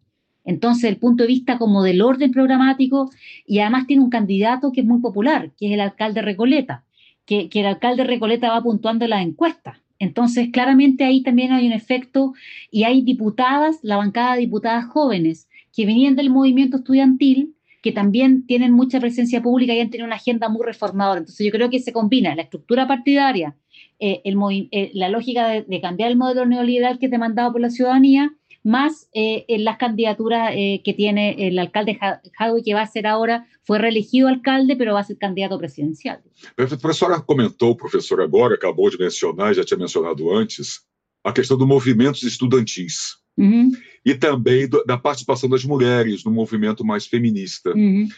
Entonces, 0.48 0.84
el 0.84 0.96
punto 0.96 1.24
de 1.24 1.26
vista 1.26 1.58
como 1.58 1.82
del 1.82 2.00
orden 2.00 2.32
programático, 2.32 3.10
y 3.46 3.58
además 3.58 3.86
tiene 3.86 4.02
un 4.02 4.08
candidato 4.08 4.72
que 4.72 4.80
es 4.80 4.86
muy 4.86 5.00
popular, 5.00 5.50
que 5.58 5.66
es 5.66 5.72
el 5.72 5.80
alcalde 5.80 6.22
Recoleta, 6.22 6.84
que, 7.26 7.50
el 7.52 7.66
alcalde 7.66 8.04
Recoleta 8.04 8.48
va 8.48 8.62
puntuando 8.62 9.06
las 9.06 9.22
encuestas. 9.22 9.76
Entonces, 9.98 10.48
claramente 10.50 11.04
ahí 11.04 11.22
también 11.22 11.52
hay 11.52 11.66
un 11.66 11.74
efecto 11.74 12.32
y 12.70 12.84
hay 12.84 13.02
diputadas, 13.02 13.78
la 13.82 13.98
bancada 13.98 14.36
de 14.36 14.40
diputadas 14.40 14.86
jóvenes, 14.86 15.50
que 15.76 15.84
venían 15.84 16.16
del 16.16 16.30
movimiento 16.30 16.78
estudiantil 16.78 17.54
que 17.82 17.92
también 17.92 18.46
tienen 18.46 18.72
mucha 18.72 19.00
presencia 19.00 19.42
pública 19.42 19.74
y 19.74 19.80
han 19.80 19.90
tenido 19.90 20.06
una 20.06 20.16
agenda 20.16 20.48
muy 20.48 20.64
reformadora. 20.64 21.20
Entonces 21.20 21.44
yo 21.44 21.52
creo 21.52 21.68
que 21.68 21.78
se 21.78 21.92
combina 21.92 22.34
la 22.34 22.42
estructura 22.42 22.88
partidaria, 22.88 23.54
eh, 24.00 24.22
el, 24.24 24.36
eh, 24.72 24.90
la 24.94 25.10
lógica 25.10 25.48
de, 25.48 25.80
cambiar 25.82 26.10
el 26.10 26.16
modelo 26.16 26.46
neoliberal 26.46 26.98
que 26.98 27.06
es 27.06 27.12
demandado 27.12 27.52
por 27.52 27.60
la 27.60 27.70
ciudadanía, 27.70 28.32
más 28.68 29.08
eh, 29.14 29.44
las 29.58 29.78
candidaturas 29.78 30.52
que 30.52 30.94
tiene 30.94 31.48
el 31.48 31.58
alcalde 31.58 31.98
Jadwe, 32.38 32.62
que 32.62 32.74
va 32.74 32.82
a 32.82 32.86
ser 32.86 33.06
ahora, 33.06 33.46
fue 33.62 33.78
reelegido 33.78 34.28
alcalde, 34.28 34.76
pero 34.76 34.94
va 34.94 35.00
a 35.00 35.04
ser 35.04 35.18
candidato 35.18 35.58
presidencial. 35.58 36.20
A 36.56 36.76
professora 36.76 37.20
comentou, 37.20 37.76
professor, 37.76 38.20
agora, 38.20 38.54
acabou 38.54 38.90
de 38.90 38.98
mencionar, 38.98 39.54
já 39.54 39.64
tinha 39.64 39.78
mencionado 39.78 40.30
antes, 40.30 40.80
a 41.24 41.32
questão 41.32 41.56
dos 41.56 41.66
movimentos 41.66 42.22
estudantis. 42.22 43.16
Uhum. 43.36 43.70
E 44.04 44.14
também 44.14 44.68
do, 44.68 44.84
da 44.84 44.98
participação 44.98 45.48
das 45.48 45.64
mulheres 45.64 46.24
no 46.24 46.30
movimento 46.30 46.84
mais 46.84 47.06
feminista. 47.06 47.70
Uhum. 47.74 48.08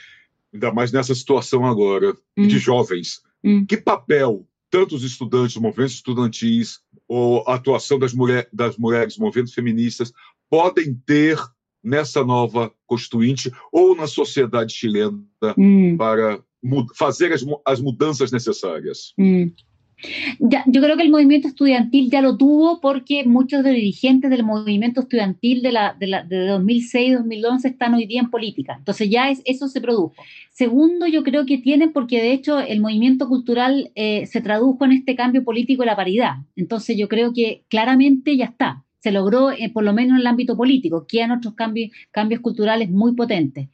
Ainda 0.52 0.72
mais 0.72 0.90
nessa 0.90 1.14
situação 1.14 1.64
agora, 1.64 2.16
uhum. 2.36 2.46
de 2.46 2.58
jovens. 2.58 3.20
Uhum. 3.44 3.66
Que 3.66 3.76
papel 3.76 4.46
tanto 4.70 4.94
os 4.94 5.02
estudantes, 5.02 5.56
movimentos 5.56 5.94
estudantis, 5.94 6.80
ou 7.08 7.42
a 7.48 7.56
atuação 7.56 7.98
das, 7.98 8.14
mulher, 8.14 8.48
das 8.52 8.76
mulheres, 8.78 9.18
movimentos 9.18 9.52
feministas, 9.52 10.12
podem 10.50 10.94
ter 11.06 11.38
nessa 11.82 12.24
nova 12.24 12.72
constituinte 12.86 13.50
ou 13.72 13.96
na 13.96 14.06
sociedade 14.06 14.74
chilena 14.74 15.22
para 15.96 16.42
fazer 16.94 17.32
as, 17.32 17.42
as 17.64 17.80
mudanças 17.80 18.30
necessárias? 18.30 19.14
Ya, 20.40 20.64
yo 20.66 20.80
creo 20.80 20.96
que 20.96 21.02
el 21.02 21.10
movimiento 21.10 21.48
estudiantil 21.48 22.10
ya 22.10 22.22
lo 22.22 22.38
tuvo 22.38 22.80
porque 22.80 23.24
muchos 23.24 23.62
de 23.62 23.70
los 23.70 23.76
dirigentes 23.76 24.30
del 24.30 24.44
movimiento 24.44 25.02
estudiantil 25.02 25.60
de, 25.60 25.72
la, 25.72 25.94
de, 25.98 26.06
la, 26.06 26.24
de 26.24 26.50
2006-2011 26.52 27.64
están 27.66 27.94
hoy 27.94 28.06
día 28.06 28.20
en 28.20 28.30
política. 28.30 28.76
Entonces 28.78 29.10
ya 29.10 29.30
es, 29.30 29.42
eso 29.44 29.68
se 29.68 29.80
produjo. 29.80 30.14
Segundo, 30.52 31.06
yo 31.06 31.22
creo 31.22 31.44
que 31.44 31.58
tienen 31.58 31.92
porque 31.92 32.22
de 32.22 32.32
hecho 32.32 32.58
el 32.60 32.80
movimiento 32.80 33.28
cultural 33.28 33.90
eh, 33.94 34.26
se 34.26 34.40
tradujo 34.40 34.84
en 34.86 34.92
este 34.92 35.14
cambio 35.14 35.44
político 35.44 35.82
de 35.82 35.86
la 35.86 35.96
paridad. 35.96 36.36
Entonces 36.56 36.96
yo 36.96 37.06
creo 37.06 37.34
que 37.34 37.64
claramente 37.68 38.36
ya 38.38 38.46
está 38.46 38.84
se 39.00 39.12
logró 39.12 39.50
eh, 39.50 39.70
por 39.72 39.82
lo 39.82 39.92
menos 39.92 40.16
en 40.16 40.20
el 40.20 40.26
ámbito 40.26 40.56
político, 40.56 41.06
que 41.06 41.22
han 41.22 41.32
otros 41.32 41.54
cambios, 41.54 41.90
cambios 42.10 42.40
culturales 42.40 42.90
muy 42.90 43.14
potentes. 43.14 43.68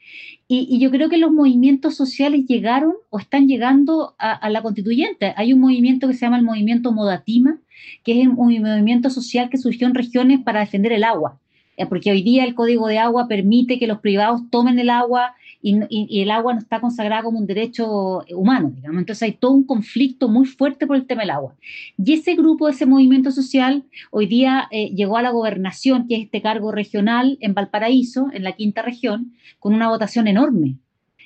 Y, 0.49 0.79
yo 0.79 0.91
creo 0.91 1.09
que 1.09 1.19
los 1.19 1.33
movimientos 1.33 1.97
sociales 1.97 2.47
llegaron 2.47 2.95
o 3.11 3.19
están 3.19 3.49
llegando 3.49 4.15
a, 4.19 4.49
la 4.49 4.63
constituyente. 4.63 5.35
Hay 5.37 5.53
un 5.53 5.61
movimiento 5.61 6.07
que 6.07 6.15
se 6.15 6.21
llama 6.21 6.39
el 6.39 6.45
movimiento 6.45 6.93
Modatima, 6.93 7.59
que 8.05 8.21
es 8.23 8.29
un 8.29 8.35
movimiento 8.35 9.11
social 9.11 9.51
que 9.51 9.59
surgió 9.59 9.89
en 9.89 9.95
regiones 9.95 10.41
para 10.41 10.61
defender 10.61 10.93
el 10.93 11.03
agua, 11.03 11.41
porque 11.85 12.11
hoy 12.11 12.23
día 12.23 12.45
el 12.45 12.55
código 12.55 12.89
de 12.89 12.99
agua 12.99 13.29
permite 13.29 13.79
que 13.79 13.87
los 13.87 14.01
privados 14.01 14.41
tomen 14.51 14.79
el 14.79 14.89
agua 14.89 15.35
y, 15.63 16.23
el 16.23 16.31
agua 16.31 16.55
no 16.55 16.61
está 16.61 16.81
consagrada 16.81 17.25
como 17.25 17.39
un 17.39 17.47
derecho 17.47 18.25
humano, 18.31 18.73
digamos. 18.75 19.01
Entonces 19.01 19.23
hay 19.23 19.33
todo 19.33 19.53
un 19.53 19.65
conflicto 19.65 20.29
muy 20.29 20.47
fuerte 20.47 20.87
por 20.87 20.97
el 20.97 21.07
tema 21.07 21.23
del 21.23 21.31
agua. 21.31 21.57
Y 21.99 22.13
ese 22.15 22.35
grupo, 22.35 22.69
ese 22.69 22.87
movimiento 22.87 23.31
social, 23.31 23.85
hoy 24.11 24.27
día 24.27 24.69
eh, 24.71 24.91
llegó 24.95 25.17
a 25.17 25.23
la 25.23 25.31
gobernación, 25.31 26.07
que 26.07 26.17
es 26.17 26.25
este 26.25 26.41
cargo 26.41 26.71
regional 26.73 27.37
en 27.41 27.55
Valparaíso, 27.55 28.29
en 28.33 28.45
la 28.45 28.53
quinta 28.53 28.83
región, 28.83 29.33
con 29.59 29.75
una 29.75 29.89
votación 29.89 30.29
enorme. 30.29 30.77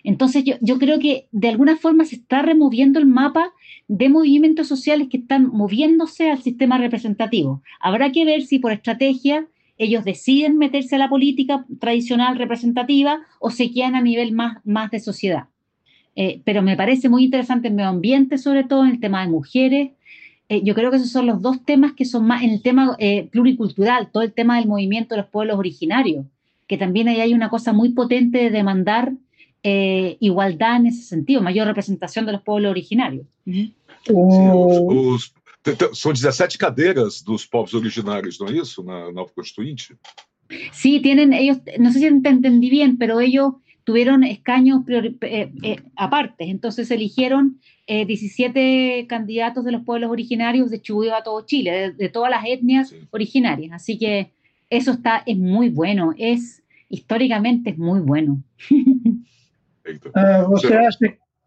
Entonces 0.02 0.44
yo, 0.44 0.54
yo 0.62 0.78
creo 0.78 0.98
que 0.98 1.28
de 1.30 1.48
alguna 1.48 1.76
forma 1.76 2.06
se 2.06 2.16
está 2.16 2.40
removiendo 2.40 2.98
el 2.98 3.06
mapa 3.06 3.52
de 3.88 4.08
movimientos 4.08 4.68
sociales 4.68 5.08
que 5.10 5.18
están 5.18 5.48
moviéndose 5.48 6.30
al 6.30 6.40
sistema 6.40 6.78
representativo. 6.78 7.62
Habrá 7.80 8.10
que 8.10 8.24
ver 8.24 8.42
si 8.42 8.58
por 8.58 8.72
estrategia 8.72 9.46
ellos 9.80 10.04
deciden 10.04 10.58
meterse 10.58 10.96
a 10.96 10.98
la 10.98 11.08
política 11.08 11.64
tradicional 11.80 12.36
representativa 12.36 13.20
o 13.38 13.50
se 13.50 13.72
quedan 13.72 13.94
a 13.94 14.02
nivel 14.02 14.32
más, 14.32 14.58
más 14.64 14.90
de 14.90 15.00
sociedad. 15.00 15.44
Eh, 16.14 16.42
pero 16.44 16.60
me 16.60 16.76
parece 16.76 17.08
muy 17.08 17.24
interesante 17.24 17.68
el 17.68 17.74
medio 17.74 17.88
ambiente, 17.88 18.36
sobre 18.36 18.62
todo 18.62 18.84
en 18.84 18.90
el 18.90 19.00
tema 19.00 19.22
de 19.22 19.28
mujeres. 19.28 19.92
Eh, 20.50 20.60
yo 20.62 20.74
creo 20.74 20.90
que 20.90 20.98
esos 20.98 21.10
son 21.10 21.26
los 21.26 21.40
dos 21.40 21.64
temas 21.64 21.94
que 21.94 22.04
son 22.04 22.26
más 22.26 22.42
en 22.42 22.50
el 22.50 22.60
tema 22.60 22.94
eh, 22.98 23.28
pluricultural, 23.32 24.10
todo 24.12 24.22
el 24.22 24.34
tema 24.34 24.58
del 24.58 24.68
movimiento 24.68 25.14
de 25.14 25.22
los 25.22 25.30
pueblos 25.30 25.58
originarios, 25.58 26.26
que 26.66 26.76
también 26.76 27.08
ahí 27.08 27.22
hay 27.22 27.32
una 27.32 27.48
cosa 27.48 27.72
muy 27.72 27.88
potente 27.90 28.36
de 28.38 28.50
demandar 28.50 29.14
igualdad 29.62 30.76
en 30.76 30.86
ese 30.86 31.02
sentido, 31.02 31.42
mayor 31.42 31.66
representación 31.66 32.24
de 32.24 32.32
los 32.32 32.40
pueblos 32.40 32.70
originarios. 32.70 33.26
São 35.94 36.12
17 36.12 36.56
cadeiras 36.56 37.22
dos 37.22 37.44
povos 37.44 37.74
originários, 37.74 38.40
¿no 38.40 38.46
es 38.48 38.70
eso? 38.70 38.82
Na 38.82 39.12
nova 39.12 39.30
constituinte. 39.34 39.96
Sí, 40.72 41.00
tienen 41.00 41.32
ellos, 41.32 41.58
no 41.78 41.92
sé 41.92 42.00
si 42.00 42.22
te 42.22 42.28
entendí 42.28 42.70
bien, 42.70 42.96
pero 42.96 43.20
ellos 43.20 43.54
tuvieron 43.84 44.24
escaños 44.24 44.82
eh, 44.88 45.52
eh, 45.62 45.82
aparte, 45.96 46.44
entonces 46.44 46.90
eligieron 46.90 47.60
eh, 47.86 48.04
17 48.04 49.06
candidatos 49.08 49.64
de 49.64 49.72
los 49.72 49.84
pueblos 49.84 50.10
originarios 50.10 50.70
de 50.70 50.80
Chubut 50.80 51.10
a 51.10 51.22
todo 51.22 51.44
Chile, 51.46 51.70
de, 51.70 51.90
de 51.92 52.08
todas 52.08 52.30
las 52.30 52.44
etnias 52.46 52.90
sí. 52.90 52.96
originarias, 53.10 53.72
así 53.72 53.98
que 53.98 54.32
eso 54.70 54.92
está, 54.92 55.22
es 55.26 55.36
muy 55.36 55.68
bueno, 55.68 56.14
es 56.16 56.62
históricamente 56.88 57.70
es 57.70 57.78
muy 57.78 58.00
bueno. 58.00 58.42
uh, 60.14 60.48
você 60.48 60.74
acha 60.74 60.98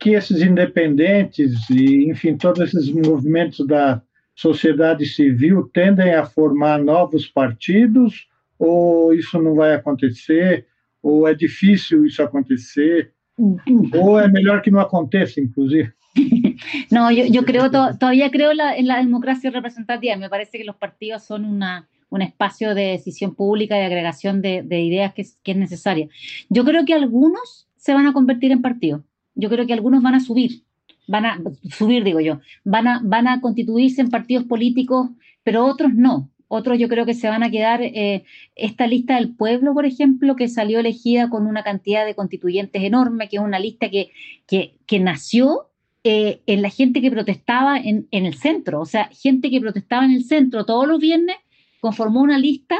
que 0.03 0.15
esses 0.15 0.41
independentes 0.41 1.69
e, 1.69 2.09
enfim, 2.09 2.35
todos 2.35 2.59
esses 2.59 2.91
movimentos 2.91 3.65
da 3.65 4.01
sociedade 4.35 5.05
civil 5.05 5.69
tendem 5.73 6.13
a 6.13 6.25
formar 6.25 6.77
novos 6.77 7.25
partidos 7.25 8.27
ou 8.59 9.13
isso 9.13 9.41
não 9.41 9.55
vai 9.55 9.73
acontecer? 9.73 10.67
Ou 11.01 11.25
é 11.25 11.33
difícil 11.33 12.05
isso 12.05 12.21
acontecer? 12.21 13.13
¿O 13.37 14.19
es 14.19 14.31
mejor 14.31 14.61
que 14.61 14.71
no 14.71 14.81
aconteça, 14.81 15.39
inclusive? 15.39 15.93
No, 16.91 17.09
yo, 17.09 17.25
yo 17.25 17.43
creo, 17.43 17.71
to, 17.71 17.97
todavía 17.97 18.29
creo 18.29 18.53
la, 18.53 18.77
en 18.77 18.87
la 18.87 18.97
democracia 18.97 19.49
representativa. 19.51 20.15
Me 20.15 20.29
parece 20.29 20.57
que 20.57 20.63
los 20.63 20.75
partidos 20.75 21.23
son 21.23 21.43
una, 21.43 21.89
un 22.09 22.21
espacio 22.21 22.75
de 22.75 22.91
decisión 22.91 23.35
pública 23.35 23.77
y 23.77 23.83
agregación 23.83 24.41
de, 24.41 24.63
de 24.63 24.81
ideas 24.81 25.13
que, 25.13 25.25
que, 25.43 25.51
es 25.53 25.57
necesaria. 25.57 26.07
Yo 26.49 26.63
creo 26.63 26.85
que 26.85 26.93
algunos 26.93 27.67
se 27.75 27.93
van 27.93 28.05
a 28.05 28.13
convertir 28.13 28.51
en 28.51 28.61
partidos 28.61 29.01
yo 29.35 29.49
creo 29.49 29.65
que 29.65 29.73
algunos 29.73 30.01
van 30.01 30.15
a 30.15 30.19
subir, 30.19 30.63
van 31.07 31.25
a 31.25 31.41
subir, 31.77 32.03
digo 32.03 32.19
yo, 32.19 32.39
van 32.63 32.87
a, 32.87 33.01
van 33.03 33.27
a 33.27 33.41
constituirse 33.41 34.01
en 34.01 34.09
partidos 34.09 34.45
políticos, 34.45 35.09
pero 35.43 35.65
otros 35.65 35.93
no. 35.93 36.29
Otros 36.47 36.77
yo 36.77 36.87
creo 36.87 37.05
que 37.05 37.15
se 37.15 37.27
van 37.27 37.41
a 37.41 37.49
quedar, 37.49 37.81
eh, 37.81 38.25
esta 38.55 38.85
lista 38.85 39.15
del 39.15 39.35
pueblo, 39.35 39.73
por 39.73 39.87
ejemplo, 39.87 40.35
que 40.35 40.47
salió 40.47 40.79
elegida 40.79 41.29
con 41.29 41.47
una 41.47 41.63
cantidad 41.63 42.05
de 42.05 42.13
constituyentes 42.13 42.83
enorme, 42.83 43.27
que 43.27 43.37
es 43.37 43.41
una 43.41 43.57
lista 43.57 43.89
que, 43.89 44.11
que, 44.45 44.77
que 44.85 44.99
nació 44.99 45.71
eh, 46.03 46.41
en 46.45 46.61
la 46.61 46.69
gente 46.69 47.01
que 47.01 47.09
protestaba 47.09 47.79
en, 47.79 48.07
en 48.11 48.25
el 48.27 48.35
centro, 48.35 48.81
o 48.81 48.85
sea, 48.85 49.09
gente 49.11 49.49
que 49.49 49.61
protestaba 49.61 50.05
en 50.05 50.11
el 50.11 50.25
centro 50.25 50.65
todos 50.65 50.87
los 50.87 50.99
viernes, 50.99 51.37
conformó 51.79 52.21
una 52.21 52.37
lista 52.37 52.75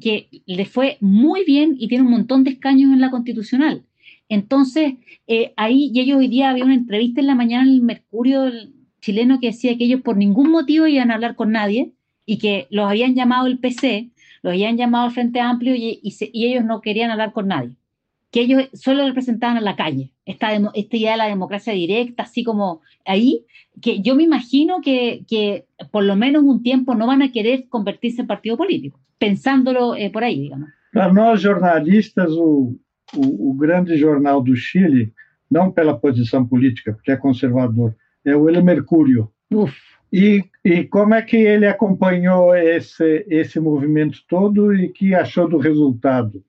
que 0.00 0.28
le 0.46 0.64
fue 0.64 0.96
muy 1.00 1.44
bien 1.44 1.74
y 1.78 1.88
tiene 1.88 2.04
un 2.04 2.10
montón 2.10 2.44
de 2.44 2.52
escaños 2.52 2.92
en 2.92 3.00
la 3.00 3.10
constitucional. 3.10 3.84
Entonces, 4.30 4.94
eh, 5.26 5.52
ahí, 5.56 5.90
y 5.92 6.00
ellos 6.00 6.18
hoy 6.18 6.28
día 6.28 6.50
había 6.50 6.64
una 6.64 6.74
entrevista 6.74 7.20
en 7.20 7.26
la 7.26 7.34
mañana 7.34 7.64
en 7.64 7.74
el 7.74 7.82
Mercurio 7.82 8.44
chileno 9.00 9.40
que 9.40 9.48
decía 9.48 9.76
que 9.76 9.84
ellos 9.84 10.02
por 10.02 10.16
ningún 10.16 10.50
motivo 10.52 10.86
iban 10.86 11.10
a 11.10 11.14
hablar 11.14 11.34
con 11.34 11.50
nadie 11.50 11.92
y 12.24 12.38
que 12.38 12.68
los 12.70 12.88
habían 12.88 13.16
llamado 13.16 13.48
el 13.48 13.58
PC, 13.58 14.10
los 14.42 14.52
habían 14.52 14.76
llamado 14.76 15.08
el 15.08 15.12
Frente 15.12 15.40
Amplio 15.40 15.74
y, 15.74 16.08
se, 16.12 16.30
ellos 16.32 16.64
no 16.64 16.80
querían 16.80 17.10
hablar 17.10 17.32
con 17.32 17.48
nadie, 17.48 17.72
que 18.30 18.42
ellos 18.42 18.68
solo 18.72 19.04
representaban 19.04 19.56
a 19.56 19.60
la 19.62 19.74
calle, 19.74 20.12
esta, 20.24 20.54
esta 20.54 20.96
idea 20.96 21.12
de 21.12 21.18
la 21.18 21.26
democracia 21.26 21.72
directa, 21.72 22.22
así 22.22 22.44
como 22.44 22.82
ahí, 23.04 23.46
que 23.82 24.00
yo 24.00 24.14
me 24.14 24.22
imagino 24.22 24.80
que, 24.80 25.24
que 25.26 25.66
por 25.90 26.04
lo 26.04 26.14
menos 26.14 26.44
un 26.44 26.62
tiempo 26.62 26.94
no 26.94 27.08
van 27.08 27.22
a 27.22 27.32
querer 27.32 27.68
convertirse 27.68 28.20
en 28.20 28.28
partido 28.28 28.56
político, 28.56 29.00
pensándolo 29.18 29.96
eh, 29.96 30.10
por 30.10 30.22
ahí, 30.22 30.40
digamos. 30.40 30.70
Para 30.92 31.12
nós 31.12 31.42
jornalistas, 31.44 32.30
o, 32.30 32.74
o, 33.16 33.50
o, 33.50 33.54
grande 33.54 33.96
jornal 33.96 34.42
do 34.42 34.54
Chile, 34.56 35.12
não 35.50 35.70
pela 35.70 35.98
posição 35.98 36.46
política, 36.46 36.92
porque 36.92 37.10
é 37.10 37.16
conservador, 37.16 37.94
é 38.24 38.36
o 38.36 38.48
El 38.48 38.62
Mercúrio. 38.62 39.30
E, 40.12 40.44
e 40.64 40.84
como 40.84 41.14
é 41.14 41.22
que 41.22 41.36
ele 41.36 41.66
acompanhou 41.66 42.54
esse, 42.54 43.24
esse 43.28 43.60
movimento 43.60 44.18
todo 44.28 44.74
e 44.74 44.88
que 44.88 45.14
achou 45.14 45.48
do 45.48 45.58
resultado? 45.58 46.44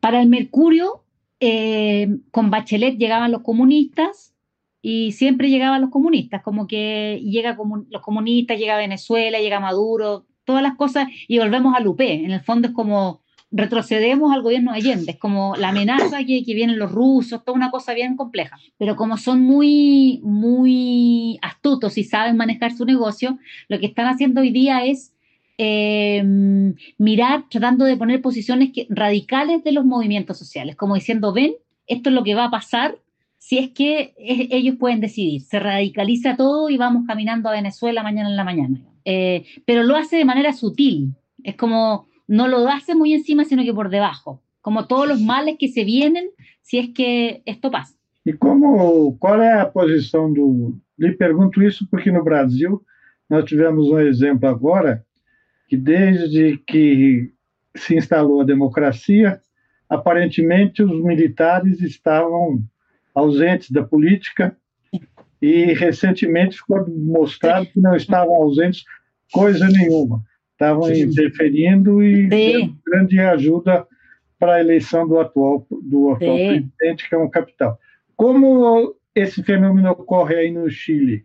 Para 0.00 0.20
el 0.20 0.28
Mercurio, 0.28 1.04
eh, 1.40 2.08
con 2.30 2.50
Bachelet 2.50 2.96
llegaban 2.96 3.32
los 3.32 3.42
comunistas 3.42 4.34
y 4.82 5.12
siempre 5.12 5.48
llegaban 5.48 5.80
los 5.80 5.90
comunistas, 5.90 6.42
como 6.42 6.66
que 6.66 7.20
llega 7.24 7.56
como, 7.56 7.84
los 7.88 8.02
comunistas, 8.02 8.58
llega 8.58 8.76
Venezuela, 8.76 9.38
llega 9.38 9.60
Maduro, 9.60 10.26
todas 10.44 10.62
las 10.62 10.76
cosas 10.76 11.08
y 11.26 11.38
volvemos 11.38 11.74
a 11.74 11.80
Lupe. 11.80 12.12
En 12.12 12.32
el 12.32 12.40
fondo 12.40 12.68
es 12.68 12.74
como 12.74 13.23
retrocedemos 13.54 14.32
al 14.32 14.42
gobierno 14.42 14.72
de 14.72 14.78
Allende, 14.78 15.12
es 15.12 15.18
como 15.18 15.54
la 15.56 15.68
amenaza 15.68 16.18
que, 16.24 16.42
vienen 16.44 16.78
los 16.78 16.90
rusos, 16.90 17.44
toda 17.44 17.56
una 17.56 17.70
cosa 17.70 17.94
bien 17.94 18.16
compleja. 18.16 18.58
Pero 18.78 18.96
como 18.96 19.16
son 19.16 19.40
muy, 19.42 20.20
muy 20.24 21.38
astutos 21.40 21.96
y 21.96 22.04
saben 22.04 22.36
manejar 22.36 22.72
su 22.72 22.84
negocio, 22.84 23.38
lo 23.68 23.78
que 23.78 23.86
están 23.86 24.06
haciendo 24.06 24.40
hoy 24.40 24.50
día 24.50 24.84
es 24.84 25.14
eh, 25.56 26.20
mirar, 26.98 27.44
tratando 27.48 27.84
de 27.84 27.96
poner 27.96 28.20
posiciones 28.20 28.70
radicales 28.88 29.62
de 29.62 29.70
los 29.70 29.84
movimientos 29.84 30.36
sociales, 30.36 30.74
como 30.74 30.96
diciendo, 30.96 31.32
ven, 31.32 31.52
esto 31.86 32.08
es 32.08 32.14
lo 32.14 32.24
que 32.24 32.34
va 32.34 32.46
a 32.46 32.50
pasar 32.50 32.98
si 33.38 33.58
es 33.58 33.70
que 33.70 34.14
ellos 34.16 34.76
pueden 34.80 35.00
decidir. 35.00 35.42
Se 35.42 35.60
radicaliza 35.60 36.34
todo 36.34 36.70
y 36.70 36.78
vamos 36.78 37.04
caminando 37.06 37.50
a 37.50 37.52
Venezuela 37.52 38.02
mañana 38.02 38.30
en 38.30 38.36
la 38.36 38.44
mañana. 38.44 38.80
Eh, 39.04 39.44
pero 39.66 39.82
lo 39.82 39.96
hace 39.96 40.16
de 40.16 40.24
manera 40.24 40.54
sutil. 40.54 41.14
Es 41.42 41.54
como 41.54 42.08
no 42.26 42.48
lo 42.48 42.68
hace 42.68 42.94
muy 42.94 43.12
encima, 43.12 43.44
sino 43.44 43.62
que 43.62 43.74
por 43.74 43.90
debajo, 43.90 44.42
como 44.60 44.86
todos 44.86 45.08
los 45.08 45.20
males 45.20 45.56
que 45.58 45.68
se 45.68 45.84
vienen 45.84 46.30
si 46.62 46.78
es 46.78 46.90
que 46.94 47.42
esto 47.44 47.70
pasa. 47.70 47.94
E 48.24 48.32
como, 48.32 49.16
qual 49.18 49.42
é 49.42 49.60
a 49.60 49.66
posição 49.66 50.32
do. 50.32 50.78
Lhe 50.98 51.12
pergunto 51.12 51.62
isso 51.62 51.86
porque 51.90 52.10
no 52.10 52.24
Brasil 52.24 52.82
nós 53.28 53.44
tivemos 53.44 53.88
um 53.90 53.98
exemplo 53.98 54.48
agora 54.48 55.04
que 55.68 55.76
desde 55.76 56.56
que 56.66 57.32
se 57.76 57.96
instalou 57.96 58.40
a 58.40 58.44
democracia, 58.44 59.40
aparentemente 59.88 60.82
os 60.82 61.04
militares 61.04 61.80
estavam 61.80 62.62
ausentes 63.14 63.70
da 63.70 63.82
política 63.82 64.56
e 65.42 65.72
recentemente 65.74 66.56
ficou 66.56 66.88
mostrado 66.88 67.66
que 67.66 67.80
não 67.80 67.94
estavam 67.94 68.34
ausentes 68.34 68.84
coisa 69.30 69.68
nenhuma 69.68 70.24
estavam 70.54 70.92
interferindo 70.92 72.02
e 72.02 72.28
dando 72.28 72.78
grande 72.86 73.20
ajuda 73.20 73.86
para 74.38 74.54
a 74.54 74.60
eleição 74.60 75.06
do 75.06 75.18
atual, 75.18 75.66
do 75.70 76.12
atual 76.12 76.36
presidente, 76.36 77.08
que 77.08 77.14
é 77.14 77.18
um 77.18 77.28
capital. 77.28 77.78
Como 78.16 78.94
esse 79.14 79.42
fenômeno 79.42 79.90
ocorre 79.90 80.36
aí 80.36 80.50
no 80.50 80.68
Chile? 80.70 81.24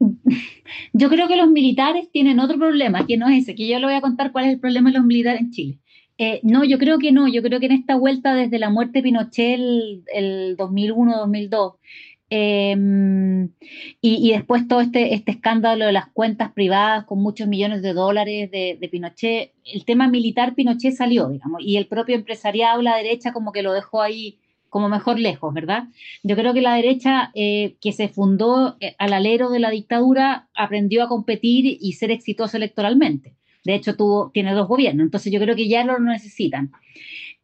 Yo 0.94 1.08
creo 1.08 1.28
que 1.28 1.36
los 1.36 1.50
militares 1.50 2.10
tienen 2.10 2.40
otro 2.40 2.58
problema, 2.58 3.06
que 3.06 3.16
no 3.16 3.28
es 3.28 3.42
ese, 3.42 3.54
que 3.54 3.68
yo 3.68 3.78
le 3.78 3.86
voy 3.86 3.94
a 3.94 4.00
contar 4.00 4.32
cuál 4.32 4.46
es 4.46 4.52
el 4.52 4.60
problema 4.60 4.90
de 4.90 4.98
los 4.98 5.06
militares 5.06 5.40
en 5.42 5.50
Chile. 5.50 5.78
Eh, 6.18 6.40
no, 6.42 6.64
yo 6.64 6.78
creo 6.78 6.98
que 6.98 7.12
no, 7.12 7.28
yo 7.28 7.42
creo 7.42 7.60
que 7.60 7.66
en 7.66 7.72
esta 7.72 7.96
vuelta 7.96 8.34
desde 8.34 8.58
la 8.58 8.70
muerte 8.70 8.98
de 8.98 9.02
Pinochet 9.02 9.54
el, 9.58 10.04
el 10.12 10.56
2001-2002 10.56 11.74
em, 12.34 13.50
y, 14.00 14.32
después 14.32 14.66
todo 14.66 14.80
este, 14.80 15.12
este 15.12 15.32
escándalo 15.32 15.84
de 15.84 15.92
las 15.92 16.06
cuentas 16.08 16.50
privadas 16.52 17.04
con 17.04 17.20
muchos 17.20 17.46
millones 17.46 17.82
de 17.82 17.92
dólares 17.92 18.50
de, 18.50 18.88
Pinochet, 18.90 19.52
el 19.66 19.84
tema 19.84 20.08
militar 20.08 20.54
Pinochet 20.54 20.94
salió, 20.94 21.28
digamos, 21.28 21.60
y 21.62 21.76
el 21.76 21.86
propio 21.86 22.14
empresariado, 22.14 22.80
la 22.80 22.96
derecha, 22.96 23.34
como 23.34 23.52
que 23.52 23.62
lo 23.62 23.74
dejó 23.74 24.00
ahí 24.00 24.38
como 24.70 24.88
mejor 24.88 25.18
lejos, 25.18 25.52
¿verdad? 25.52 25.88
Yo 26.22 26.34
creo 26.34 26.54
que 26.54 26.62
la 26.62 26.74
derecha 26.74 27.30
eh, 27.34 27.74
que 27.82 27.92
se 27.92 28.08
fundó 28.08 28.78
eh, 28.80 28.94
al 28.98 29.12
alero 29.12 29.50
de 29.50 29.60
la 29.60 29.68
dictadura 29.68 30.48
aprendió 30.54 31.04
a 31.04 31.08
competir 31.08 31.76
y 31.78 31.92
ser 31.92 32.10
exitoso 32.10 32.56
electoralmente. 32.56 33.34
De 33.64 33.74
hecho, 33.74 33.94
tuvo, 33.94 34.30
tiene 34.32 34.54
dos 34.54 34.68
gobiernos, 34.68 35.04
entonces 35.04 35.30
yo 35.30 35.38
creo 35.38 35.54
que 35.54 35.68
ya 35.68 35.84
lo 35.84 35.98
necesitan. 35.98 36.72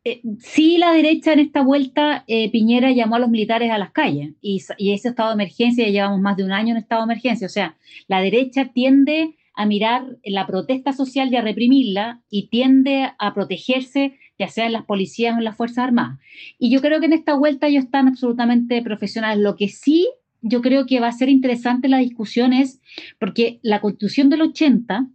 Eh, 0.09 0.21
sí, 0.41 0.79
la 0.79 0.93
derecha 0.93 1.33
en 1.33 1.41
esta 1.41 1.63
vuelta, 1.63 2.25
Piñera 2.27 2.93
llamó 2.93 3.17
a 3.17 3.19
los 3.19 3.29
militares 3.29 3.71
a 3.71 3.79
las 3.79 3.91
calles 3.91 4.31
y, 4.41 4.63
y, 4.79 4.93
ese 4.93 5.09
estado 5.09 5.31
de 5.31 5.35
emergencia, 5.35 5.85
ya 5.85 5.91
llevamos 5.91 6.21
más 6.21 6.37
de 6.37 6.45
un 6.45 6.53
año 6.53 6.73
en 6.73 6.79
estado 6.79 7.03
de 7.03 7.13
emergencia, 7.13 7.47
o 7.47 7.51
sea, 7.51 7.77
la 8.07 8.21
derecha 8.21 8.67
tiende 8.73 9.37
a 9.55 9.67
mirar 9.67 10.05
la 10.25 10.47
protesta 10.47 10.93
social 10.93 11.33
y 11.33 11.37
a 11.37 11.43
reprimirla 11.43 12.23
y 12.31 12.47
tiende 12.47 13.11
a 13.19 13.35
protegerse 13.35 14.15
ya 14.39 14.49
sea 14.49 14.67
en 14.67 14.73
las 14.73 14.85
policías 14.85 15.35
o 15.35 15.39
en 15.39 15.45
las 15.45 15.57
Fuerzas 15.57 15.79
Armadas. 15.79 16.21
Y 16.59 16.71
yo 16.71 16.81
creo 16.81 17.01
que 17.01 17.07
en 17.07 17.13
esta 17.13 17.35
vuelta 17.35 17.67
ellos 17.67 17.85
están 17.85 18.07
absolutamente 18.07 18.81
profesionales. 18.83 19.43
Lo 19.43 19.57
que 19.57 19.69
sí 19.69 20.07
yo 20.41 20.63
creo 20.63 20.87
que 20.87 21.01
va 21.01 21.09
a 21.09 21.13
ser 21.13 21.29
interesante 21.29 21.89
la 21.89 21.99
discusión 21.99 22.53
es 22.53 22.81
porque 23.19 23.59
la 23.63 23.81
Constitución 23.81 24.31
del 24.31 24.43
80 24.43 25.09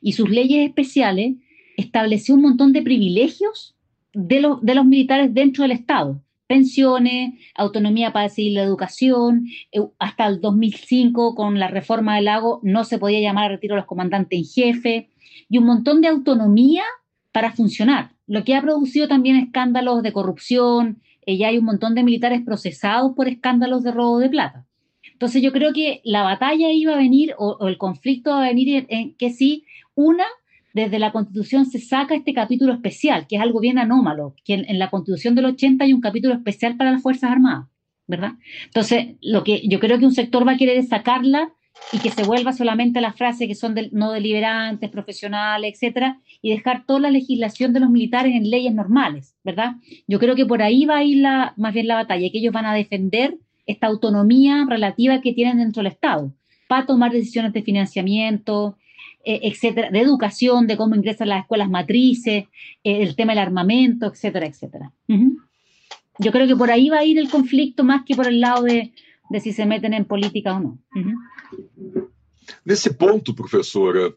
y 0.00 0.12
sus 0.12 0.30
leyes 0.30 0.68
especiales 0.68 1.34
estableció 1.76 2.34
un 2.34 2.42
montón 2.42 2.72
de 2.72 2.82
privilegios 2.82 3.74
de, 4.26 4.40
los, 4.40 4.60
de 4.62 4.74
los 4.74 4.84
militares 4.84 5.32
dentro 5.32 5.62
del 5.62 5.72
Estado. 5.72 6.22
Pensiones, 6.46 7.34
autonomía 7.54 8.12
para 8.12 8.24
decidir 8.24 8.54
la 8.54 8.62
educación, 8.62 9.46
eh, 9.72 9.80
hasta 9.98 10.26
el 10.26 10.40
2005 10.40 11.34
con 11.34 11.58
la 11.58 11.68
reforma 11.68 12.16
del 12.16 12.24
lago 12.24 12.60
no 12.62 12.84
se 12.84 12.98
podía 12.98 13.20
llamar 13.20 13.46
a 13.46 13.48
retiro 13.48 13.74
a 13.74 13.78
los 13.78 13.86
comandantes 13.86 14.38
en 14.38 14.44
jefe 14.44 15.10
y 15.48 15.58
un 15.58 15.64
montón 15.64 16.00
de 16.00 16.08
autonomía 16.08 16.84
para 17.32 17.52
funcionar 17.52 18.12
lo 18.28 18.44
que 18.44 18.54
ha 18.54 18.62
producido 18.62 19.08
también 19.08 19.36
escándalos 19.36 20.02
de 20.02 20.12
corrupción, 20.12 21.00
eh, 21.26 21.38
ya 21.38 21.48
hay 21.48 21.58
un 21.58 21.64
montón 21.64 21.94
de 21.94 22.04
militares 22.04 22.42
procesados 22.44 23.12
por 23.16 23.26
escándalos 23.26 23.82
de 23.82 23.90
robo 23.90 24.18
de 24.18 24.28
plata. 24.28 24.66
Entonces 25.12 25.42
yo 25.42 25.50
creo 25.50 25.72
que 25.72 26.00
la 26.04 26.22
batalla 26.22 26.70
iba 26.70 26.92
a 26.92 26.98
venir, 26.98 27.34
o, 27.38 27.66
el 27.66 27.78
conflicto 27.78 28.30
va 28.30 28.44
a 28.44 28.48
venir 28.48 28.86
en, 28.88 29.14
que 29.14 29.30
si 29.30 29.64
una, 29.94 30.24
desde 30.74 30.98
la 30.98 31.12
Constitución 31.12 31.66
se 31.66 31.78
saca 31.78 32.14
este 32.14 32.34
capítulo 32.34 32.72
especial, 32.72 33.26
que 33.28 33.36
es 33.36 33.42
algo 33.42 33.60
bien 33.60 33.78
anómalo, 33.78 34.34
que 34.44 34.54
en, 34.54 34.68
en 34.68 34.78
la 34.78 34.90
Constitución 34.90 35.34
del 35.34 35.46
80 35.46 35.84
hay 35.84 35.92
un 35.92 36.00
capítulo 36.00 36.34
especial 36.34 36.76
para 36.76 36.92
las 36.92 37.02
Fuerzas 37.02 37.30
Armadas, 37.30 37.68
¿verdad? 38.06 38.32
Entonces, 38.64 39.16
lo 39.20 39.44
que 39.44 39.66
yo 39.68 39.80
creo 39.80 39.98
que 39.98 40.06
un 40.06 40.14
sector 40.14 40.46
va 40.46 40.52
a 40.52 40.56
querer 40.56 40.76
es 40.76 40.88
sacarla 40.88 41.52
y 41.92 41.98
que 41.98 42.10
se 42.10 42.24
vuelva 42.24 42.52
solamente 42.52 42.98
a 42.98 43.02
las 43.02 43.16
frases 43.16 43.48
que 43.48 43.54
son 43.54 43.74
no 43.92 44.12
deliberantes, 44.12 44.90
profesionales, 44.90 45.74
etcétera, 45.74 46.20
y 46.42 46.50
dejar 46.50 46.84
toda 46.84 47.00
la 47.00 47.10
legislación 47.10 47.72
de 47.72 47.80
los 47.80 47.90
militares 47.90 48.34
en 48.34 48.50
leyes 48.50 48.74
normales, 48.74 49.36
¿verdad? 49.44 49.76
Yo 50.06 50.18
creo 50.18 50.34
que 50.34 50.46
por 50.46 50.62
ahí 50.62 50.84
va 50.84 50.98
a 50.98 51.04
ir 51.04 51.18
la, 51.18 51.54
más 51.56 51.72
bien 51.72 51.88
la 51.88 51.94
batalla, 51.94 52.28
que 52.30 52.38
ellos 52.38 52.52
van 52.52 52.66
a 52.66 52.74
defender 52.74 53.38
esta 53.66 53.86
autonomía 53.86 54.66
relativa 54.68 55.20
que 55.20 55.32
tienen 55.32 55.58
dentro 55.58 55.82
del 55.82 55.92
Estado 55.92 56.32
para 56.68 56.86
tomar 56.86 57.12
decisiones 57.12 57.52
de 57.52 57.62
financiamiento, 57.62 58.76
eh, 59.28 59.40
etcétera, 59.42 59.90
de 59.90 60.00
educación, 60.00 60.66
de 60.66 60.78
cómo 60.78 60.94
ingresan 60.94 61.28
las 61.28 61.42
escuelas 61.42 61.68
matrices, 61.68 62.44
eh, 62.82 63.02
el 63.02 63.14
tema 63.14 63.32
del 63.32 63.40
armamento, 63.40 64.06
etcétera, 64.06 64.46
etcétera. 64.46 64.90
Yo 66.18 66.32
creo 66.32 66.46
que 66.46 66.56
por 66.56 66.70
ahí 66.70 66.88
va 66.88 67.00
a 67.00 67.04
ir 67.04 67.18
el 67.18 67.28
conflicto 67.28 67.84
más 67.84 68.04
que 68.06 68.16
por 68.16 68.26
el 68.26 68.40
lado 68.40 68.62
de, 68.62 68.90
de 69.28 69.40
si 69.40 69.52
se 69.52 69.66
meten 69.66 69.92
em 69.92 70.02
política 70.02 70.54
ou 70.54 70.60
não. 70.60 70.78
Uhum. 70.96 71.14
Nesse 72.64 72.94
ponto, 72.94 73.34
professora, 73.34 74.14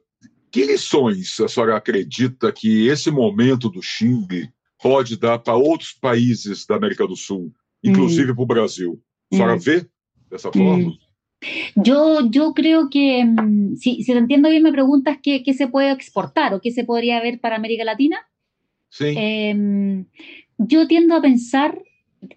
que 0.49 0.63
lições 0.63 1.37
a 1.41 1.47
senhora 1.49 1.75
acredita 1.75 2.49
que 2.53 2.87
esse 2.87 3.11
momento 3.11 3.69
do 3.69 3.81
Chile 3.81 4.49
pode 4.81 5.17
dar 5.17 5.39
para 5.39 5.55
outros 5.55 5.91
países 5.91 6.65
da 6.65 6.77
América 6.77 7.05
do 7.05 7.17
Sul, 7.17 7.53
inclusive 7.83 8.33
para 8.33 8.43
o 8.43 8.47
Brasil? 8.47 9.03
A 9.31 9.35
senhora 9.35 9.57
vê 9.57 9.85
dessa 10.29 10.49
forma? 10.49 10.93
Yo, 11.75 12.29
yo 12.29 12.53
creo 12.53 12.89
que, 12.89 13.25
si, 13.77 14.03
si 14.03 14.11
te 14.11 14.17
entiendo 14.17 14.49
bien, 14.49 14.63
me 14.63 14.71
preguntas 14.71 15.17
qué, 15.21 15.43
qué, 15.43 15.53
se 15.53 15.67
puede 15.67 15.91
exportar 15.91 16.53
o 16.53 16.61
qué 16.61 16.71
se 16.71 16.83
podría 16.83 17.21
ver 17.21 17.39
para 17.39 17.55
América 17.55 17.83
Latina. 17.83 18.19
Sí. 18.89 19.15
Eh, 19.17 20.03
yo 20.57 20.87
tiendo 20.87 21.15
a 21.15 21.21
pensar, 21.21 21.81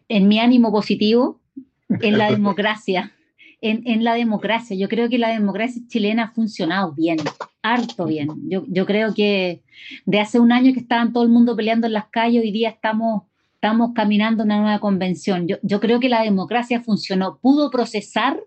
en 0.08 0.28
mi 0.28 0.38
ánimo 0.38 0.72
positivo, 0.72 1.40
en 1.88 2.18
la 2.18 2.30
democracia. 2.30 3.12
En, 3.60 3.82
en, 3.86 4.04
la 4.04 4.14
democracia. 4.14 4.76
Yo 4.76 4.88
creo 4.88 5.08
que 5.08 5.16
la 5.16 5.30
democracia 5.30 5.80
chilena 5.88 6.24
ha 6.24 6.30
funcionado 6.32 6.92
bien, 6.92 7.16
harto 7.62 8.04
bien. 8.04 8.28
Yo, 8.46 8.64
yo 8.68 8.84
creo 8.84 9.14
que 9.14 9.62
de 10.04 10.20
hace 10.20 10.38
un 10.38 10.52
año 10.52 10.74
que 10.74 10.80
estaban 10.80 11.14
todo 11.14 11.22
el 11.22 11.30
mundo 11.30 11.56
peleando 11.56 11.86
en 11.86 11.94
las 11.94 12.08
calles, 12.08 12.42
hoy 12.42 12.52
día 12.52 12.68
estamos, 12.68 13.22
estamos 13.54 13.92
caminando 13.94 14.44
una 14.44 14.60
nueva 14.60 14.80
convención. 14.80 15.48
Yo, 15.48 15.56
yo 15.62 15.80
creo 15.80 15.98
que 15.98 16.10
la 16.10 16.22
democracia 16.22 16.82
funcionó, 16.82 17.38
pudo 17.38 17.70
procesar 17.70 18.38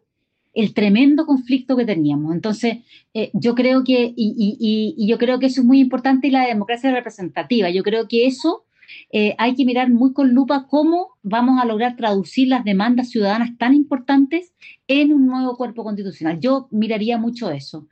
el 0.57 0.73
tremendo 0.73 1.27
conflicto 1.27 1.77
que 1.77 1.85
teníamos. 1.85 2.33
Entonces, 2.33 2.79
eh, 3.13 3.29
yo 3.33 3.53
creo 3.53 3.83
que, 3.83 4.11
y, 4.15 4.57
y, 4.59 4.95
y, 4.97 5.07
yo 5.07 5.19
creo 5.19 5.37
que 5.37 5.45
eso 5.45 5.61
es 5.61 5.67
muy 5.67 5.79
importante 5.79 6.27
y 6.27 6.31
la 6.31 6.47
democracia 6.47 6.91
representativa. 6.91 7.69
Yo 7.69 7.83
creo 7.83 8.07
que 8.07 8.25
eso 8.25 8.65
eh, 9.11 9.35
hay 9.37 9.53
que 9.53 9.65
mirar 9.65 9.91
muy 9.91 10.13
con 10.13 10.33
lupa 10.33 10.65
cómo 10.67 11.09
vamos 11.21 11.61
a 11.61 11.65
lograr 11.65 11.95
traducir 11.95 12.47
las 12.47 12.63
demandas 12.63 13.11
ciudadanas 13.11 13.55
tan 13.59 13.75
importantes 13.75 14.53
en 14.87 15.13
un 15.13 15.27
nuevo 15.27 15.55
cuerpo 15.57 15.83
constitucional. 15.83 16.39
Yo 16.39 16.67
miraría 16.71 17.19
mucho 17.19 17.51
eso. 17.51 17.87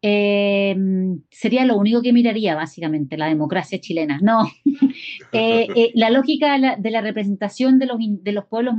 Eh, 0.00 0.74
sería 1.30 1.66
lo 1.66 1.76
único 1.76 2.00
que 2.00 2.14
miraría, 2.14 2.54
básicamente, 2.54 3.18
la 3.18 3.26
democracia 3.26 3.80
chilena. 3.80 4.18
No, 4.22 4.50
eh, 5.32 5.90
la 5.94 6.08
lógica 6.08 6.54
de 6.78 6.90
la, 6.90 7.00
representación 7.02 7.78
de 7.78 7.84
los, 7.86 7.98
de 7.98 8.32
los 8.32 8.46
pueblos 8.46 8.76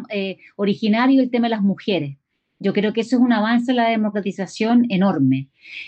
originarios, 0.55 1.21
el 1.21 1.29
tema 1.29 1.45
de 1.45 1.51
las 1.51 1.61
mujeres. 1.61 2.17
Yo 2.59 2.73
creo 2.73 2.93
que 2.93 3.01
eso 3.01 3.15
es 3.15 3.21
un 3.21 3.33
avance 3.33 3.71
en 3.71 3.77
la 3.77 3.89
democratización 3.89 4.85
enorme. 4.89 5.47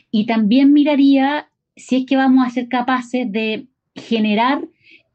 Y 0.10 0.26
también 0.26 0.74
miraría 0.74 1.50
si 1.76 1.98
es 1.98 2.06
que 2.06 2.16
vamos 2.16 2.46
a 2.46 2.50
ser 2.50 2.70
capaces 2.70 3.32
de 3.32 3.68
generar 3.96 4.62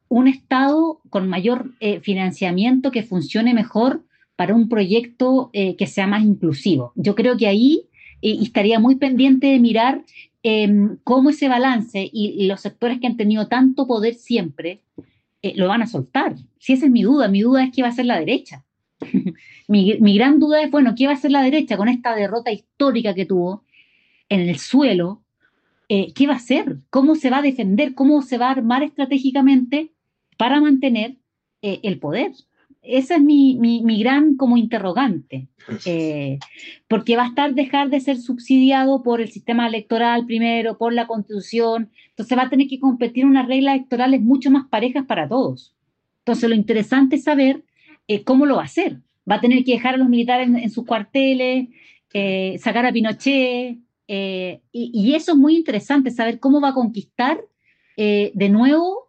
un 0.09 0.29
Estado 0.29 1.01
con 1.11 1.29
mayor 1.29 1.73
eh, 1.81 2.01
financiamiento 2.01 2.91
que 2.91 3.03
funcione 3.03 3.55
mejor 3.55 4.05
para 4.37 4.55
un 4.55 4.69
proyecto 4.69 5.51
eh, 5.53 5.77
que 5.77 5.87
sea 5.87 6.07
más 6.07 6.23
inclusivo. 6.23 6.93
Yo 6.95 7.15
creo 7.15 7.37
que 7.37 7.47
ahí 7.47 7.89
eh, 8.23 8.37
estaría 8.43 8.79
muy 8.79 8.97
pendiente 8.97 9.49
de 9.49 9.59
mirar 9.59 10.05
em, 10.43 10.99
cómo 11.03 11.31
ese 11.31 11.49
balance 11.49 12.09
y, 12.13 12.47
los 12.47 12.61
sectores 12.61 13.01
que 13.01 13.07
han 13.07 13.17
tenido 13.17 13.49
tanto 13.49 13.87
poder 13.87 14.15
siempre 14.15 14.83
lo 15.55 15.69
van 15.69 15.81
a 15.81 15.87
soltar. 15.87 16.35
Si 16.59 16.73
esa 16.73 16.87
es 16.87 16.91
mi 16.91 17.05
duda, 17.05 17.29
mi 17.29 17.43
duda 17.43 17.63
es 17.63 17.71
qué 17.73 17.81
va 17.81 17.89
a 17.89 17.93
hacer 17.93 18.07
la 18.07 18.19
derecha. 18.19 18.66
mi, 19.69 19.99
mi 20.01 20.15
gran 20.17 20.39
duda 20.41 20.63
es, 20.63 20.71
bueno, 20.71 20.95
¿qué 20.97 21.07
va 21.07 21.13
a 21.13 21.17
hacer 21.17 21.31
la 21.31 21.43
derecha 21.43 21.77
con 21.77 21.89
esta 21.89 22.15
derrota 22.15 22.53
histórica 22.53 23.15
que 23.15 23.27
tuvo 23.27 23.65
en 24.29 24.41
el 24.41 24.59
suelo? 24.59 25.23
¿Qué 25.89 26.27
va 26.27 26.33
a 26.33 26.39
hacer? 26.39 26.79
¿Cómo 26.91 27.15
se 27.15 27.31
va 27.31 27.39
a 27.39 27.43
defender? 27.43 27.95
¿Cómo 27.95 28.21
se 28.23 28.39
va 28.39 28.49
a 28.49 28.53
armar 28.53 28.83
estratégicamente 28.83 29.93
para 30.37 30.61
mantener 30.61 31.17
eh, 31.63 31.81
el 31.83 31.99
poder. 31.99 32.33
Esa 32.83 33.17
es 33.17 33.23
mi, 33.23 33.57
mi, 33.57 33.99
gran 33.99 34.37
como 34.37 34.57
interrogante, 34.57 35.49
eh, 35.85 36.39
porque 36.87 37.17
va 37.17 37.25
a 37.25 37.29
estar 37.29 37.53
dejar 37.55 37.91
de 37.91 37.99
ser 37.99 38.19
subsidiado 38.19 39.03
por 39.03 39.21
el 39.21 39.33
sistema 39.33 39.67
electoral 39.67 40.25
primero, 40.27 40.79
por 40.79 40.93
la 40.93 41.09
constitución, 41.09 41.91
entonces 42.11 42.39
va 42.39 42.43
a 42.43 42.51
tener 42.51 42.69
que 42.69 42.79
competir 42.79 43.27
unas 43.27 43.49
reglas 43.49 43.75
electorales 43.75 44.23
mucho 44.23 44.53
más 44.53 44.69
parejas 44.69 45.05
para 45.07 45.29
todos. 45.29 45.75
Entonces 46.19 46.49
lo 46.49 46.55
interesante 46.55 47.17
es 47.17 47.25
saber 47.25 47.65
eh, 48.09 48.25
cómo 48.25 48.47
lo 48.47 48.57
va 48.57 48.63
a 48.63 48.67
hacer. 48.67 49.01
Va 49.29 49.37
a 49.37 49.41
tener 49.41 49.65
que 49.65 49.73
dejar 49.73 49.95
a 49.95 49.99
los 49.99 50.09
militares 50.09 50.49
en, 50.49 50.71
sus 50.71 50.87
cuarteles, 50.87 51.69
sacar 52.61 52.87
a 52.87 52.93
Pinochet, 52.93 53.79
y, 54.09 54.61
y, 54.73 55.15
eso 55.15 55.33
es 55.33 55.39
muy 55.39 55.57
interesante, 55.57 56.11
saber 56.11 56.39
cómo 56.39 56.61
va 56.61 56.69
a 56.69 56.75
conquistar 56.75 57.41
de 57.97 58.49
nuevo 58.49 59.07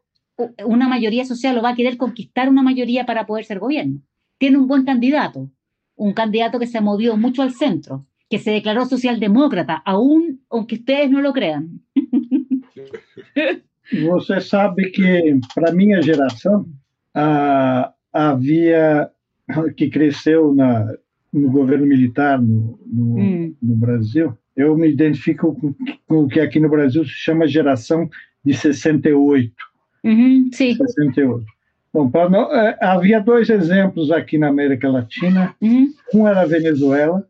una 0.66 0.88
mayoría 0.88 1.26
social 1.26 1.56
lo 1.56 1.62
va 1.62 1.70
a 1.72 1.76
querer 1.76 1.98
conquistar 1.98 2.50
una 2.50 2.64
mayoría 2.64 3.06
para 3.06 3.26
poder 3.26 3.46
ser 3.46 3.60
gobierno. 3.60 4.02
Tiene 4.38 4.58
un 4.58 4.68
buen 4.68 4.86
candidato, 4.86 5.50
un 5.96 6.14
candidato 6.14 6.60
que 6.60 6.68
se 6.68 6.82
movió 6.82 7.18
mucho 7.18 7.42
al 7.42 7.54
centro, 7.54 8.06
que 8.30 8.40
se 8.40 8.52
declaró 8.52 8.86
socialdemócrata, 8.86 9.82
aún 9.86 10.42
aunque 10.50 10.76
ustedes 10.76 11.10
no 11.10 11.22
lo 11.22 11.34
crean. 11.34 11.82
Você 13.90 14.42
sabe 14.42 14.92
que, 14.92 15.40
para 15.56 15.72
minha 15.72 16.02
geração, 16.04 16.66
ah, 17.14 17.96
havia 18.18 19.10
que 19.76 19.90
cresceu 19.90 20.54
na, 20.54 20.94
no 21.32 21.52
governo 21.52 21.86
militar 21.86 22.42
no, 22.42 22.80
no, 22.86 23.18
hum. 23.18 23.56
no 23.62 23.76
Brasil, 23.76 24.38
eu 24.56 24.76
me 24.76 24.90
identifico 24.90 25.56
com, 25.56 25.74
com, 26.08 26.24
o 26.24 26.28
que 26.28 26.40
aqui 26.40 26.60
no 26.60 26.70
Brasil 26.70 27.04
se 27.06 27.12
chama 27.12 27.48
geração 27.48 28.10
de 28.44 28.54
68. 28.54 29.54
Uhum, 30.04 30.50
sim. 30.52 30.76
68. 30.76 31.46
Bom, 31.94 32.12
é, 32.52 32.78
havia 32.82 33.20
dois 33.20 33.50
exemplos 33.50 34.12
aqui 34.12 34.38
na 34.38 34.48
América 34.48 34.90
Latina. 34.90 35.56
Uhum. 35.62 35.94
Um 36.14 36.28
era 36.28 36.42
a 36.42 36.46
Venezuela, 36.46 37.26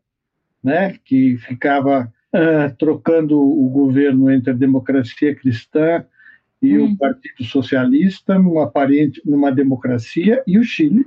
né, 0.64 0.96
que 1.06 1.38
ficava 1.38 2.12
uh, 2.34 2.76
trocando 2.78 3.40
o 3.40 3.70
governo 3.70 4.32
entre 4.32 4.52
a 4.52 4.56
democracia 4.56 5.36
cristã 5.36 6.06
e 6.62 6.78
o 6.78 6.98
Partido 6.98 7.44
Socialista, 7.44 8.38
numa 8.40 8.64
aparente, 8.64 9.22
numa 9.26 9.52
democracia, 9.52 10.44
e 10.48 10.58
o 10.58 10.64
Chile, 10.64 11.06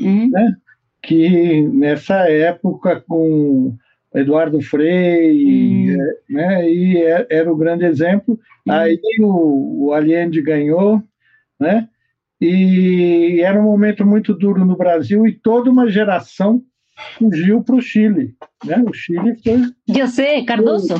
uhum. 0.00 0.30
né, 0.30 0.56
que 1.02 1.62
nessa 1.62 2.28
época 2.28 3.00
com 3.00 3.76
Eduardo 4.14 4.60
Frei, 4.60 5.94
hum. 5.94 5.96
né, 6.28 6.68
e 6.68 6.96
é, 6.98 7.26
era 7.30 7.52
o 7.52 7.56
grande 7.56 7.84
exemplo. 7.84 8.38
Hum. 8.66 8.72
Aí 8.72 9.00
o, 9.20 9.86
o 9.86 9.92
Allende 9.92 10.42
ganhou, 10.42 11.00
né, 11.58 11.88
e 12.40 13.40
era 13.42 13.60
um 13.60 13.64
momento 13.64 14.04
muito 14.04 14.34
duro 14.34 14.64
no 14.64 14.76
Brasil 14.76 15.26
e 15.26 15.32
toda 15.32 15.70
uma 15.70 15.88
geração 15.88 16.64
fugiu 17.18 17.62
para 17.62 17.76
o 17.76 17.80
Chile. 17.80 18.34
Né? 18.64 18.82
O 18.86 18.92
Chile 18.92 19.36
foi. 19.42 19.74
Eu 19.86 20.06
sei, 20.08 20.44
Cardoso. 20.44 20.94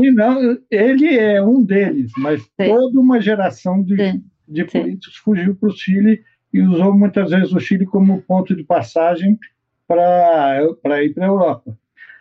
E 0.00 0.10
não, 0.10 0.58
ele 0.70 1.16
é 1.16 1.42
um 1.42 1.62
deles, 1.62 2.12
mas 2.16 2.42
toda 2.56 3.00
uma 3.00 3.20
geração 3.20 3.82
de, 3.82 4.20
de 4.48 4.64
políticos 4.64 5.16
fugiu 5.16 5.54
para 5.54 5.68
o 5.68 5.76
Chile 5.76 6.22
e 6.52 6.60
usou 6.62 6.96
muitas 6.96 7.30
vezes 7.30 7.52
o 7.52 7.60
Chile 7.60 7.84
como 7.84 8.22
ponto 8.22 8.54
de 8.54 8.62
passagem 8.62 9.38
para 9.86 10.62
ir 10.62 11.12
para 11.14 11.24
a 11.24 11.28
Europa. 11.28 11.76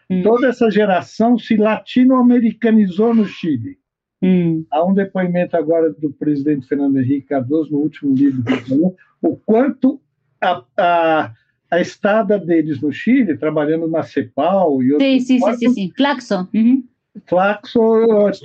Hum. 0.09 0.21
Toda 0.21 0.47
essa 0.47 0.69
geração 0.69 1.37
se 1.37 1.55
latino-americanizou 1.55 3.13
no 3.13 3.25
Chile. 3.25 3.77
Hum. 4.21 4.65
Há 4.71 4.83
um 4.85 4.93
depoimento 4.93 5.55
agora 5.55 5.91
do 5.91 6.11
presidente 6.11 6.67
Fernando 6.67 6.97
Henrique 6.97 7.27
Cardoso, 7.27 7.71
no 7.71 7.79
último 7.79 8.15
livro 8.15 8.43
que 8.43 8.69
falou, 8.69 8.95
o 9.21 9.35
quanto 9.35 10.01
a, 10.41 10.63
a, 10.77 11.33
a 11.73 11.81
estada 11.81 12.39
deles 12.39 12.79
no 12.81 12.91
Chile, 12.91 13.37
trabalhando 13.37 13.87
na 13.87 14.03
CEPAL 14.03 14.83
e 14.83 14.93
outros. 14.93 15.09
Sim, 15.09 15.19
sim, 15.19 15.39
sim, 15.39 15.53
sim, 15.57 15.69
sim. 15.69 15.93
Flaxo. 15.95 16.47
Uhum. 16.53 16.83
Flaxo 17.25 17.79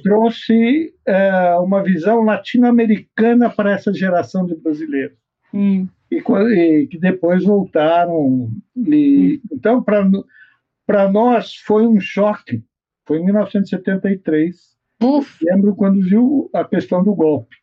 trouxe 0.02 0.94
é, 1.06 1.54
uma 1.56 1.82
visão 1.82 2.22
latino-americana 2.22 3.50
para 3.50 3.72
essa 3.72 3.92
geração 3.92 4.46
de 4.46 4.54
brasileiros. 4.54 5.16
Hum. 5.52 5.86
E, 6.10 6.16
e, 6.16 6.86
que 6.86 6.98
depois 6.98 7.44
voltaram. 7.44 8.50
E, 8.76 9.36
hum. 9.36 9.48
Então, 9.52 9.82
para 9.82 11.08
nós, 11.10 11.54
foi 11.56 11.86
um 11.86 12.00
choque. 12.00 12.62
Foi 13.06 13.18
em 13.18 13.24
1973. 13.24 14.56
Uf. 15.02 15.44
Lembro 15.44 15.76
quando 15.76 16.00
viu 16.00 16.50
a 16.54 16.64
questão 16.64 17.02
do 17.04 17.14
golpe. 17.14 17.56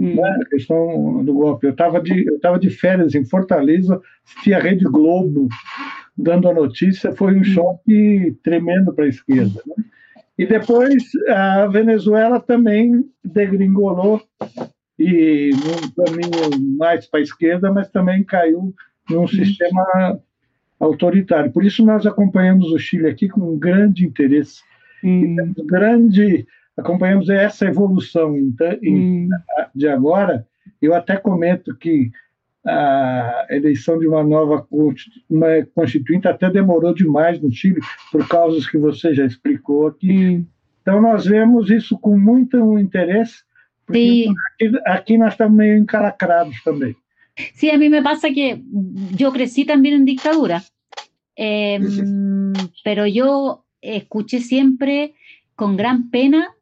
Hum. 0.00 0.14
Né? 0.14 0.38
A 0.40 0.48
questão 0.48 1.22
do 1.22 1.34
golpe. 1.34 1.66
Eu 1.66 1.72
estava 1.72 2.00
de, 2.00 2.24
eu 2.26 2.58
de 2.58 2.70
férias 2.70 3.14
em 3.14 3.24
Fortaleza, 3.24 4.00
assisti 4.24 4.54
a 4.54 4.58
Rede 4.58 4.84
Globo 4.84 5.46
dando 6.16 6.48
a 6.48 6.54
notícia. 6.54 7.12
Foi 7.12 7.34
um 7.34 7.40
hum. 7.40 7.44
choque 7.44 8.34
tremendo 8.42 8.94
para 8.94 9.04
a 9.04 9.08
esquerda. 9.08 9.60
Né? 9.66 9.84
E 10.38 10.46
depois 10.46 11.04
a 11.28 11.66
Venezuela 11.66 12.40
também 12.40 13.04
degringolou 13.22 14.22
e 14.98 15.50
num 15.52 16.04
caminho 16.04 16.76
mais 16.78 17.06
para 17.06 17.20
a 17.20 17.22
esquerda, 17.22 17.70
mas 17.70 17.90
também 17.90 18.24
caiu 18.24 18.74
num 19.08 19.28
sistema 19.28 20.18
autoritário. 20.78 21.52
Por 21.52 21.62
isso 21.62 21.84
nós 21.84 22.06
acompanhamos 22.06 22.72
o 22.72 22.78
Chile 22.78 23.06
aqui 23.06 23.28
com 23.28 23.52
um 23.52 23.58
grande 23.58 24.06
interesse. 24.06 24.62
Hum. 25.04 25.36
grande 25.66 26.46
acompanhamos 26.80 27.28
essa 27.28 27.66
evolução 27.66 28.36
então, 28.36 28.78
hum. 28.82 29.28
de 29.74 29.88
agora. 29.88 30.46
Eu 30.80 30.94
até 30.94 31.16
comento 31.16 31.76
que 31.76 32.10
a 32.66 33.46
eleição 33.50 33.98
de 33.98 34.06
uma 34.06 34.22
nova 34.22 34.66
uma 35.28 35.48
constituinte 35.74 36.28
até 36.28 36.50
demorou 36.50 36.92
demais 36.92 37.40
no 37.40 37.50
Chile 37.50 37.80
por 38.12 38.26
causas 38.28 38.66
que 38.66 38.76
você 38.76 39.14
já 39.14 39.24
explicou 39.24 39.86
aqui. 39.86 40.12
Hum. 40.12 40.46
Então 40.82 41.00
nós 41.00 41.26
vemos 41.26 41.70
isso 41.70 41.98
com 41.98 42.18
muito 42.18 42.78
interesse 42.78 43.44
Sí. 43.92 44.26
Aquí, 44.54 44.78
aquí 44.86 45.18
no 45.18 45.28
están 45.28 45.56
medio 45.56 45.76
encalacrados 45.76 46.56
también. 46.64 46.96
Sí, 47.54 47.70
a 47.70 47.78
mí 47.78 47.88
me 47.88 48.02
pasa 48.02 48.28
que 48.30 48.62
yo 49.16 49.32
crecí 49.32 49.64
también 49.64 49.94
en 49.94 50.04
dictadura, 50.04 50.62
eh, 51.36 51.80
pero 52.84 53.06
yo 53.06 53.64
escuché 53.80 54.40
siempre 54.40 55.14
con 55.54 55.76
gran 55.76 56.10
pena 56.10 56.54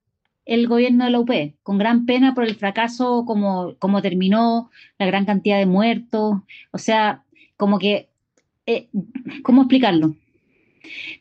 el 0.48 0.66
gobierno 0.66 1.04
de 1.04 1.10
la 1.10 1.20
UP, 1.20 1.30
con 1.62 1.76
gran 1.76 2.06
pena 2.06 2.34
por 2.34 2.44
el 2.44 2.56
fracaso, 2.56 3.24
como, 3.26 3.74
como 3.78 4.00
terminó, 4.00 4.70
la 4.98 5.04
gran 5.04 5.26
cantidad 5.26 5.58
de 5.58 5.66
muertos, 5.66 6.38
o 6.70 6.78
sea, 6.78 7.22
como 7.58 7.78
que, 7.78 8.08
eh, 8.64 8.88
¿cómo 9.42 9.62
explicarlo? 9.62 10.16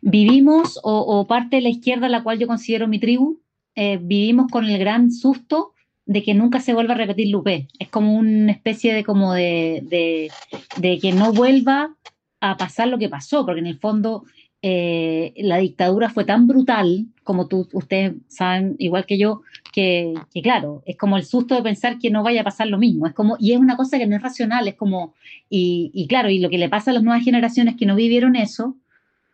Vivimos, 0.02 0.80
o, 0.82 1.28
parte 1.28 1.58
de 1.58 1.62
la 1.62 1.70
izquierda, 1.70 2.08
la 2.08 2.24
cual 2.24 2.40
yo 2.40 2.48
considero 2.48 2.88
mi 2.88 3.00
tribu, 3.00 3.42
eh, 3.76 4.00
vivimos 4.02 4.50
con 4.50 4.64
el 4.64 4.80
gran 4.80 5.12
susto 5.12 5.74
de 6.06 6.24
que 6.24 6.34
nunca 6.34 6.62
se 6.62 6.74
vuelva 6.74 6.94
a 6.94 6.98
repetir 6.98 7.28
Lupe. 7.28 7.68
Es 7.80 7.90
como 7.90 8.16
una 8.16 8.54
especie 8.54 8.94
de 8.94 9.04
como 9.04 9.34
de, 9.34 10.32
de, 10.80 11.00
que 11.00 11.12
no 11.12 11.34
vuelva 11.34 11.94
a 12.40 12.56
pasar 12.56 12.88
lo 12.88 12.98
que 12.98 13.10
pasó, 13.10 13.46
porque 13.46 13.60
en 13.60 13.68
el 13.68 13.78
fondo 13.78 14.24
eh, 14.62 15.34
la 15.38 15.58
dictadura 15.58 16.10
fue 16.10 16.26
tan 16.26 16.48
brutal, 16.48 17.06
como 17.24 17.48
tú, 17.48 17.68
ustedes 17.74 18.14
saben, 18.28 18.76
igual 18.80 19.06
que 19.06 19.18
yo, 19.18 19.42
que, 19.72 20.14
que, 20.34 20.42
claro, 20.42 20.84
es 20.86 20.98
como 20.98 21.18
el 21.18 21.26
susto 21.26 21.56
de 21.56 21.62
pensar 21.62 22.00
que 22.00 22.10
no 22.10 22.24
vaya 22.24 22.42
a 22.42 22.44
pasar 22.46 22.68
lo 22.68 22.78
mismo. 22.78 23.08
Es 23.08 23.14
como, 23.14 23.38
y 23.40 23.54
es 23.54 23.60
una 23.60 23.78
cosa 23.78 23.98
que 23.98 24.08
no 24.08 24.16
es 24.16 24.22
racional, 24.22 24.68
es 24.68 24.76
como, 24.76 25.14
y, 25.50 25.92
y 25.94 26.08
claro, 26.08 26.30
y 26.30 26.40
lo 26.40 26.50
que 26.50 26.58
le 26.58 26.70
pasa 26.70 26.92
a 26.92 26.94
las 26.96 27.04
nuevas 27.04 27.24
generaciones 27.24 27.76
que 27.76 27.86
no 27.86 27.96
vivieron 27.96 28.36
eso, 28.36 28.76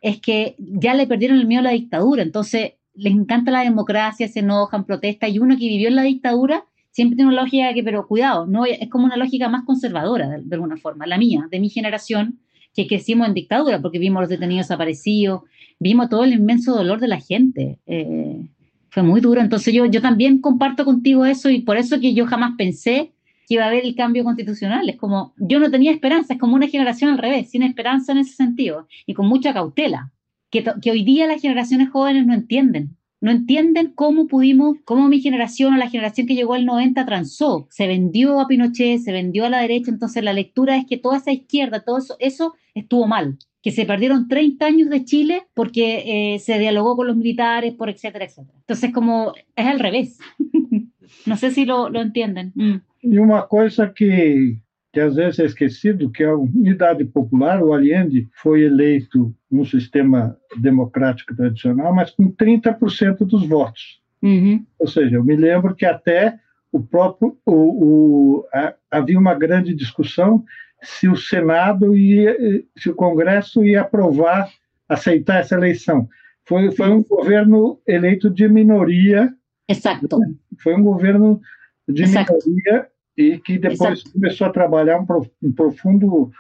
es 0.02 0.20
que 0.20 0.56
ya 0.60 0.94
le 0.94 1.08
perdieron 1.08 1.40
el 1.40 1.48
miedo 1.48 1.62
a 1.62 1.64
la 1.64 1.72
dictadura. 1.72 2.24
Entonces, 2.24 2.74
les 2.94 3.14
encanta 3.14 3.52
la 3.52 3.62
democracia, 3.62 4.28
se 4.28 4.40
enojan, 4.40 4.86
protestan, 4.86 5.32
y 5.32 5.40
uno 5.40 5.56
que 5.56 5.68
vivió 5.68 5.88
en 5.88 5.96
la 5.96 6.04
dictadura 6.04 6.66
siempre 6.92 7.16
tiene 7.16 7.32
una 7.32 7.42
lógica 7.42 7.74
que, 7.74 7.84
pero 7.84 8.08
cuidado, 8.08 8.46
no 8.46 8.66
es 8.66 8.88
como 8.90 9.06
una 9.06 9.18
lógica 9.18 9.50
más 9.50 9.64
conservadora, 9.66 10.30
de, 10.30 10.56
alguna 10.56 10.78
forma, 10.78 11.08
la 11.08 11.18
mía, 11.18 11.48
de 11.50 11.60
mi 11.60 11.70
generación, 11.70 12.40
que 12.74 12.88
crecimos 12.88 13.28
en 13.28 13.34
dictadura, 13.34 13.82
porque 13.82 14.00
vimos 14.00 14.22
los 14.22 14.30
detenidos 14.30 14.68
desaparecidos, 14.68 15.42
vimos 15.80 16.10
todo 16.10 16.24
el 16.24 16.34
inmenso 16.34 16.76
dolor 16.76 17.00
de 17.00 17.08
la 17.08 17.20
gente. 17.20 17.80
Eh, 17.86 18.42
fue 18.90 19.04
muy 19.04 19.22
duro. 19.22 19.42
Entonces 19.42 19.74
yo, 19.74 19.86
yo 19.88 20.02
también 20.02 20.40
comparto 20.40 20.86
contigo 20.86 21.26
eso 21.26 21.50
y 21.50 21.62
por 21.62 21.78
eso 21.78 22.00
que 22.00 22.14
yo 22.14 22.28
jamás 22.28 22.54
pensé 22.58 23.12
que 23.48 23.56
iba 23.56 23.66
a 23.66 23.68
haber 23.68 23.86
el 23.86 23.96
cambio 23.96 24.24
constitucional. 24.24 24.88
Es 24.88 24.98
como, 24.98 25.34
yo 25.38 25.60
no 25.60 25.72
tenía 25.72 25.92
esperanza, 25.92 26.34
es 26.34 26.40
como 26.40 26.56
una 26.56 26.68
generación 26.68 27.12
al 27.12 27.18
revés, 27.18 27.50
sin 27.50 27.64
esperanza 27.64 28.12
en 28.12 28.20
ese 28.20 28.36
sentido 28.36 28.88
y 29.06 29.16
con 29.16 29.28
mucha 29.28 29.54
cautela, 29.54 30.12
que, 30.52 30.64
que 30.82 30.92
hoy 30.92 31.04
día 31.04 31.26
las 31.26 31.42
generaciones 31.42 31.90
jóvenes 31.90 32.26
no 32.28 32.34
entienden 32.34 32.96
no 33.24 33.32
entienden 33.32 33.94
cómo 33.96 34.28
pudimos, 34.28 34.76
cómo 34.84 35.08
mi 35.08 35.22
generación 35.22 35.74
o 35.74 35.78
la 35.78 35.90
generación 35.90 36.28
que 36.28 36.36
llegó 36.36 36.56
al 36.56 36.66
90 36.66 37.06
transó, 37.06 37.68
se 37.70 37.88
vendió 37.88 38.42
a 38.42 38.50
Pinochet, 38.50 39.00
se 39.00 39.14
vendió 39.14 39.46
a 39.46 39.50
la 39.50 39.62
derecha, 39.62 39.90
entonces 39.92 40.22
la 40.26 40.34
lectura 40.34 40.76
es 40.76 40.86
que 40.86 40.98
toda 40.98 41.20
esa 41.20 41.32
izquierda, 41.32 41.86
todo 41.86 42.00
eso, 42.00 42.18
eso 42.20 42.54
estuvo 42.76 43.08
mal, 43.08 43.38
que 43.62 43.72
se 43.72 43.86
perdieron 43.86 44.28
30 44.28 44.66
años 44.66 44.90
de 44.90 45.06
Chile 45.06 45.44
porque 45.54 46.34
eh, 46.36 46.40
se 46.40 46.60
dialogó 46.60 46.98
con 46.98 47.08
los 47.08 47.16
militares, 47.16 47.74
por 47.76 47.90
etcétera, 47.90 48.26
etcétera. 48.26 48.58
Entonces 48.60 48.92
como 48.92 49.32
es 49.56 49.68
al 49.68 49.80
revés. 49.80 50.20
no 51.26 51.38
sé 51.38 51.52
si 51.52 51.64
lo, 51.64 51.90
lo 51.90 52.02
entienden. 52.02 52.52
Mm. 52.56 52.76
Y 53.04 53.18
una 53.20 53.48
cosa 53.48 53.94
que 53.94 54.58
que 54.94 55.00
às 55.00 55.16
vezes 55.16 55.40
é 55.40 55.46
esquecido, 55.46 56.12
que 56.12 56.24
a 56.24 56.36
unidade 56.36 57.04
popular, 57.04 57.64
o 57.64 57.74
Allende, 57.74 58.30
foi 58.32 58.62
eleito 58.62 59.36
num 59.50 59.66
sistema 59.66 60.38
democrático 60.62 61.36
tradicional, 61.36 61.94
mas 61.94 62.12
com 62.12 62.32
30% 62.32 63.26
dos 63.26 63.48
votos. 63.48 64.00
Uhum. 64.22 64.64
Ou 64.78 64.88
seja, 64.88 65.16
eu 65.16 65.24
me 65.24 65.36
lembro 65.36 65.76
que 65.76 65.84
até 65.84 66.38
o 66.72 66.80
próprio 66.80 67.36
o, 67.44 67.54
o 67.54 68.46
a, 68.54 68.76
havia 68.92 69.18
uma 69.18 69.34
grande 69.34 69.74
discussão 69.74 70.46
se 70.84 71.10
o 71.10 71.16
Senado 71.16 71.98
ia, 71.98 72.38
se 72.78 72.92
o 72.92 72.96
Congresso 72.96 73.66
ia 73.66 73.82
aprovar, 73.82 74.48
aceitar 74.88 75.40
essa 75.40 75.56
eleição. 75.56 76.08
Foi, 76.46 76.72
foi 76.72 76.90
um 76.90 77.04
governo 77.04 77.80
eleito 77.88 78.30
de 78.30 78.48
minoria. 78.48 79.34
Exato. 79.68 80.20
Foi 80.60 80.76
um 80.76 80.84
governo 80.84 81.42
de 81.90 82.04
Exato. 82.04 82.34
minoria 82.46 82.93
e 83.18 83.38
que 83.38 83.58
depois 83.58 84.00
Exato. 84.00 84.12
começou 84.14 84.48
a 84.48 84.52
trabalhar 84.52 85.00
um, 85.00 85.06
um 85.42 85.52
profundo 85.52 86.32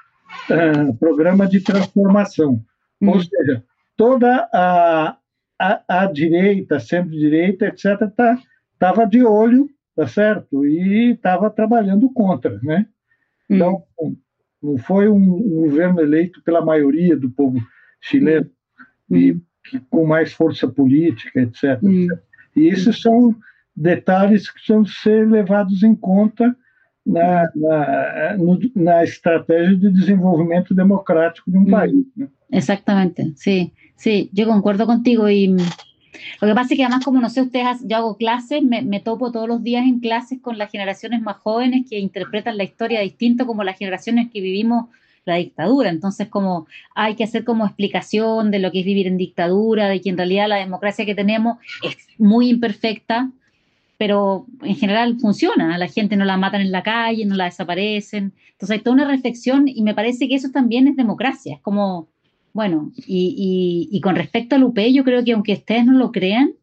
uh, 0.49 0.93
programa 0.99 1.47
de 1.47 1.61
transformação. 1.61 2.63
Hum. 3.01 3.09
Ou 3.09 3.19
seja, 3.19 3.63
toda 3.95 4.49
a, 4.51 5.17
a, 5.59 5.83
a 5.87 6.05
direita, 6.05 6.79
centro-direita, 6.79 7.67
etc., 7.67 8.01
estava 8.01 8.41
tá, 8.79 9.05
de 9.05 9.23
olho, 9.23 9.69
tá 9.95 10.07
certo? 10.07 10.65
E 10.65 11.11
estava 11.11 11.49
trabalhando 11.49 12.11
contra, 12.11 12.59
né? 12.63 12.87
Hum. 13.49 13.55
Então, 13.55 13.83
não 14.61 14.77
foi 14.77 15.07
um, 15.09 15.17
um 15.17 15.61
governo 15.61 16.01
eleito 16.01 16.41
pela 16.43 16.63
maioria 16.63 17.15
do 17.15 17.29
povo 17.29 17.61
chileno 18.01 18.49
hum. 19.09 19.15
e 19.15 19.41
com 19.89 20.05
mais 20.05 20.33
força 20.33 20.67
política, 20.67 21.41
etc. 21.41 21.79
Hum. 21.83 22.07
E 22.55 22.67
esses 22.67 23.01
são 23.01 23.35
detalhes 23.75 24.47
que 24.47 24.53
precisam 24.53 24.85
ser 24.85 25.27
levados 25.27 25.83
em 25.83 25.95
conta 25.95 26.55
na, 27.05 27.49
na, 27.55 28.37
no, 28.37 28.59
na 28.75 29.03
estratégia 29.03 29.77
de 29.77 29.89
desenvolvimento 29.91 30.73
democrático 30.73 31.51
de 31.51 31.57
um 31.57 31.65
país. 31.65 32.05
Né? 32.15 32.27
Exactamente, 32.51 33.33
sí, 33.35 33.73
sí, 33.95 34.29
yo 34.33 34.47
concuerdo 34.47 34.85
contigo 34.85 35.29
y 35.29 35.47
lo 35.47 36.47
que 36.47 36.53
pasa 36.53 36.73
es 36.73 36.77
que 36.77 36.83
además 36.83 37.03
como 37.03 37.19
no 37.19 37.29
sé, 37.29 37.41
ustedes, 37.41 37.79
yo 37.85 37.97
hago 37.97 38.17
clases, 38.17 38.63
me, 38.63 38.81
me, 38.81 38.99
topo 38.99 39.31
todos 39.31 39.47
los 39.47 39.63
días 39.63 39.83
en 39.83 39.99
clases 39.99 40.39
con 40.41 40.57
las 40.57 40.71
generaciones 40.71 41.21
más 41.21 41.37
jóvenes 41.37 41.85
que 41.89 41.99
interpretan 41.99 42.57
la 42.57 42.63
historia 42.63 43.01
distinto 43.01 43.45
como 43.45 43.63
las 43.63 43.77
generaciones 43.77 44.29
que 44.31 44.41
vivimos 44.41 44.85
la 45.25 45.35
dictadura. 45.35 45.89
Entonces, 45.89 46.27
como 46.27 46.67
hay 46.95 47.15
que 47.15 47.23
hacer 47.23 47.43
como 47.43 47.65
explicación 47.65 48.51
de 48.51 48.59
lo 48.59 48.71
que 48.71 48.81
es 48.81 48.85
vivir 48.85 49.07
en 49.07 49.17
dictadura, 49.17 49.87
de 49.87 50.01
que 50.01 50.09
en 50.09 50.17
realidad 50.17 50.47
la 50.47 50.57
democracia 50.57 51.05
que 51.05 51.15
tenemos 51.15 51.57
es 51.81 51.97
muy 52.17 52.49
imperfecta, 52.49 53.31
pero 53.97 54.47
en 54.61 54.75
general 54.75 55.17
funciona. 55.19 55.77
La 55.77 55.87
gente 55.87 56.15
no 56.15 56.25
la 56.25 56.37
matan 56.37 56.61
en 56.61 56.71
la 56.71 56.83
calle, 56.83 57.25
no 57.25 57.35
la 57.35 57.45
desaparecen. 57.45 58.33
Entonces 58.51 58.71
hay 58.71 58.79
toda 58.79 58.95
una 58.95 59.07
reflexión 59.07 59.67
y 59.67 59.81
me 59.83 59.93
parece 59.93 60.27
que 60.27 60.35
eso 60.35 60.49
también 60.51 60.87
es 60.87 60.95
democracia. 60.95 61.55
Es 61.55 61.61
como, 61.61 62.09
bueno, 62.53 62.91
y, 63.07 63.89
y, 63.91 64.01
con 64.01 64.15
respecto 64.15 64.55
al 64.55 64.63
UP, 64.63 64.79
yo 64.91 65.03
creo 65.03 65.23
que 65.23 65.33
aunque 65.33 65.53
ustedes 65.53 65.85
no 65.85 65.93
lo 65.93 66.11
crean, 66.11 66.53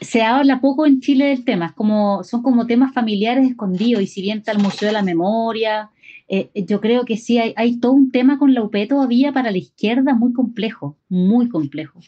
se 0.00 0.22
habla 0.22 0.60
poco 0.60 0.86
en 0.86 1.00
Chile 1.00 1.26
del 1.26 1.44
tema, 1.44 1.66
es 1.66 1.72
como, 1.72 2.24
son 2.24 2.42
como 2.42 2.66
temas 2.66 2.92
familiares 2.92 3.48
escondidos, 3.48 4.02
y 4.02 4.06
si 4.06 4.22
bien 4.22 4.38
está 4.38 4.52
el 4.52 4.58
Museo 4.58 4.88
de 4.88 4.92
la 4.92 5.02
Memoria, 5.02 5.90
eh, 6.28 6.50
yo 6.54 6.80
creo 6.80 7.04
que 7.04 7.16
sí 7.16 7.38
hay, 7.38 7.54
hay, 7.56 7.78
todo 7.78 7.92
un 7.92 8.10
tema 8.10 8.38
con 8.38 8.54
la 8.54 8.62
UP 8.62 8.74
todavía 8.88 9.32
para 9.32 9.50
la 9.50 9.58
izquierda 9.58 10.14
muy 10.14 10.32
complejo, 10.32 10.96
muy 11.08 11.48
complejo. 11.48 12.00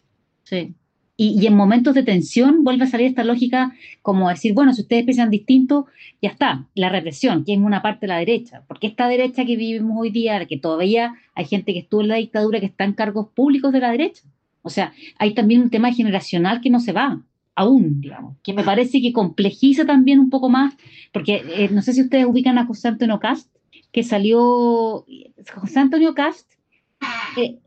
Sí. 0.42 0.74
Y, 1.18 1.40
y, 1.40 1.46
en 1.46 1.54
momentos 1.54 1.94
de 1.94 2.02
tensión 2.02 2.62
vuelve 2.62 2.84
a 2.84 2.88
salir 2.88 3.06
esta 3.06 3.24
lógica 3.24 3.72
como 4.02 4.28
decir, 4.28 4.52
bueno, 4.52 4.74
si 4.74 4.82
ustedes 4.82 5.04
piensan 5.04 5.30
distinto, 5.30 5.86
ya 6.20 6.28
está, 6.28 6.66
la 6.74 6.90
represión, 6.90 7.44
que 7.44 7.54
es 7.54 7.58
una 7.58 7.80
parte 7.80 8.02
de 8.02 8.08
la 8.08 8.18
derecha, 8.18 8.62
porque 8.68 8.86
esta 8.86 9.08
derecha 9.08 9.46
que 9.46 9.56
vivimos 9.56 9.96
hoy 9.98 10.10
día, 10.10 10.44
que 10.44 10.58
todavía 10.58 11.14
hay 11.34 11.46
gente 11.46 11.72
que 11.72 11.80
estuvo 11.80 12.02
en 12.02 12.08
la 12.08 12.16
dictadura 12.16 12.60
que 12.60 12.66
está 12.66 12.84
en 12.84 12.92
cargos 12.92 13.28
públicos 13.28 13.72
de 13.72 13.80
la 13.80 13.90
derecha. 13.90 14.22
O 14.62 14.70
sea, 14.70 14.92
hay 15.18 15.32
también 15.32 15.62
un 15.62 15.70
tema 15.70 15.92
generacional 15.92 16.60
que 16.60 16.70
no 16.70 16.80
se 16.80 16.92
va, 16.92 17.22
aún, 17.54 18.00
digamos, 18.00 18.36
que 18.42 18.52
me 18.52 18.64
parece 18.64 19.00
que 19.00 19.12
complejiza 19.12 19.86
también 19.86 20.18
un 20.18 20.28
poco 20.28 20.48
más, 20.48 20.74
porque 21.12 21.42
eh, 21.56 21.68
no 21.72 21.82
sé 21.82 21.92
si 21.92 22.02
ustedes 22.02 22.26
ubican 22.26 22.58
a 22.58 22.66
José 22.66 22.88
Antonio 22.88 23.18
Cast, 23.18 23.48
que 23.92 24.02
salió, 24.02 25.06
José 25.54 25.78
Antonio 25.78 26.14
Cast 26.14 26.52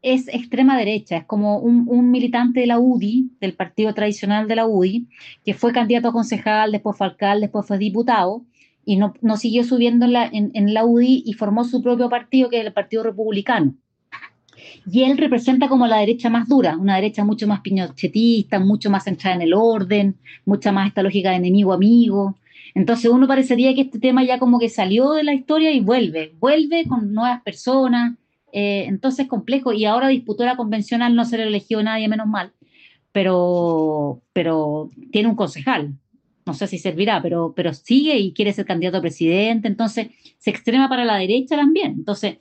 es 0.02 0.28
extrema 0.30 0.78
derecha, 0.78 1.18
es 1.18 1.26
como 1.26 1.60
un, 1.60 2.12
militante 2.12 2.62
de 2.62 2.68
la 2.68 2.80
UDI, 2.80 3.32
del 3.40 3.54
partido 3.54 3.94
tradicional 3.94 4.48
de 4.48 4.56
la 4.56 4.68
UDI, 4.68 5.08
que 5.46 5.54
fue 5.54 5.74
candidato 5.74 6.10
a 6.10 6.14
concejal, 6.14 6.72
después 6.72 6.98
fue 6.98 7.08
alcalde, 7.08 7.48
después 7.48 7.68
fue 7.68 7.78
diputado, 7.78 8.44
y 8.86 8.98
no, 8.98 9.14
siguió 9.38 9.64
subiendo 9.64 10.06
en 10.06 10.74
la, 10.74 10.86
UDI 10.86 11.24
y 11.26 11.34
formó 11.34 11.64
su 11.64 11.84
propio 11.84 12.10
partido, 12.10 12.50
que 12.50 12.60
es 12.60 12.66
el 12.66 12.74
Partido 12.74 13.04
Republicano. 13.04 13.76
Y 14.92 15.04
él 15.04 15.18
representa 15.18 15.68
como 15.68 15.86
la 15.86 15.98
derecha 15.98 16.30
más 16.30 16.48
dura, 16.48 16.76
una 16.76 16.96
derecha 16.96 17.24
mucho 17.24 17.48
más 17.48 17.62
piñochetista, 17.62 18.60
mucho 18.60 18.90
más 18.90 19.04
centrada 19.04 19.36
en 19.36 19.44
el 19.44 19.54
orden, 19.54 20.18
mucha 20.46 20.72
más 20.72 20.88
esta 20.88 21.04
lógica 21.04 21.30
de 21.30 21.36
enemigo-amigo. 21.36 22.36
Entonces 22.74 23.12
uno 23.12 23.28
parecería 23.28 23.76
que 23.76 23.82
este 23.82 24.00
tema 24.00 24.24
ya 24.24 24.40
como 24.40 24.58
que 24.58 24.70
salió 24.70 25.12
de 25.12 25.24
la 25.24 25.34
historia 25.34 25.72
y 25.72 25.82
vuelve, 25.82 26.34
vuelve 26.40 26.86
con 26.88 27.14
nuevas 27.14 27.42
personas, 27.44 28.16
eh, 28.54 28.86
entonces 28.88 29.28
complejo, 29.28 29.74
y 29.74 29.86
ahora 29.86 30.08
disputó 30.08 30.46
la 30.46 30.56
convencional, 30.56 31.16
no 31.16 31.26
se 31.26 31.38
le 31.38 31.44
eligió 31.44 31.82
nadie, 31.84 32.08
menos 32.08 32.28
mal, 32.28 32.52
pero, 33.12 34.22
pero 34.34 34.90
tiene 35.12 35.30
un 35.30 35.36
concejal, 35.36 35.94
no 36.46 36.54
sé 36.54 36.68
si 36.68 36.78
servirá, 36.78 37.22
pero, 37.22 37.54
pero 37.56 37.74
sigue 37.74 38.18
y 38.18 38.34
quiere 38.34 38.54
ser 38.54 38.66
candidato 38.66 38.98
a 38.98 39.02
presidente, 39.02 39.68
entonces 39.68 40.08
se 40.38 40.50
extrema 40.50 40.90
para 40.90 41.06
la 41.06 41.18
derecha 41.18 41.56
también, 41.56 41.94
entonces 41.94 42.38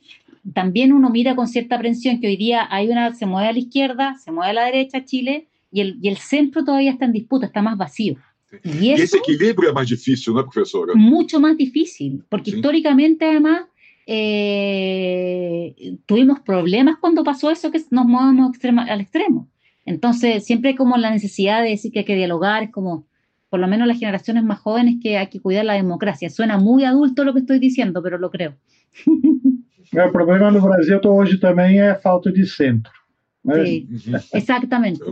también 0.55 0.93
uno 0.93 1.11
mira 1.11 1.37
con 1.37 1.49
cierta 1.49 1.77
aprensión 1.77 2.21
que 2.21 2.29
hoy 2.29 2.37
día 2.37 2.67
hay 2.71 2.89
una, 2.89 3.15
se 3.15 3.27
mueve 3.27 3.49
a 3.49 3.53
la 3.53 3.59
izquierda, 3.59 4.17
se 4.17 4.33
mueve 4.33 4.51
a 4.51 4.55
la 4.55 4.65
derecha 4.65 5.05
Chile, 5.05 5.49
y 5.71 5.81
el, 5.81 5.99
y 6.01 6.09
el 6.09 6.17
centro 6.17 6.65
todavía 6.65 6.93
está 6.93 7.05
en 7.05 7.13
disputa, 7.13 7.47
está 7.47 7.61
más 7.61 7.77
vacío. 7.77 8.17
Y, 8.65 8.91
ese 8.91 9.19
equilibrio 9.19 9.69
es 9.69 9.75
más 9.75 9.89
difícil, 9.89 10.33
¿no, 10.33 10.43
profesora? 10.43 10.95
Mucho 10.95 11.39
más 11.39 11.57
difícil, 11.57 12.25
porque 12.31 12.51
históricamente 12.51 13.27
además 13.27 13.65
eh, 14.11 15.99
tuvimos 16.07 16.41
problemas 16.41 16.97
cuando 16.99 17.23
pasó 17.23 17.51
eso 17.51 17.71
que 17.71 17.79
nos 17.91 18.07
movemos 18.07 18.57
al 18.89 19.03
extremo. 19.03 19.51
Entonces 19.85 20.47
siempre 20.47 20.71
hay 20.71 20.77
como 20.77 20.97
la 20.97 21.11
necesidad 21.11 21.63
de 21.63 21.69
decir 21.69 21.93
que 21.93 21.99
hay 22.01 22.05
que 22.07 22.17
dialogar, 22.17 22.63
es 22.63 22.71
como 22.71 23.05
por 23.51 23.61
lo 23.61 23.69
menos 23.69 23.87
las 23.87 23.99
generaciones 23.99 24.45
más 24.45 24.61
jóvenes 24.61 24.97
que 25.03 25.19
hay 25.19 25.27
que 25.27 25.41
cuidar 25.41 25.67
la 25.67 25.75
democracia. 25.75 26.31
Suena 26.31 26.57
muy 26.57 26.85
adulto 26.85 27.23
lo 27.23 27.35
que 27.35 27.41
estoy 27.41 27.59
diciendo, 27.59 28.03
pero 28.03 28.17
lo 28.17 28.31
creo. 28.31 28.55
El 29.93 30.11
problema 30.11 30.51
no 30.51 30.61
Brasil 30.61 31.01
hoy 31.05 31.39
también 31.39 31.85
es 31.85 32.03
falta 32.03 32.31
de 32.31 32.47
centro. 32.47 32.93
Sí, 33.65 33.89
exactamente. 34.33 35.03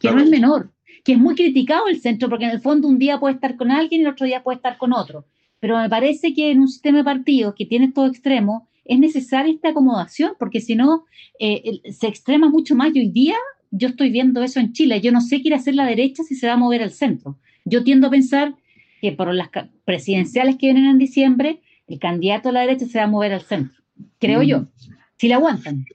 Que 0.00 0.10
no 0.10 0.20
es 0.20 0.28
menor, 0.28 0.70
que 1.02 1.12
es 1.12 1.18
muy 1.18 1.34
criticado 1.34 1.88
el 1.88 2.00
centro, 2.00 2.30
porque 2.30 2.44
en 2.44 2.50
el 2.50 2.60
fondo 2.60 2.88
un 2.88 2.98
día 2.98 3.18
puede 3.18 3.34
estar 3.34 3.56
con 3.56 3.70
alguien 3.70 4.00
y 4.00 4.04
el 4.04 4.10
otro 4.10 4.24
día 4.26 4.42
puede 4.42 4.56
estar 4.56 4.78
con 4.78 4.94
otro. 4.94 5.26
Pero 5.64 5.78
me 5.78 5.88
parece 5.88 6.34
que 6.34 6.50
en 6.50 6.60
un 6.60 6.68
sistema 6.68 6.98
de 6.98 7.04
partidos 7.04 7.54
que 7.54 7.64
tiene 7.64 7.90
todo 7.90 8.06
extremo, 8.06 8.68
es 8.84 8.98
necesaria 8.98 9.50
esta 9.50 9.70
acomodación, 9.70 10.34
porque 10.38 10.60
si 10.60 10.74
no, 10.74 11.06
eh, 11.40 11.80
se 11.90 12.06
extrema 12.06 12.50
mucho 12.50 12.74
más. 12.74 12.94
Y 12.94 13.00
hoy 13.00 13.08
día 13.08 13.36
yo 13.70 13.88
estoy 13.88 14.10
viendo 14.10 14.42
eso 14.42 14.60
en 14.60 14.74
Chile. 14.74 15.00
Yo 15.00 15.10
no 15.10 15.22
sé 15.22 15.36
qué 15.36 15.44
quiere 15.44 15.56
hacer 15.56 15.74
la 15.74 15.86
derecha 15.86 16.22
si 16.22 16.34
se 16.34 16.46
va 16.48 16.52
a 16.52 16.56
mover 16.58 16.82
al 16.82 16.90
centro. 16.90 17.38
Yo 17.64 17.82
tiendo 17.82 18.08
a 18.08 18.10
pensar 18.10 18.54
que 19.00 19.12
por 19.12 19.32
las 19.32 19.48
presidenciales 19.86 20.56
que 20.56 20.66
vienen 20.66 20.84
en 20.84 20.98
diciembre, 20.98 21.62
el 21.86 21.98
candidato 21.98 22.50
a 22.50 22.52
la 22.52 22.60
derecha 22.60 22.84
se 22.84 22.98
va 22.98 23.04
a 23.04 23.08
mover 23.08 23.32
al 23.32 23.40
centro. 23.40 23.82
Creo 24.18 24.42
yo. 24.42 24.60
Mm. 24.60 24.68
Si 25.16 25.28
la 25.28 25.36
aguantan. 25.36 25.86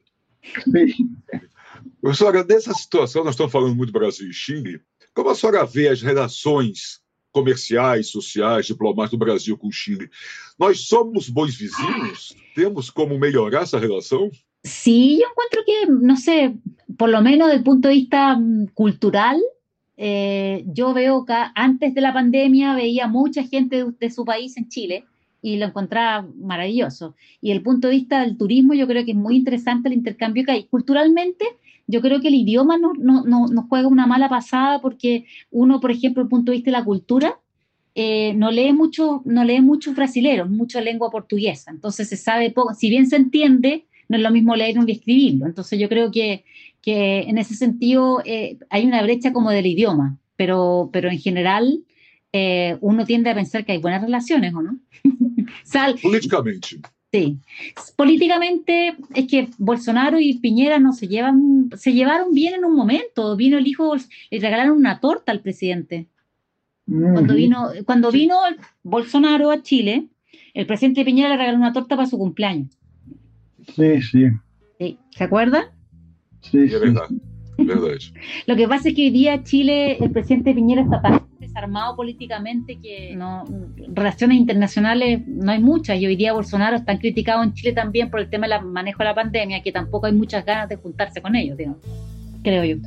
Sí. 0.65 0.95
Professora, 2.01 2.43
dessa 2.43 2.73
situação, 2.73 3.23
nós 3.23 3.35
estamos 3.35 3.51
falando 3.51 3.75
muito 3.75 3.93
Brasil 3.93 4.27
e 4.27 4.33
Chile, 4.33 4.81
Como 5.13 5.29
a 5.29 5.35
senhora 5.35 5.65
vê 5.65 5.89
as 5.89 6.01
relações 6.01 6.98
comerciais, 7.31 8.07
sociais, 8.07 8.65
diplomáticas 8.65 9.11
do 9.11 9.17
Brasil 9.17 9.57
com 9.57 9.71
Chile? 9.71 10.09
Nós 10.57 10.87
somos 10.87 11.29
bons 11.29 11.55
vizinhos? 11.55 12.35
Temos 12.55 12.89
como 12.89 13.17
melhorar 13.17 13.63
essa 13.63 13.79
relação? 13.79 14.29
Sí, 14.63 15.19
yo 15.19 15.29
encuentro 15.29 15.63
que, 15.65 15.85
no 15.85 16.17
sé, 16.17 16.53
por 16.97 17.09
lo 17.09 17.21
menos 17.21 17.47
desde 17.47 17.59
el 17.59 17.63
punto 17.63 17.87
de 17.87 17.93
vista 17.93 18.35
mm, 18.35 18.67
cultural, 18.73 19.39
eh, 19.95 20.63
yo 20.67 20.93
veo 20.93 21.25
que 21.25 21.33
antes 21.55 21.93
de 21.93 22.01
la 22.01 22.13
pandemia 22.13 22.75
veía 22.75 23.07
mucha 23.07 23.43
gente 23.43 23.83
de, 23.83 23.91
de, 23.99 24.09
su 24.09 24.25
país 24.25 24.57
en 24.57 24.67
Chile 24.67 25.05
y 25.41 25.57
lo 25.57 25.65
encontraba 25.65 26.27
maravilloso. 26.35 27.15
Y 27.41 27.51
el 27.51 27.61
punto 27.61 27.87
de 27.87 27.95
vista 27.95 28.21
del 28.21 28.37
turismo, 28.37 28.73
yo 28.73 28.87
creo 28.87 29.05
que 29.05 29.11
es 29.11 29.17
muy 29.17 29.37
interesante 29.37 29.87
el 29.87 29.95
intercambio 29.95 30.43
que 30.45 30.51
hay. 30.51 30.63
Culturalmente, 30.65 31.45
yo 31.89 32.01
creo 32.01 32.21
que 32.21 32.27
el 32.27 32.35
idioma 32.35 32.77
nos 32.77 32.99
no, 32.99 33.23
no, 33.25 33.47
no 33.47 33.65
juega 33.67 33.87
una 33.87 34.05
mala 34.05 34.29
pasada 34.29 34.79
porque 34.79 35.25
uno, 35.49 35.79
por 35.79 35.89
ejemplo, 35.89 36.21
desde 36.21 36.27
el 36.27 36.29
punto 36.29 36.51
de 36.51 36.57
vista 36.57 36.69
de 36.69 36.77
la 36.77 36.85
cultura, 36.85 37.39
eh, 37.95 38.33
no 38.35 38.51
lee 38.51 38.73
mucho, 38.73 39.23
no 39.25 39.43
lee 39.43 39.59
muchos 39.59 39.95
brasileros, 39.95 40.51
mucha 40.51 40.81
lengua 40.81 41.09
portuguesa. 41.09 41.71
Entonces 41.71 42.07
se 42.07 42.15
sabe 42.15 42.51
poco, 42.51 42.75
si 42.75 42.89
bien 42.91 43.07
se 43.07 43.15
entiende, 43.15 43.87
no 44.07 44.17
es 44.17 44.23
lo 44.23 44.29
mismo 44.29 44.55
leerlo 44.55 44.83
y 44.85 44.91
escribirlo. 44.91 45.47
Entonces 45.47 45.79
yo 45.79 45.89
creo 45.89 46.11
que, 46.11 46.45
que 46.83 47.21
en 47.21 47.39
ese 47.39 47.55
sentido 47.55 48.21
eh, 48.23 48.59
hay 48.69 48.85
una 48.85 49.01
brecha 49.01 49.33
como 49.33 49.49
del 49.49 49.65
idioma, 49.65 50.19
pero, 50.35 50.91
pero 50.93 51.09
en 51.09 51.17
general 51.17 51.83
eh, 52.31 52.77
uno 52.81 53.03
tiende 53.03 53.31
a 53.31 53.35
pensar 53.35 53.65
que 53.65 53.71
hay 53.71 53.79
buenas 53.79 54.03
relaciones, 54.03 54.53
¿o 54.53 54.61
no? 54.61 54.77
Sal 55.63 55.95
Políticamente. 55.99 56.79
Sí, 57.11 57.39
políticamente 57.95 58.95
es 59.15 59.27
que 59.27 59.49
Bolsonaro 59.57 60.19
y 60.19 60.37
Piñera 60.37 60.77
no 60.77 60.93
se 60.93 61.07
llevan, 61.07 61.69
se 61.75 61.93
llevaron 61.93 62.33
bien 62.33 62.53
en 62.53 62.65
un 62.65 62.75
momento. 62.75 63.35
Vino 63.35 63.57
el 63.57 63.65
hijo, 63.65 63.95
le 63.95 64.39
regalaron 64.39 64.77
una 64.77 64.99
torta 64.99 65.31
al 65.31 65.41
presidente. 65.41 66.07
Cuando 66.85 67.35
vino, 67.35 67.69
cuando 67.85 68.11
vino 68.11 68.35
Bolsonaro 68.83 69.51
a 69.51 69.61
Chile, 69.61 70.07
el 70.53 70.65
presidente 70.65 71.05
Piñera 71.05 71.29
le 71.29 71.37
regaló 71.37 71.57
una 71.57 71.73
torta 71.73 71.95
para 71.95 72.07
su 72.07 72.17
cumpleaños. 72.17 72.77
Sí, 73.75 74.01
sí. 74.01 74.97
¿Se 75.11 75.23
acuerda? 75.23 75.71
Sí, 76.41 76.59
es 76.59 76.79
verdad. 76.79 77.09
Lo 78.47 78.55
que 78.55 78.67
pasa 78.67 78.89
es 78.89 78.95
que 78.95 79.03
hoy 79.03 79.09
día 79.09 79.43
Chile, 79.43 79.97
el 79.99 80.11
presidente 80.11 80.53
Piñera 80.53 80.83
está 80.83 81.01
desarmado 81.49 81.95
políticamente 81.95 82.79
que 82.79 83.15
no, 83.15 83.43
relaciones 83.93 84.37
internacionales 84.37 85.21
no 85.27 85.51
hay 85.51 85.59
muchas 85.59 85.99
y 85.99 86.05
hoy 86.05 86.15
día 86.15 86.33
Bolsonaro 86.33 86.77
está 86.77 86.97
criticado 86.97 87.43
en 87.43 87.53
Chile 87.53 87.73
también 87.73 88.09
por 88.09 88.19
el 88.19 88.29
tema 88.29 88.47
del 88.47 88.65
manejo 88.65 88.99
de 88.99 89.05
la 89.05 89.15
pandemia, 89.15 89.61
que 89.61 89.71
tampoco 89.71 90.05
hay 90.07 90.13
muchas 90.13 90.45
ganas 90.45 90.69
de 90.69 90.77
juntarse 90.77 91.21
con 91.21 91.35
ellos, 91.35 91.57
digamos, 91.57 91.79
creo 92.43 92.63
yo. 92.63 92.77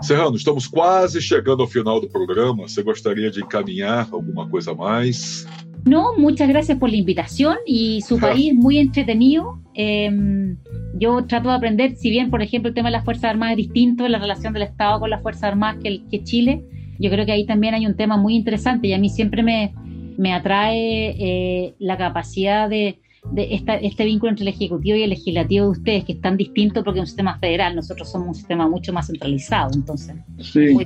Serrano, 0.00 0.36
estamos 0.36 0.66
quase 0.66 1.20
chegando 1.20 1.62
ao 1.62 1.68
final 1.68 2.00
do 2.00 2.08
programa. 2.08 2.66
Você 2.66 2.82
gostaria 2.82 3.30
de 3.30 3.40
encaminhar 3.40 4.08
alguma 4.12 4.48
coisa 4.48 4.72
a 4.72 4.74
mais? 4.74 5.46
No, 5.86 6.16
muchas 6.16 6.48
gracias 6.48 6.78
por 6.78 6.90
la 6.90 6.96
invitación 6.96 7.56
y 7.66 8.00
su 8.02 8.18
país 8.18 8.54
muy 8.54 8.78
entretenido. 8.78 9.60
Em, 9.74 10.56
yo 10.94 11.24
trato 11.26 11.50
de 11.50 11.54
aprender, 11.54 11.96
si 11.96 12.08
bien, 12.08 12.30
por 12.30 12.40
ejemplo, 12.40 12.70
el 12.70 12.74
tema 12.74 12.88
de 12.88 12.92
las 12.92 13.04
Fuerzas 13.04 13.30
Armadas 13.30 13.52
es 13.52 13.58
distinto, 13.58 14.08
la 14.08 14.18
relación 14.18 14.54
del 14.54 14.62
Estado 14.62 14.98
con 15.00 15.10
las 15.10 15.22
Fuerzas 15.22 15.44
Armadas 15.44 15.82
que, 15.82 15.88
el, 15.88 16.08
que 16.08 16.24
Chile, 16.24 16.64
yo 16.98 17.10
creo 17.10 17.26
que 17.26 17.32
ahí 17.32 17.46
también 17.46 17.74
hay 17.74 17.86
un 17.86 17.96
tema 17.96 18.16
muy 18.16 18.34
interesante 18.34 18.88
y 18.88 18.92
a 18.92 18.98
mí 18.98 19.08
siempre 19.08 19.42
me, 19.42 19.74
me 20.16 20.32
atrae 20.32 21.14
eh, 21.18 21.74
la 21.78 21.96
capacidad 21.96 22.68
de, 22.68 22.98
de 23.32 23.54
esta, 23.54 23.76
este 23.76 24.04
vínculo 24.04 24.30
entre 24.30 24.42
el 24.44 24.48
Ejecutivo 24.48 24.96
y 24.96 25.02
el 25.02 25.10
Legislativo 25.10 25.66
de 25.66 25.70
ustedes, 25.70 26.04
que 26.04 26.12
es 26.12 26.20
tan 26.20 26.36
distinto 26.36 26.84
porque 26.84 27.00
es 27.00 27.02
un 27.02 27.06
sistema 27.06 27.38
federal, 27.38 27.74
nosotros 27.74 28.10
somos 28.10 28.28
un 28.28 28.34
sistema 28.34 28.68
mucho 28.68 28.92
más 28.92 29.06
centralizado, 29.06 29.70
entonces, 29.74 30.16
sí, 30.38 30.76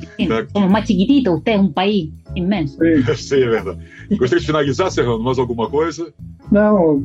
somos 0.53 0.71
más 0.71 0.87
chiquititos, 0.87 1.39
ustedes 1.39 1.59
es 1.59 1.65
un 1.65 1.73
país 1.73 2.11
inmenso. 2.35 2.79
Sí, 2.79 3.15
sí 3.17 3.43
é 3.43 3.49
verdade. 3.49 3.79
Gostaria 4.11 4.41
de 4.41 4.47
finalizar, 4.47 4.91
Serrano, 4.91 5.19
mais 5.21 5.39
alguma 5.39 5.69
coisa? 5.69 6.13
Não, 6.51 7.05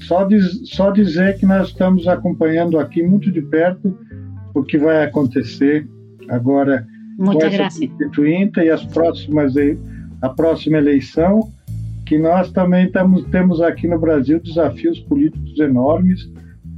só, 0.00 0.24
diz, 0.24 0.68
só 0.70 0.90
dizer 0.90 1.38
que 1.38 1.46
nós 1.46 1.68
estamos 1.68 2.08
acompanhando 2.08 2.78
aqui 2.78 3.02
muito 3.02 3.30
de 3.30 3.40
perto 3.42 3.96
o 4.54 4.64
que 4.64 4.78
vai 4.78 5.04
acontecer 5.04 5.86
agora 6.28 6.86
Essa 7.18 7.48
gracias. 7.50 7.90
constituinte 7.90 8.60
e 8.60 8.70
as 8.70 8.84
próximas, 8.84 9.54
a 10.22 10.28
próxima 10.28 10.78
eleição, 10.78 11.40
que 12.04 12.18
nós 12.18 12.50
também 12.52 12.90
temos 13.30 13.60
aqui 13.60 13.88
no 13.88 13.98
Brasil 13.98 14.40
desafios 14.40 15.00
políticos 15.00 15.58
enormes 15.58 16.30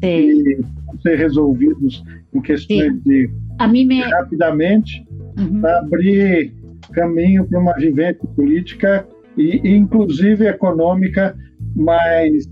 Sí. 0.03 0.43
que 0.45 0.59
vão 0.87 1.01
ser 1.01 1.17
resolvidos 1.17 2.05
em 2.33 2.41
questões 2.41 2.93
Sim. 2.95 3.01
de 3.05 3.31
A 3.59 3.67
mí 3.67 3.85
me... 3.85 4.01
rapidamente 4.01 5.05
Ujú. 5.37 5.61
para 5.61 5.79
abrir 5.81 6.53
caminho 6.93 7.45
para 7.49 7.59
uma 7.61 7.75
vivência 7.75 8.25
política 8.37 9.05
e, 9.37 9.61
e, 9.65 9.77
inclusive 9.77 10.47
econômica 10.47 11.37
mais 11.75 12.49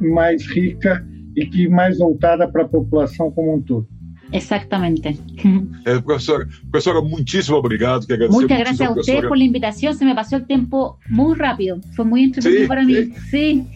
mais 0.00 0.46
rica 0.46 1.04
e 1.34 1.46
que 1.46 1.66
mais 1.68 1.98
voltada 1.98 2.46
para 2.46 2.62
a 2.62 2.68
população 2.68 3.30
como 3.30 3.54
um 3.56 3.60
todo. 3.60 3.86
Exactamente. 4.32 5.18
É, 5.84 5.98
professora, 6.00 6.46
professora, 6.70 7.00
muitíssimo 7.00 7.56
obrigado. 7.58 8.06
Que 8.06 8.12
agradecer 8.14 8.32
Muchas 8.42 8.50
muchísimo, 8.50 8.64
gracias 8.64 8.88
a 8.90 8.94
professora. 8.94 9.28
por 9.28 9.38
la 9.38 9.44
invitación. 9.44 9.94
Se 9.96 10.04
me 10.04 10.14
pasó 10.14 10.36
el 10.36 10.46
tiempo 10.46 10.98
muy 11.08 11.34
rápido. 11.36 11.80
Fue 11.96 12.04
muy 12.04 12.24
entretenido 12.24 12.62
Sí, 12.62 12.68
para 12.68 12.84
mí. 12.84 12.94
Sí. 13.30 13.66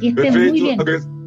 Que 0.00 0.08
estén 0.08 0.34
muy 0.50 0.60
bien. 0.60 0.78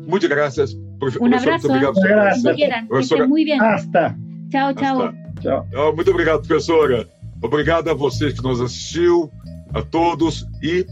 Muchas 0.07 0.29
gracias. 0.29 0.77
profe- 0.99 1.17
Un 1.19 1.33
abrazo. 1.33 1.67
Muito 1.69 1.89
obrigado. 1.89 2.15
Gracias. 2.25 2.55
Quieran. 2.55 2.83
Que 2.83 2.89
Profesora. 2.89 3.27
muy 3.27 3.43
bien. 3.45 3.61
Hasta! 3.61 4.15
Chao, 4.51 4.73
chao. 4.73 5.01
Hasta. 5.03 5.41
Tchau. 5.41 5.65
Ah, 5.75 5.91
Muito 5.93 6.11
obrigado, 6.11 6.41
professora. 6.47 7.07
Obrigado 7.41 7.89
a 7.89 7.93
vocês 7.93 8.33
que 8.33 8.41
nos 8.47 8.61
assistiu, 8.61 9.29
a 9.73 9.81
todos 9.81 10.45
e 10.63 10.85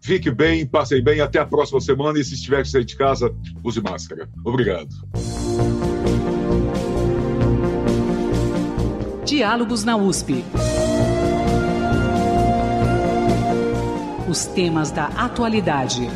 fique 0.00 0.30
bem, 0.30 0.64
passem 0.66 1.02
bem. 1.02 1.20
Até 1.20 1.38
a 1.40 1.46
próxima 1.46 1.80
semana 1.80 2.18
e 2.18 2.24
se 2.24 2.34
estiver 2.34 2.64
sair 2.66 2.84
de 2.84 2.96
casa, 2.96 3.32
use 3.64 3.80
máscara. 3.82 4.28
Obrigado. 4.44 4.88
Diálogos 9.32 9.82
na 9.82 9.96
USP. 9.96 10.44
Os 14.28 14.44
temas 14.44 14.90
da 14.90 15.06
atualidade. 15.06 16.06